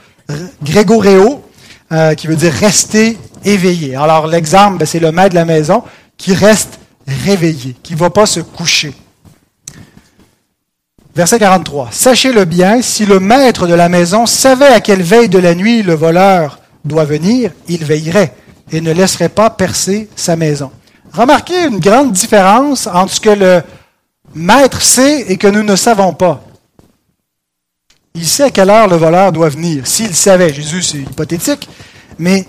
euh, 1.91 2.15
qui 2.15 2.25
veut 2.25 2.35
dire 2.35 2.53
rester 2.53 3.15
éveillé. 3.45 3.95
Alors 3.95 4.27
l'exemple, 4.27 4.77
ben, 4.77 4.85
c'est 4.85 4.99
le 4.99 5.11
maître 5.11 5.31
de 5.31 5.35
la 5.35 5.45
maison 5.45 5.83
qui 6.17 6.33
reste 6.33 6.79
réveillé, 7.07 7.75
qui 7.83 7.93
ne 7.93 7.99
va 7.99 8.09
pas 8.09 8.25
se 8.25 8.39
coucher. 8.39 8.93
Verset 11.15 11.37
43. 11.39 11.89
Sachez-le 11.91 12.45
bien, 12.45 12.81
si 12.81 13.05
le 13.05 13.19
maître 13.19 13.67
de 13.67 13.73
la 13.73 13.87
maison 13.87 14.25
savait 14.25 14.65
à 14.65 14.81
quelle 14.81 15.03
veille 15.03 15.29
de 15.29 15.37
la 15.37 15.53
nuit 15.53 15.83
le 15.83 15.93
voleur 15.93 16.59
doit 16.85 17.05
venir, 17.05 17.51
il 17.67 17.85
veillerait 17.85 18.33
et 18.71 18.81
ne 18.81 18.91
laisserait 18.91 19.29
pas 19.29 19.49
percer 19.51 20.09
sa 20.15 20.35
maison. 20.35 20.71
Remarquez 21.11 21.65
une 21.65 21.79
grande 21.79 22.11
différence 22.11 22.87
entre 22.87 23.13
ce 23.13 23.19
que 23.19 23.29
le 23.29 23.61
maître 24.33 24.81
sait 24.81 25.25
et 25.27 25.37
que 25.37 25.47
nous 25.47 25.61
ne 25.61 25.75
savons 25.75 26.13
pas. 26.13 26.43
Il 28.15 28.25
sait 28.25 28.43
à 28.43 28.49
quelle 28.49 28.71
heure 28.71 28.87
le 28.87 28.95
voleur 28.95 29.31
doit 29.31 29.49
venir. 29.49 29.85
S'il 29.85 30.15
savait, 30.15 30.53
Jésus 30.53 30.81
c'est 30.81 30.97
hypothétique, 30.97 31.69
mais 32.17 32.45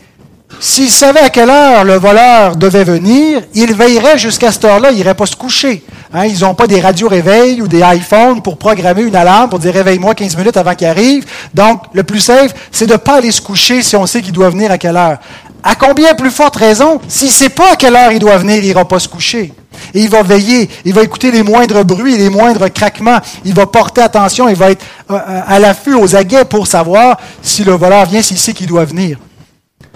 s'il 0.61 0.91
savait 0.91 1.21
à 1.21 1.31
quelle 1.31 1.51
heure 1.51 1.85
le 1.85 1.97
voleur 1.97 2.57
devait 2.57 2.85
venir, 2.85 3.43
il 3.55 3.75
veillerait 3.75 4.19
jusqu'à 4.19 4.53
cette 4.53 4.65
heure-là, 4.65 4.91
il 4.93 4.97
n'irait 4.97 5.15
pas 5.15 5.27
se 5.27 5.37
coucher. 5.37 5.83
Hein, 6.13 6.27
ils 6.27 6.41
n'ont 6.41 6.55
pas 6.55 6.67
des 6.67 6.81
radios 6.81 7.09
réveil 7.09 7.61
ou 7.61 7.69
des 7.69 7.81
iPhones 7.81 8.41
pour 8.41 8.57
programmer 8.57 9.03
une 9.03 9.17
alarme 9.17 9.51
pour 9.51 9.59
dire 9.59 9.75
réveille-moi 9.75 10.15
15 10.15 10.37
minutes 10.37 10.57
avant 10.57 10.75
qu'il 10.75 10.87
arrive. 10.87 11.27
Donc, 11.53 11.83
le 11.93 12.03
plus 12.03 12.21
safe, 12.21 12.55
c'est 12.71 12.87
de 12.87 12.93
ne 12.93 12.99
pas 12.99 13.17
aller 13.17 13.33
se 13.33 13.43
coucher 13.43 13.83
si 13.83 13.97
on 13.97 14.07
sait 14.07 14.23
qu'il 14.23 14.33
doit 14.33 14.51
venir 14.51 14.71
à 14.71 14.79
quelle 14.79 14.97
heure. 14.97 15.19
À 15.63 15.75
combien 15.75 16.15
plus 16.15 16.31
forte 16.31 16.57
raison, 16.57 17.01
s'il 17.09 17.29
ne 17.29 17.33
sait 17.33 17.49
pas 17.49 17.73
à 17.73 17.77
quelle 17.77 17.97
heure 17.97 18.13
il 18.13 18.19
doit 18.19 18.37
venir, 18.37 18.57
il 18.57 18.65
n'ira 18.65 18.87
pas 18.87 18.99
se 18.99 19.09
coucher. 19.09 19.53
Et 19.93 20.03
il 20.03 20.09
va 20.09 20.23
veiller, 20.23 20.69
il 20.85 20.95
va 20.95 21.03
écouter 21.03 21.31
les 21.31 21.43
moindres 21.43 21.85
bruits, 21.85 22.17
les 22.17 22.29
moindres 22.29 22.73
craquements, 22.73 23.19
il 23.45 23.55
va 23.55 23.67
porter 23.67 24.03
attention, 24.03 24.49
il 24.49 24.57
va 24.57 24.71
être 24.71 24.85
euh, 25.11 25.15
euh, 25.15 25.41
à 25.47 25.59
l'affût, 25.59 25.95
aux 25.95 26.15
aguets 26.15 26.45
pour 26.45 26.67
savoir 26.67 27.19
si 27.43 27.65
le 27.65 27.73
voleur 27.73 28.07
vient, 28.07 28.23
s'il 28.23 28.39
sait 28.39 28.53
qu'il 28.53 28.67
doit 28.67 28.85
venir. 28.85 29.19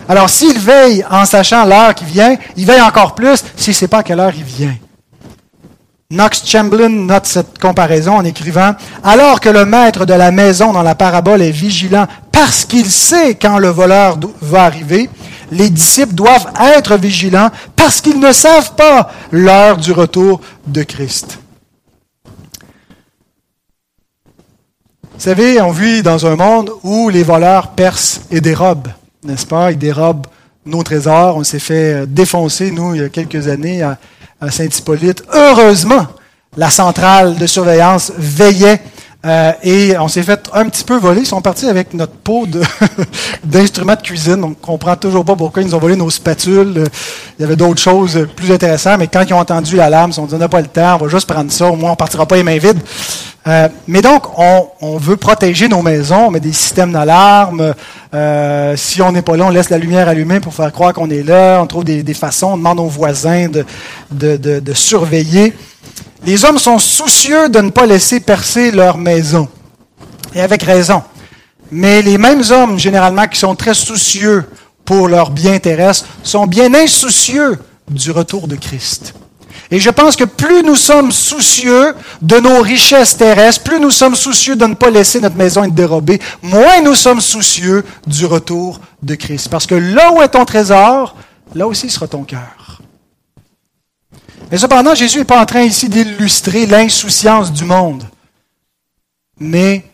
Alors 0.09 0.31
s'il 0.31 0.59
veille 0.59 1.05
en 1.11 1.27
sachant 1.27 1.65
l'heure 1.67 1.95
qui 1.95 2.05
vient, 2.05 2.37
il 2.57 2.67
veille 2.67 2.81
encore 2.81 3.15
plus 3.15 3.45
s'il 3.57 3.73
ne 3.73 3.77
sait 3.77 3.89
pas 3.89 4.03
quelle 4.03 4.21
heure 4.21 4.35
il 4.35 4.45
vient. 4.45 4.75
Knox 6.11 6.43
Chamberlain 6.47 6.89
note 6.89 7.27
cette 7.27 7.59
comparaison 7.59 8.17
en 8.17 8.25
écrivant 8.25 8.75
Alors 9.05 9.41
que 9.41 9.51
le 9.51 9.67
maître 9.67 10.07
de 10.07 10.15
la 10.15 10.31
maison 10.31 10.73
dans 10.73 10.83
la 10.83 10.95
parabole 10.95 11.43
est 11.43 11.51
vigilant 11.51 12.07
parce 12.33 12.65
qu'il 12.65 12.91
sait 12.91 13.35
quand 13.35 13.59
le 13.59 13.69
voleur 13.69 14.19
va 14.41 14.65
arriver, 14.65 15.11
les 15.51 15.69
disciples 15.69 16.15
doivent 16.15 16.51
être 16.77 16.97
vigilants 16.97 17.51
parce 17.77 18.01
qu'ils 18.01 18.21
ne 18.21 18.33
savent 18.33 18.75
pas 18.75 19.11
l'heure 19.31 19.77
du 19.77 19.93
retour 19.93 20.41
de 20.67 20.83
Christ. 20.83 21.39
Vous 25.03 25.25
savez, 25.25 25.61
on 25.61 25.73
vit 25.73 26.03
dans 26.03 26.27
un 26.27 26.37
monde 26.37 26.71
où 26.85 27.11
les 27.11 27.25
voleurs 27.25 27.73
percent 27.73 28.21
et 28.31 28.41
dérobent, 28.41 28.89
n'est-ce 29.25 29.47
pas? 29.47 29.73
Ils 29.73 29.79
dérobent 29.79 30.27
nos 30.65 30.83
trésors. 30.83 31.37
On 31.37 31.45
s'est 31.45 31.59
fait 31.59 32.07
défoncer, 32.07 32.71
nous, 32.71 32.95
il 32.95 33.01
y 33.01 33.05
a 33.05 33.09
quelques 33.09 33.49
années, 33.49 33.83
à, 33.83 33.99
Saint-Hippolyte. 34.51 35.25
Heureusement, 35.33 36.07
la 36.57 36.71
centrale 36.71 37.37
de 37.37 37.47
surveillance 37.47 38.13
veillait 38.17 38.81
euh, 39.27 39.53
et 39.65 39.99
on 39.99 40.07
s'est 40.07 40.23
fait 40.23 40.49
un 40.53 40.69
petit 40.69 40.85
peu 40.85 40.97
voler. 40.97 41.23
Ils 41.23 41.27
sont 41.27 41.43
partis 41.43 41.67
avec 41.67 41.93
notre 41.93 42.13
pot 42.13 42.47
d'instruments 43.45 43.97
de, 43.97 44.01
cuisine. 44.01 44.45
On 44.45 44.51
ne 44.51 44.55
comprend 44.55 44.95
toujours 44.95 45.25
pas 45.25 45.35
pourquoi 45.35 45.63
ils 45.63 45.67
nous 45.67 45.75
ont 45.75 45.81
volé 45.81 45.97
nos 45.97 46.09
spatules. 46.09 46.85
Il 47.39 47.43
y 47.43 47.45
avait 47.45 47.57
d'autres 47.57 47.81
choses 47.81 48.29
plus 48.37 48.53
intéressantes, 48.53 48.99
mais 49.01 49.09
quand 49.09 49.25
ils 49.29 49.35
ont 49.35 49.41
entendu 49.41 49.75
l'alarme, 49.75 50.11
ils 50.11 50.15
se 50.15 50.21
sont 50.21 50.27
dit 50.27 50.35
on 50.35 50.39
n'a 50.39 50.49
pas 50.49 50.61
le 50.61 50.69
temps, 50.69 50.95
on 50.95 51.05
va 51.05 51.09
juste 51.09 51.29
prendre 51.29 51.51
ça, 51.51 51.67
au 51.67 51.75
moins 51.75 51.91
on 51.91 51.93
ne 51.95 51.97
partira 51.97 52.27
pas 52.27 52.37
les 52.37 52.45
mains 52.45 52.59
vides. 52.59 52.81
Euh, 53.49 53.69
mais 53.87 54.03
donc, 54.03 54.25
on, 54.39 54.99
veut 54.99 55.17
protéger 55.17 55.69
nos 55.69 55.81
maisons, 55.81 56.27
on 56.27 56.31
met 56.31 56.41
des 56.41 56.53
systèmes 56.53 56.93
d'alarme. 56.93 57.75
Euh, 58.13 58.77
si 58.77 59.01
on 59.01 59.11
n'est 59.11 59.23
pas 59.23 59.37
là, 59.37 59.47
on 59.47 59.51
laisse 59.51 59.71
la 59.71 59.79
lumière 59.79 60.07
allumée 60.07 60.39
pour 60.39 60.53
faire 60.53 60.71
croire 60.71 60.93
qu'on 60.93 61.09
est 61.09 61.23
là. 61.23 61.59
On 61.63 61.67
trouve 61.67 61.85
des, 61.85 62.15
façons, 62.15 62.49
on 62.49 62.57
demande 62.59 62.79
aux 62.79 62.89
voisins 62.89 63.49
de, 63.49 64.37
de 64.37 64.73
surveiller. 64.75 65.55
Les 66.27 66.45
hommes 66.45 66.59
sont 66.59 66.79
soucieux 66.79 67.49
de 67.49 67.61
ne 67.61 67.71
pas 67.71 67.87
laisser 67.87 68.21
percer 68.21 68.71
leur 68.71 68.99
maison. 68.99 69.49
Et 70.35 70.43
avec 70.43 70.63
raison. 70.63 71.03
Mais 71.71 72.03
les 72.03 72.19
mêmes 72.19 72.43
hommes, 72.51 72.79
généralement, 72.79 73.27
qui 73.27 73.39
sont 73.39 73.55
très 73.55 73.75
soucieux 73.75 74.45
pour 74.85 75.09
leur 75.09 75.31
bien 75.31 75.59
terrestre, 75.59 76.07
sont 76.23 76.47
bien 76.47 76.75
insoucieux 76.75 77.59
du 77.91 78.11
retour 78.11 78.47
de 78.47 78.57
Christ. 78.57 79.15
Et 79.71 79.79
je 79.79 79.91
pense 79.91 80.17
que 80.17 80.25
plus 80.25 80.63
nous 80.63 80.77
sommes 80.77 81.13
soucieux 81.13 81.95
de 82.23 82.39
nos 82.39 82.63
richesses 82.63 83.17
terrestres, 83.17 83.65
plus 83.65 83.81
nous 83.81 83.91
sommes 83.91 84.15
soucieux 84.15 84.57
de 84.57 84.65
ne 84.65 84.75
pas 84.75 84.91
laisser 84.91 85.21
notre 85.21 85.37
maison 85.37 85.65
être 85.65 85.75
dérobée, 85.75 86.21
moins 86.43 86.81
nous 86.81 86.95
sommes 86.95 87.21
soucieux 87.21 87.85
du 88.07 88.25
retour 88.25 88.81
de 89.03 89.15
Christ. 89.15 89.49
Parce 89.49 89.67
que 89.67 89.75
là 89.75 90.13
où 90.13 90.23
est 90.23 90.29
ton 90.29 90.47
trésor, 90.47 91.17
là 91.55 91.67
aussi 91.67 91.91
sera 91.91 92.09
ton 92.09 92.25
cœur. 92.25 92.81
Mais 94.51 94.57
cependant, 94.57 94.95
Jésus 94.95 95.19
n'est 95.19 95.25
pas 95.25 95.43
en 95.43 95.47
train 95.47 95.63
ici 95.63 95.91
d'illustrer 95.91 96.65
l'insouciance 96.65 97.53
du 97.53 97.65
monde, 97.65 98.05
mais 99.39 99.85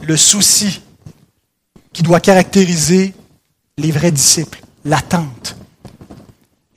le 0.00 0.16
souci 0.16 0.82
qui 1.92 2.02
doit 2.02 2.20
caractériser 2.20 3.14
les 3.76 3.90
vrais 3.90 4.12
disciples, 4.12 4.60
l'attente. 4.84 5.56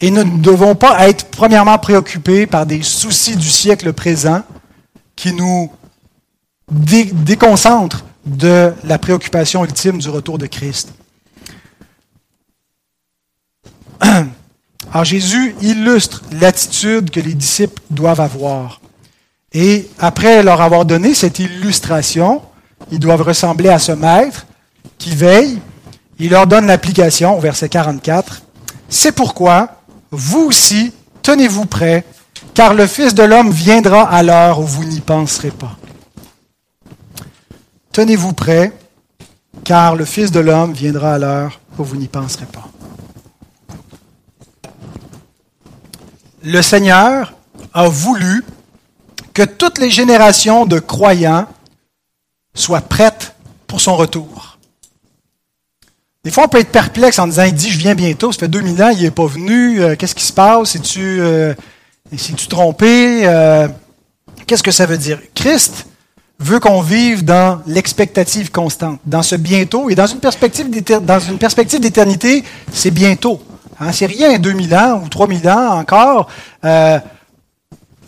Et 0.01 0.11
nous 0.11 0.23
ne 0.23 0.41
devons 0.41 0.75
pas 0.75 1.07
être 1.07 1.29
premièrement 1.31 1.77
préoccupés 1.77 2.47
par 2.47 2.65
des 2.65 2.83
soucis 2.83 3.37
du 3.37 3.49
siècle 3.49 3.93
présent 3.93 4.43
qui 5.15 5.33
nous 5.33 5.71
déconcentrent 6.69 8.03
de 8.25 8.73
la 8.83 8.97
préoccupation 8.97 9.63
ultime 9.63 9.99
du 9.99 10.09
retour 10.09 10.37
de 10.37 10.47
Christ. 10.47 10.93
Alors 14.01 15.05
Jésus 15.05 15.55
illustre 15.61 16.23
l'attitude 16.39 17.11
que 17.11 17.19
les 17.19 17.33
disciples 17.33 17.81
doivent 17.89 18.21
avoir. 18.21 18.81
Et 19.53 19.87
après 19.99 20.43
leur 20.43 20.61
avoir 20.61 20.85
donné 20.85 21.13
cette 21.13 21.39
illustration, 21.39 22.41
ils 22.91 22.99
doivent 22.99 23.21
ressembler 23.21 23.69
à 23.69 23.79
ce 23.79 23.93
maître 23.93 24.45
qui 24.97 25.15
veille. 25.15 25.59
Il 26.19 26.31
leur 26.31 26.47
donne 26.47 26.67
l'application 26.67 27.37
au 27.37 27.39
verset 27.39 27.69
44. 27.69 28.41
C'est 28.89 29.11
pourquoi 29.11 29.74
vous 30.11 30.41
aussi, 30.41 30.93
tenez-vous 31.21 31.65
prêts, 31.65 32.05
car 32.53 32.73
le 32.73 32.87
Fils 32.87 33.13
de 33.13 33.23
l'homme 33.23 33.51
viendra 33.51 34.09
à 34.09 34.23
l'heure 34.23 34.59
où 34.59 34.65
vous 34.65 34.85
n'y 34.85 35.01
penserez 35.01 35.51
pas. 35.51 35.77
Tenez-vous 37.91 38.33
prêts, 38.33 38.71
car 39.63 39.95
le 39.95 40.05
Fils 40.05 40.31
de 40.31 40.39
l'homme 40.39 40.73
viendra 40.73 41.15
à 41.15 41.17
l'heure 41.17 41.59
où 41.77 41.83
vous 41.83 41.95
n'y 41.95 42.07
penserez 42.07 42.45
pas. 42.45 42.69
Le 46.43 46.61
Seigneur 46.61 47.33
a 47.73 47.87
voulu 47.87 48.45
que 49.33 49.43
toutes 49.43 49.79
les 49.79 49.89
générations 49.89 50.65
de 50.65 50.79
croyants 50.79 51.47
soient 52.53 52.81
prêtes 52.81 53.35
pour 53.67 53.81
son 53.81 53.95
retour. 53.95 54.54
Des 56.25 56.31
fois, 56.31 56.45
on 56.45 56.47
peut 56.47 56.57
être 56.57 56.71
perplexe 56.71 57.19
en 57.19 57.27
disant, 57.27 57.43
il 57.43 57.53
dit, 57.53 57.69
je 57.69 57.77
viens 57.77 57.93
bientôt, 57.93 58.31
ça 58.31 58.39
fait 58.39 58.47
2000 58.47 58.83
ans, 58.83 58.89
il 58.89 59.03
n'est 59.03 59.11
pas 59.11 59.27
venu, 59.27 59.79
euh, 59.79 59.95
qu'est-ce 59.95 60.15
qui 60.15 60.23
se 60.23 60.33
passe, 60.33 60.75
es-tu 60.75 61.21
euh, 61.21 61.53
trompé, 62.49 63.27
euh, 63.27 63.67
qu'est-ce 64.47 64.63
que 64.63 64.71
ça 64.71 64.87
veut 64.87 64.97
dire? 64.97 65.19
Christ 65.35 65.85
veut 66.39 66.59
qu'on 66.59 66.81
vive 66.81 67.23
dans 67.23 67.61
l'expectative 67.67 68.49
constante, 68.49 68.99
dans 69.05 69.21
ce 69.21 69.35
bientôt. 69.35 69.87
Et 69.91 69.95
dans 69.95 70.07
une 70.07 70.17
perspective 70.17 70.67
d'éternité, 71.79 72.43
c'est 72.73 72.89
bientôt. 72.89 73.39
Hein, 73.79 73.91
c'est 73.91 74.07
rien 74.07 74.39
2000 74.39 74.75
ans 74.75 75.03
ou 75.05 75.09
3000 75.09 75.47
ans 75.47 75.77
encore 75.77 76.27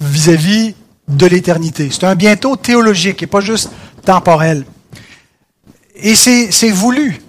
vis-à-vis 0.01 0.73
de 1.07 1.25
l'éternité. 1.27 1.89
C'est 1.91 2.05
un 2.05 2.15
bientôt 2.15 2.55
théologique 2.55 3.21
et 3.21 3.27
pas 3.27 3.41
juste 3.41 3.69
temporel. 4.03 4.65
Et 5.95 6.15
c'est 6.15 6.69
voulu. 6.71 7.21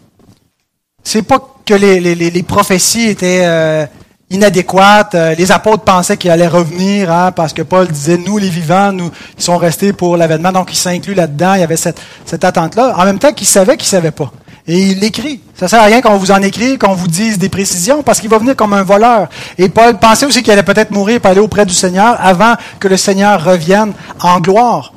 C'est 1.11 1.23
pas 1.23 1.39
que 1.65 1.73
les, 1.73 2.01
les, 2.01 2.15
les 2.15 2.43
prophéties 2.43 3.09
étaient 3.09 3.41
euh, 3.47 3.87
inadéquate. 4.29 5.15
Euh, 5.15 5.35
les 5.35 5.51
apôtres 5.51 5.83
pensaient 5.83 6.19
qu'il 6.19 6.31
allait 6.31 6.47
revenir 6.47 7.11
hein, 7.11 7.33
parce 7.33 7.55
que 7.55 7.63
Paul 7.63 7.89
disait, 7.89 8.19
nous 8.19 8.37
les 8.37 8.51
vivants, 8.51 8.93
nous, 8.93 9.11
ils 9.39 9.43
sont 9.43 9.57
restés 9.57 9.95
pour 9.95 10.19
l'avènement. 10.19 10.53
Donc, 10.53 10.71
il 10.71 10.77
s'inclut 10.77 11.15
là-dedans. 11.15 11.55
Il 11.55 11.61
y 11.61 11.63
avait 11.63 11.79
cette, 11.79 11.99
cette 12.27 12.45
attente-là. 12.45 12.95
En 12.95 13.07
même 13.07 13.19
temps 13.19 13.33
qu'il 13.33 13.47
savait 13.47 13.79
qu'il 13.79 13.89
savait 13.89 14.11
pas. 14.11 14.31
Et 14.67 14.89
il 14.89 14.99
l'écrit. 14.99 15.41
Ça 15.55 15.67
sert 15.67 15.81
à 15.81 15.85
rien 15.85 16.03
qu'on 16.03 16.19
vous 16.19 16.31
en 16.31 16.43
écrit, 16.43 16.77
qu'on 16.77 16.93
vous 16.93 17.09
dise 17.09 17.39
des 17.39 17.49
précisions, 17.49 18.03
parce 18.03 18.21
qu'il 18.21 18.29
va 18.29 18.37
venir 18.37 18.55
comme 18.55 18.75
un 18.75 18.83
voleur. 18.83 19.31
Et 19.57 19.71
Paul 19.71 19.99
pensait 19.99 20.27
aussi 20.27 20.43
qu'il 20.43 20.53
allait 20.53 20.63
peut-être 20.63 20.91
mourir 20.91 21.23
pour 21.23 21.31
aller 21.31 21.41
auprès 21.41 21.65
du 21.65 21.73
Seigneur 21.73 22.19
avant 22.21 22.53
que 22.81 22.87
le 22.87 22.99
Seigneur 22.99 23.43
revienne 23.43 23.95
en 24.21 24.41
gloire. 24.41 24.93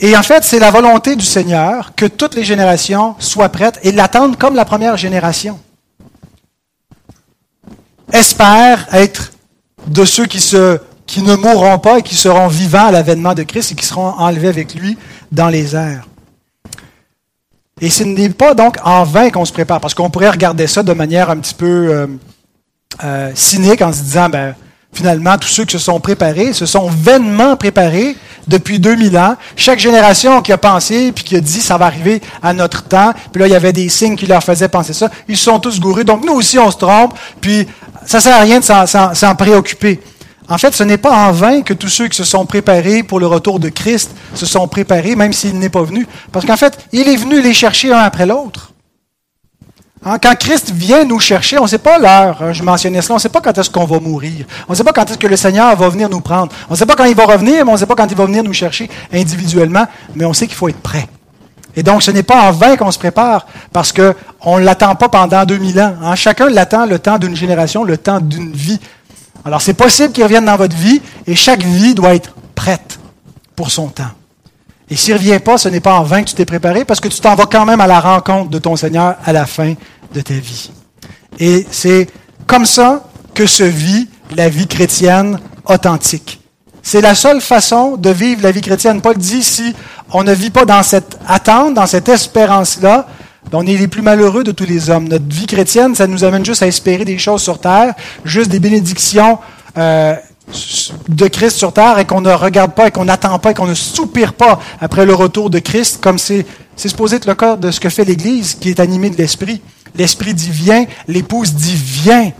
Et 0.00 0.16
en 0.16 0.22
fait, 0.22 0.44
c'est 0.44 0.58
la 0.58 0.70
volonté 0.70 1.16
du 1.16 1.24
Seigneur 1.24 1.94
que 1.96 2.06
toutes 2.06 2.34
les 2.34 2.44
générations 2.44 3.16
soient 3.18 3.48
prêtes 3.48 3.80
et 3.82 3.92
l'attendent 3.92 4.38
comme 4.38 4.54
la 4.54 4.64
première 4.64 4.96
génération 4.96 5.58
espère 8.12 8.86
être 8.92 9.32
de 9.86 10.04
ceux 10.04 10.26
qui, 10.26 11.22
ne 11.22 11.34
mourront 11.34 11.78
pas 11.78 11.98
et 11.98 12.02
qui 12.02 12.14
seront 12.14 12.48
vivants 12.48 12.86
à 12.86 12.90
l'avènement 12.92 13.34
de 13.34 13.42
Christ 13.42 13.72
et 13.72 13.74
qui 13.74 13.84
seront 13.84 14.14
enlevés 14.18 14.48
avec 14.48 14.74
lui 14.74 14.96
dans 15.32 15.48
les 15.48 15.74
airs. 15.74 16.06
Et 17.80 17.90
ce 17.90 18.04
n'est 18.04 18.30
pas 18.30 18.54
donc 18.54 18.76
en 18.84 19.04
vain 19.04 19.30
qu'on 19.30 19.44
se 19.44 19.52
prépare, 19.52 19.80
parce 19.80 19.94
qu'on 19.94 20.10
pourrait 20.10 20.30
regarder 20.30 20.66
ça 20.66 20.82
de 20.82 20.92
manière 20.92 21.30
un 21.30 21.36
petit 21.38 21.54
peu 21.54 21.66
euh, 21.66 22.06
euh, 23.04 23.30
cynique 23.34 23.82
en 23.82 23.92
se 23.92 24.02
disant, 24.02 24.28
ben, 24.28 24.54
finalement, 24.92 25.38
tous 25.38 25.48
ceux 25.48 25.64
qui 25.64 25.72
se 25.72 25.78
sont 25.78 26.00
préparés 26.00 26.52
se 26.52 26.66
sont 26.66 26.88
vainement 26.88 27.56
préparés 27.56 28.16
depuis 28.46 28.78
2000 28.78 29.16
ans. 29.16 29.36
Chaque 29.56 29.78
génération 29.78 30.42
qui 30.42 30.52
a 30.52 30.58
pensé, 30.58 31.12
puis 31.12 31.24
qui 31.24 31.36
a 31.36 31.40
dit, 31.40 31.60
ça 31.60 31.76
va 31.76 31.86
arriver 31.86 32.20
à 32.42 32.52
notre 32.52 32.82
temps, 32.82 33.12
puis 33.32 33.40
là, 33.40 33.46
il 33.46 33.52
y 33.52 33.56
avait 33.56 33.72
des 33.72 33.88
signes 33.88 34.16
qui 34.16 34.26
leur 34.26 34.42
faisaient 34.42 34.68
penser 34.68 34.92
ça, 34.92 35.10
ils 35.28 35.36
se 35.36 35.44
sont 35.44 35.60
tous 35.60 35.78
gourés. 35.78 36.04
Donc, 36.04 36.24
nous 36.24 36.32
aussi, 36.32 36.58
on 36.58 36.70
se 36.70 36.78
trompe, 36.78 37.16
puis 37.40 37.66
ça 38.06 38.20
sert 38.20 38.34
à 38.34 38.40
rien 38.40 38.60
de 38.60 38.64
s'en 38.64 39.34
préoccuper. 39.36 40.00
En 40.48 40.56
fait, 40.56 40.74
ce 40.74 40.82
n'est 40.82 40.96
pas 40.96 41.28
en 41.28 41.30
vain 41.30 41.60
que 41.60 41.74
tous 41.74 41.90
ceux 41.90 42.08
qui 42.08 42.16
se 42.16 42.24
sont 42.24 42.46
préparés 42.46 43.02
pour 43.02 43.20
le 43.20 43.26
retour 43.26 43.60
de 43.60 43.68
Christ 43.68 44.12
se 44.34 44.46
sont 44.46 44.66
préparés, 44.66 45.14
même 45.14 45.34
s'il 45.34 45.58
n'est 45.58 45.68
pas 45.68 45.82
venu. 45.82 46.06
Parce 46.32 46.46
qu'en 46.46 46.56
fait, 46.56 46.78
il 46.90 47.06
est 47.06 47.16
venu 47.16 47.42
les 47.42 47.52
chercher 47.52 47.92
un 47.92 47.98
après 47.98 48.24
l'autre. 48.24 48.72
Hein, 50.04 50.18
quand 50.22 50.36
Christ 50.38 50.70
vient 50.70 51.04
nous 51.04 51.18
chercher, 51.18 51.58
on 51.58 51.64
ne 51.64 51.68
sait 51.68 51.78
pas 51.78 51.98
l'heure, 51.98 52.40
hein, 52.40 52.52
je 52.52 52.62
mentionnais 52.62 53.02
cela, 53.02 53.14
on 53.14 53.16
ne 53.16 53.20
sait 53.20 53.28
pas 53.28 53.40
quand 53.40 53.56
est-ce 53.56 53.68
qu'on 53.68 53.84
va 53.84 53.98
mourir. 53.98 54.46
On 54.68 54.72
ne 54.72 54.76
sait 54.76 54.84
pas 54.84 54.92
quand 54.92 55.08
est-ce 55.10 55.18
que 55.18 55.26
le 55.26 55.36
Seigneur 55.36 55.74
va 55.74 55.88
venir 55.88 56.08
nous 56.08 56.20
prendre. 56.20 56.52
On 56.68 56.74
ne 56.74 56.78
sait 56.78 56.86
pas 56.86 56.94
quand 56.94 57.04
il 57.04 57.16
va 57.16 57.26
revenir, 57.26 57.64
mais 57.64 57.70
on 57.70 57.74
ne 57.74 57.78
sait 57.78 57.86
pas 57.86 57.96
quand 57.96 58.06
il 58.06 58.16
va 58.16 58.26
venir 58.26 58.44
nous 58.44 58.52
chercher 58.52 58.88
individuellement, 59.12 59.86
mais 60.14 60.24
on 60.24 60.32
sait 60.32 60.46
qu'il 60.46 60.56
faut 60.56 60.68
être 60.68 60.80
prêt. 60.80 61.08
Et 61.74 61.82
donc, 61.82 62.02
ce 62.02 62.10
n'est 62.10 62.22
pas 62.22 62.42
en 62.42 62.52
vain 62.52 62.76
qu'on 62.76 62.90
se 62.90 62.98
prépare, 62.98 63.46
parce 63.72 63.92
qu'on 63.92 64.58
ne 64.58 64.64
l'attend 64.64 64.94
pas 64.94 65.08
pendant 65.08 65.44
2000 65.44 65.80
ans. 65.80 65.94
Hein. 66.02 66.14
Chacun 66.14 66.48
l'attend 66.48 66.86
le 66.86 66.98
temps 66.98 67.18
d'une 67.18 67.36
génération, 67.36 67.84
le 67.84 67.98
temps 67.98 68.20
d'une 68.20 68.52
vie. 68.52 68.80
Alors, 69.44 69.62
c'est 69.62 69.74
possible 69.74 70.12
qu'il 70.12 70.24
revienne 70.24 70.44
dans 70.44 70.56
votre 70.56 70.76
vie, 70.76 71.00
et 71.26 71.34
chaque 71.34 71.62
vie 71.62 71.94
doit 71.94 72.14
être 72.14 72.34
prête 72.54 72.98
pour 73.56 73.70
son 73.70 73.88
temps. 73.88 74.10
Et 74.90 74.96
s'il 74.96 75.14
ne 75.14 75.18
revient 75.18 75.38
pas, 75.38 75.58
ce 75.58 75.68
n'est 75.68 75.80
pas 75.80 75.94
en 75.98 76.02
vain 76.02 76.22
que 76.22 76.28
tu 76.28 76.34
t'es 76.34 76.44
préparé, 76.44 76.84
parce 76.84 77.00
que 77.00 77.08
tu 77.08 77.20
t'en 77.20 77.34
vas 77.34 77.46
quand 77.46 77.66
même 77.66 77.80
à 77.80 77.86
la 77.86 78.00
rencontre 78.00 78.50
de 78.50 78.58
ton 78.58 78.76
Seigneur 78.76 79.16
à 79.24 79.32
la 79.32 79.46
fin 79.46 79.74
de 80.14 80.20
ta 80.20 80.34
vie. 80.34 80.70
Et 81.38 81.66
c'est 81.70 82.08
comme 82.46 82.64
ça 82.64 83.04
que 83.34 83.46
se 83.46 83.64
vit 83.64 84.08
la 84.34 84.48
vie 84.48 84.66
chrétienne 84.66 85.38
authentique. 85.66 86.40
C'est 86.82 87.02
la 87.02 87.14
seule 87.14 87.40
façon 87.40 87.96
de 87.96 88.08
vivre 88.08 88.42
la 88.42 88.50
vie 88.50 88.62
chrétienne. 88.62 89.02
Paul 89.02 89.18
dit, 89.18 89.42
si 89.42 89.74
on 90.12 90.24
ne 90.24 90.32
vit 90.32 90.50
pas 90.50 90.64
dans 90.64 90.82
cette 90.82 91.18
attente, 91.26 91.74
dans 91.74 91.86
cette 91.86 92.08
espérance-là, 92.08 93.06
ben, 93.50 93.58
on 93.58 93.66
est 93.66 93.76
les 93.76 93.88
plus 93.88 94.02
malheureux 94.02 94.42
de 94.42 94.52
tous 94.52 94.64
les 94.64 94.88
hommes. 94.88 95.06
Notre 95.08 95.28
vie 95.28 95.46
chrétienne, 95.46 95.94
ça 95.94 96.06
nous 96.06 96.24
amène 96.24 96.44
juste 96.44 96.62
à 96.62 96.66
espérer 96.66 97.04
des 97.04 97.18
choses 97.18 97.42
sur 97.42 97.60
terre, 97.60 97.94
juste 98.24 98.50
des 98.50 98.60
bénédictions 98.60 99.38
euh, 99.76 100.14
de 101.08 101.28
Christ 101.28 101.56
sur 101.56 101.72
terre 101.72 101.98
et 101.98 102.04
qu'on 102.04 102.20
ne 102.20 102.30
regarde 102.30 102.72
pas 102.72 102.88
et 102.88 102.90
qu'on 102.90 103.04
n'attend 103.04 103.38
pas 103.38 103.50
et 103.50 103.54
qu'on 103.54 103.66
ne 103.66 103.74
soupire 103.74 104.34
pas 104.34 104.60
après 104.80 105.06
le 105.06 105.14
retour 105.14 105.50
de 105.50 105.58
Christ, 105.58 106.00
comme 106.00 106.18
c'est 106.18 106.46
supposé 106.76 107.16
être 107.16 107.26
le 107.26 107.34
cas 107.34 107.56
de 107.56 107.70
ce 107.70 107.80
que 107.80 107.88
fait 107.88 108.04
l'Église 108.04 108.54
qui 108.54 108.70
est 108.70 108.80
animée 108.80 109.10
de 109.10 109.16
l'Esprit. 109.16 109.60
L'Esprit 109.94 110.34
dit 110.34 110.50
viens, 110.50 110.86
l'épouse 111.06 111.54
dit 111.54 111.74
viens. 111.74 112.32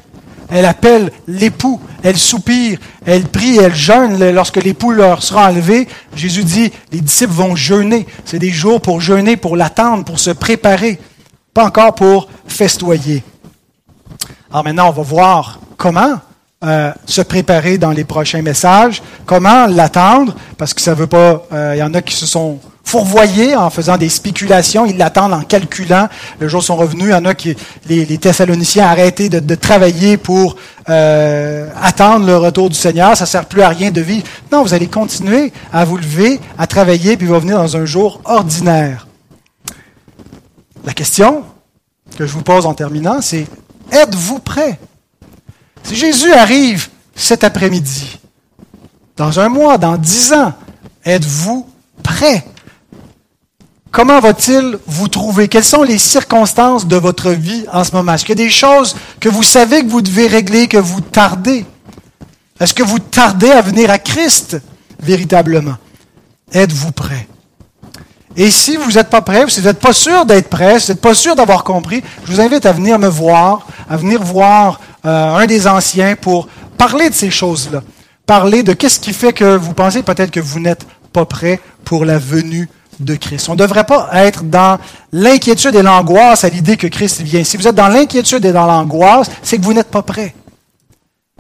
Elle 0.51 0.65
appelle 0.65 1.13
l'époux, 1.27 1.79
elle 2.03 2.17
soupire, 2.17 2.79
elle 3.05 3.25
prie, 3.25 3.59
elle 3.59 3.75
jeûne 3.75 4.31
lorsque 4.31 4.57
l'époux 4.57 4.93
leur 4.93 5.23
sera 5.23 5.51
enlevé. 5.51 5.87
Jésus 6.17 6.43
dit, 6.43 6.73
les 6.91 7.03
disciples 7.03 7.35
vont 7.35 7.55
jeûner. 7.55 8.07
C'est 8.25 8.39
des 8.39 8.51
jours 8.51 8.81
pour 8.81 9.03
jeûner, 9.03 9.37
pour 9.37 9.59
l'attendre, 9.59 10.05
pour 10.05 10.19
se 10.19 10.31
préparer, 10.31 10.99
pas 11.53 11.67
encore 11.67 11.95
pour 11.95 12.29
festoyer. 12.47 13.23
Alors 14.51 14.65
maintenant, 14.65 14.89
on 14.89 14.93
va 14.93 15.03
voir 15.03 15.61
comment 15.77 16.19
euh, 16.65 16.93
se 17.07 17.21
préparer 17.21 17.79
dans 17.79 17.93
les 17.93 18.03
prochains 18.03 18.43
messages, 18.43 19.01
comment 19.27 19.67
l'attendre, 19.67 20.35
parce 20.57 20.75
que 20.75 20.81
ça 20.81 20.93
veut 20.93 21.07
pas, 21.07 21.45
euh, 21.53 21.75
il 21.77 21.79
y 21.79 21.83
en 21.83 21.95
a 21.95 22.03
qui 22.03 22.15
se 22.15 22.27
sont 22.27 22.59
fourvoyés 22.89 23.55
en 23.55 23.69
faisant 23.71 23.97
des 23.97 24.09
spéculations. 24.09 24.87
Ils 24.87 24.97
l'attendent 24.97 25.35
en 25.35 25.43
calculant. 25.43 26.09
Le 26.41 26.49
jour 26.49 26.63
sont 26.63 26.75
revenus. 26.75 27.09
Il 27.09 27.11
y 27.11 27.15
en 27.15 27.27
a 27.27 27.35
qui, 27.35 27.55
les, 27.87 28.19
Thessaloniciens, 28.19 28.87
arrêté 28.87 29.29
de, 29.29 29.41
de 29.41 29.55
travailler 29.55 30.17
pour 30.17 30.57
euh, 30.89 31.69
attendre 31.81 32.27
le 32.27 32.37
retour 32.37 32.71
du 32.71 32.77
Seigneur. 32.77 33.17
Ça 33.17 33.27
sert 33.27 33.45
plus 33.45 33.63
à 33.63 33.69
rien 33.69 33.91
de 33.91 34.01
vivre. 34.01 34.27
Non, 34.51 34.63
vous 34.63 34.73
allez 34.73 34.87
continuer 34.87 35.53
à 35.73 35.85
vous 35.85 35.99
lever, 35.99 36.41
à 36.57 36.67
travailler, 36.67 37.17
puis 37.17 37.27
vous 37.27 37.39
venir 37.39 37.59
dans 37.59 37.77
un 37.77 37.85
jour 37.85 38.23
ordinaire. 38.25 39.07
La 40.85 40.95
question 40.95 41.45
que 42.17 42.27
je 42.27 42.33
vous 42.33 42.43
pose 42.43 42.65
en 42.65 42.73
terminant, 42.73 43.21
c'est 43.21 43.47
êtes-vous 43.93 44.39
prêt 44.39 44.79
Si 45.89 45.97
Jésus 45.97 46.31
arrive 46.35 46.89
cet 47.15 47.45
après-midi, 47.45 48.19
dans 49.17 49.41
un 49.41 49.49
mois, 49.49 49.79
dans 49.79 49.97
dix 49.97 50.35
ans, 50.35 50.53
êtes-vous 51.03 51.67
prêt? 52.03 52.45
Comment 53.91 54.21
va-t-il 54.21 54.79
vous 54.87 55.09
trouver? 55.09 55.49
Quelles 55.49 55.65
sont 55.65 55.83
les 55.83 55.97
circonstances 55.97 56.87
de 56.87 56.97
votre 56.97 57.31
vie 57.31 57.65
en 57.73 57.85
ce 57.85 57.93
moment? 57.93 58.13
Est-ce 58.13 58.27
qu'il 58.27 58.39
y 58.39 58.43
a 58.43 58.45
des 58.45 58.51
choses 58.51 58.97
que 59.19 59.31
vous 59.31 59.43
savez 59.43 59.83
que 59.83 59.89
vous 59.89 60.03
devez 60.03 60.27
régler, 60.27 60.69
que 60.69 60.77
vous 60.77 61.01
tardez? 61.01 61.65
Est-ce 62.61 62.75
que 62.75 62.83
vous 62.83 62.99
tardez 62.99 63.51
à 63.51 63.63
venir 63.63 63.91
à 63.91 63.97
Christ 63.97 64.59
véritablement? 65.01 65.77
Êtes-vous 66.53 66.93
prêt? 66.93 67.27
Et 68.37 68.51
si 68.51 68.77
vous 68.77 68.93
n'êtes 68.93 69.09
pas 69.09 69.23
prêt, 69.23 69.47
si 69.49 69.61
vous 69.61 69.67
n'êtes 69.69 69.81
pas 69.81 69.95
sûr 69.95 70.27
d'être 70.27 70.51
prêt, 70.51 70.79
si 70.81 70.89
vous 70.89 70.93
n'êtes 70.93 71.01
pas 71.01 71.15
sûr 71.15 71.35
d'avoir 71.35 71.65
compris, 71.65 72.03
je 72.27 72.33
vous 72.33 72.43
invite 72.43 72.67
à 72.67 72.73
venir 72.73 72.99
me 72.99 73.09
voir, 73.09 73.67
à 73.89 73.97
venir 73.97 74.23
voir 74.23 74.81
euh, 75.09 75.37
un 75.37 75.47
des 75.47 75.67
anciens 75.67 76.17
pour 76.17 76.49
parler 76.77 77.09
de 77.09 77.15
ces 77.15 77.31
choses-là. 77.31 77.83
Parler 78.27 78.63
de 78.63 78.75
qu'est-ce 78.75 79.01
qui 79.01 79.15
fait 79.15 79.33
que 79.33 79.57
vous 79.57 79.73
pensez 79.73 80.03
peut-être 80.03 80.31
que 80.31 80.41
vous 80.41 80.61
n'êtes 80.61 80.87
pas 81.15 81.25
prêt 81.25 81.61
pour 81.85 82.05
la 82.05 82.19
venue 82.19 82.69
de 83.01 83.15
Christ. 83.15 83.49
On 83.49 83.53
ne 83.53 83.59
devrait 83.59 83.85
pas 83.85 84.11
être 84.13 84.45
dans 84.45 84.79
l'inquiétude 85.13 85.75
et 85.75 85.83
l'angoisse 85.83 86.45
à 86.45 86.51
l'idée 86.51 86.77
que 86.77 86.87
Christ 86.87 87.23
vient. 87.23 87.43
Si 87.43 87.57
vous 87.57 87.67
êtes 87.67 87.75
dans 87.75 87.89
l'inquiétude 87.89 88.45
et 88.45 88.53
dans 88.53 88.67
l'angoisse, 88.67 89.31
c'est 89.43 89.57
que 89.57 89.65
vous 89.65 89.73
n'êtes 89.73 89.91
pas 89.91 90.03
prêt. 90.03 90.35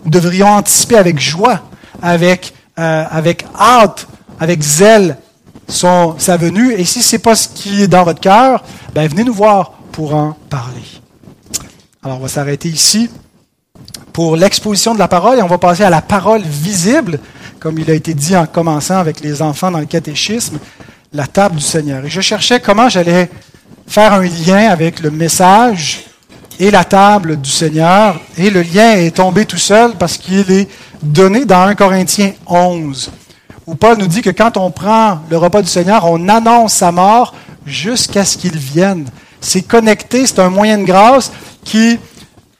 Nous 0.02 0.10
devrions 0.10 0.46
anticiper 0.46 0.96
avec 0.96 1.20
joie, 1.20 1.60
avec, 2.00 2.54
euh, 2.78 3.04
avec 3.10 3.44
hâte, 3.60 4.08
avec 4.40 4.62
zèle 4.62 5.18
sa 5.66 6.36
venue. 6.38 6.72
Et 6.72 6.86
si 6.86 7.02
ce 7.02 7.16
n'est 7.16 7.20
pas 7.20 7.36
ce 7.36 7.48
qui 7.48 7.82
est 7.82 7.88
dans 7.88 8.04
votre 8.04 8.20
cœur, 8.20 8.64
ben 8.94 9.06
venez 9.06 9.24
nous 9.24 9.34
voir 9.34 9.72
pour 9.92 10.14
en 10.14 10.34
parler. 10.48 10.86
Alors 12.02 12.16
on 12.16 12.22
va 12.22 12.28
s'arrêter 12.28 12.70
ici 12.70 13.10
pour 14.18 14.34
l'exposition 14.34 14.94
de 14.94 14.98
la 14.98 15.06
parole 15.06 15.38
et 15.38 15.42
on 15.42 15.46
va 15.46 15.58
passer 15.58 15.84
à 15.84 15.90
la 15.90 16.02
parole 16.02 16.42
visible, 16.42 17.20
comme 17.60 17.78
il 17.78 17.88
a 17.88 17.94
été 17.94 18.14
dit 18.14 18.36
en 18.36 18.46
commençant 18.46 18.96
avec 18.96 19.20
les 19.20 19.42
enfants 19.42 19.70
dans 19.70 19.78
le 19.78 19.86
catéchisme 19.86 20.58
la 21.12 21.28
table 21.28 21.54
du 21.54 21.62
Seigneur. 21.62 22.04
Et 22.04 22.10
je 22.10 22.20
cherchais 22.20 22.58
comment 22.58 22.88
j'allais 22.88 23.30
faire 23.86 24.14
un 24.14 24.24
lien 24.24 24.70
avec 24.70 24.98
le 24.98 25.12
message 25.12 26.04
et 26.58 26.72
la 26.72 26.82
table 26.82 27.40
du 27.40 27.48
Seigneur. 27.48 28.20
Et 28.36 28.50
le 28.50 28.62
lien 28.62 28.94
est 28.94 29.14
tombé 29.14 29.46
tout 29.46 29.56
seul 29.56 29.92
parce 29.96 30.18
qu'il 30.18 30.50
est 30.50 30.68
donné 31.00 31.44
dans 31.44 31.62
1 31.62 31.76
Corinthiens 31.76 32.32
11, 32.48 33.12
où 33.68 33.76
Paul 33.76 33.98
nous 33.98 34.08
dit 34.08 34.22
que 34.22 34.30
quand 34.30 34.56
on 34.56 34.72
prend 34.72 35.20
le 35.30 35.36
repas 35.36 35.62
du 35.62 35.68
Seigneur, 35.68 36.04
on 36.06 36.28
annonce 36.28 36.72
sa 36.72 36.90
mort 36.90 37.36
jusqu'à 37.64 38.24
ce 38.24 38.36
qu'il 38.36 38.58
vienne. 38.58 39.04
C'est 39.40 39.62
connecté, 39.62 40.26
c'est 40.26 40.40
un 40.40 40.50
moyen 40.50 40.78
de 40.78 40.84
grâce 40.84 41.30
qui 41.64 42.00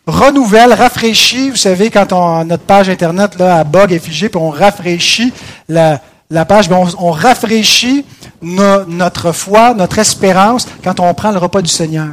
renouvelle, 0.09 0.73
rafraîchit. 0.73 1.51
Vous 1.51 1.57
savez, 1.57 1.91
quand 1.91 2.13
on, 2.13 2.45
notre 2.45 2.65
page 2.65 2.89
Internet 2.89 3.39
là, 3.39 3.59
à 3.59 3.65
bug 3.65 3.93
est 3.93 3.99
figée, 3.99 4.29
puis 4.29 4.41
on 4.41 4.51
rafraîchit 4.51 5.33
la, 5.69 6.01
page, 6.47 6.71
on, 6.71 6.87
on 6.99 7.11
rafraîchit 7.11 8.05
notre 8.43 9.33
foi, 9.33 9.75
notre 9.75 9.99
espérance 9.99 10.67
quand 10.83 11.01
on 11.01 11.13
prend 11.15 11.31
le 11.31 11.39
repas 11.39 11.63
du 11.63 11.71
Seigneur. 11.71 12.09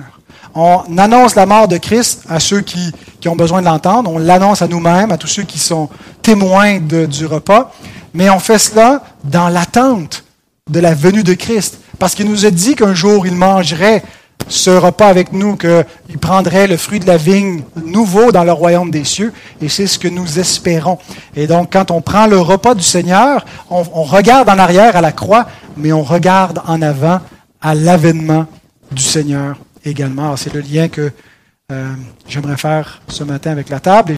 On 0.57 0.97
annonce 0.97 1.35
la 1.35 1.45
mort 1.45 1.67
de 1.67 1.77
Christ 1.77 2.23
à 2.29 2.39
ceux 2.39 2.61
qui, 2.61 2.93
qui 3.19 3.27
ont 3.27 3.35
besoin 3.35 3.59
de 3.59 3.65
l'entendre. 3.65 4.09
On 4.09 4.17
l'annonce 4.17 4.61
à 4.61 4.67
nous-mêmes, 4.67 5.11
à 5.11 5.17
tous 5.17 5.27
ceux 5.27 5.43
qui 5.43 5.59
sont 5.59 5.89
témoins 6.21 6.79
du 6.79 7.25
repas. 7.25 7.73
Mais 8.13 8.29
on 8.29 8.39
fait 8.39 8.57
cela 8.57 9.03
dans 9.25 9.49
l'attente 9.49 10.23
de 10.69 10.79
la 10.79 10.93
venue 10.93 11.23
de 11.23 11.33
Christ. 11.33 11.79
Parce 11.99 12.15
qu'il 12.15 12.29
nous 12.29 12.45
a 12.45 12.51
dit 12.51 12.75
qu'un 12.75 12.93
jour, 12.93 13.27
il 13.27 13.35
mangerait 13.35 14.01
ce 14.47 14.69
repas 14.69 15.07
avec 15.07 15.33
nous, 15.33 15.55
qu'il 15.55 16.17
prendrait 16.21 16.67
le 16.67 16.77
fruit 16.77 16.99
de 16.99 17.07
la 17.07 17.17
vigne 17.17 17.63
nouveau 17.83 18.31
dans 18.31 18.43
le 18.43 18.51
royaume 18.51 18.91
des 18.91 19.03
cieux, 19.03 19.33
et 19.61 19.69
c'est 19.69 19.87
ce 19.87 19.97
que 19.97 20.07
nous 20.07 20.39
espérons. 20.39 20.99
Et 21.35 21.47
donc, 21.47 21.73
quand 21.73 21.91
on 21.91 22.01
prend 22.01 22.27
le 22.27 22.39
repas 22.39 22.75
du 22.75 22.83
Seigneur, 22.83 23.45
on, 23.69 23.81
regarde 24.03 24.49
en 24.49 24.57
arrière 24.57 24.95
à 24.95 25.01
la 25.01 25.11
croix, 25.11 25.47
mais 25.77 25.91
on 25.91 26.03
regarde 26.03 26.61
en 26.67 26.81
avant 26.81 27.21
à 27.61 27.73
l'avènement 27.73 28.45
du 28.91 29.01
Seigneur 29.01 29.57
également. 29.83 30.35
C'est 30.37 30.53
le 30.53 30.61
lien 30.61 30.87
que 30.87 31.11
euh, 31.71 31.93
j'aimerais 32.27 32.57
faire 32.57 33.01
ce 33.07 33.23
matin 33.23 33.51
avec 33.51 33.69
la 33.69 33.79
table. 33.79 34.13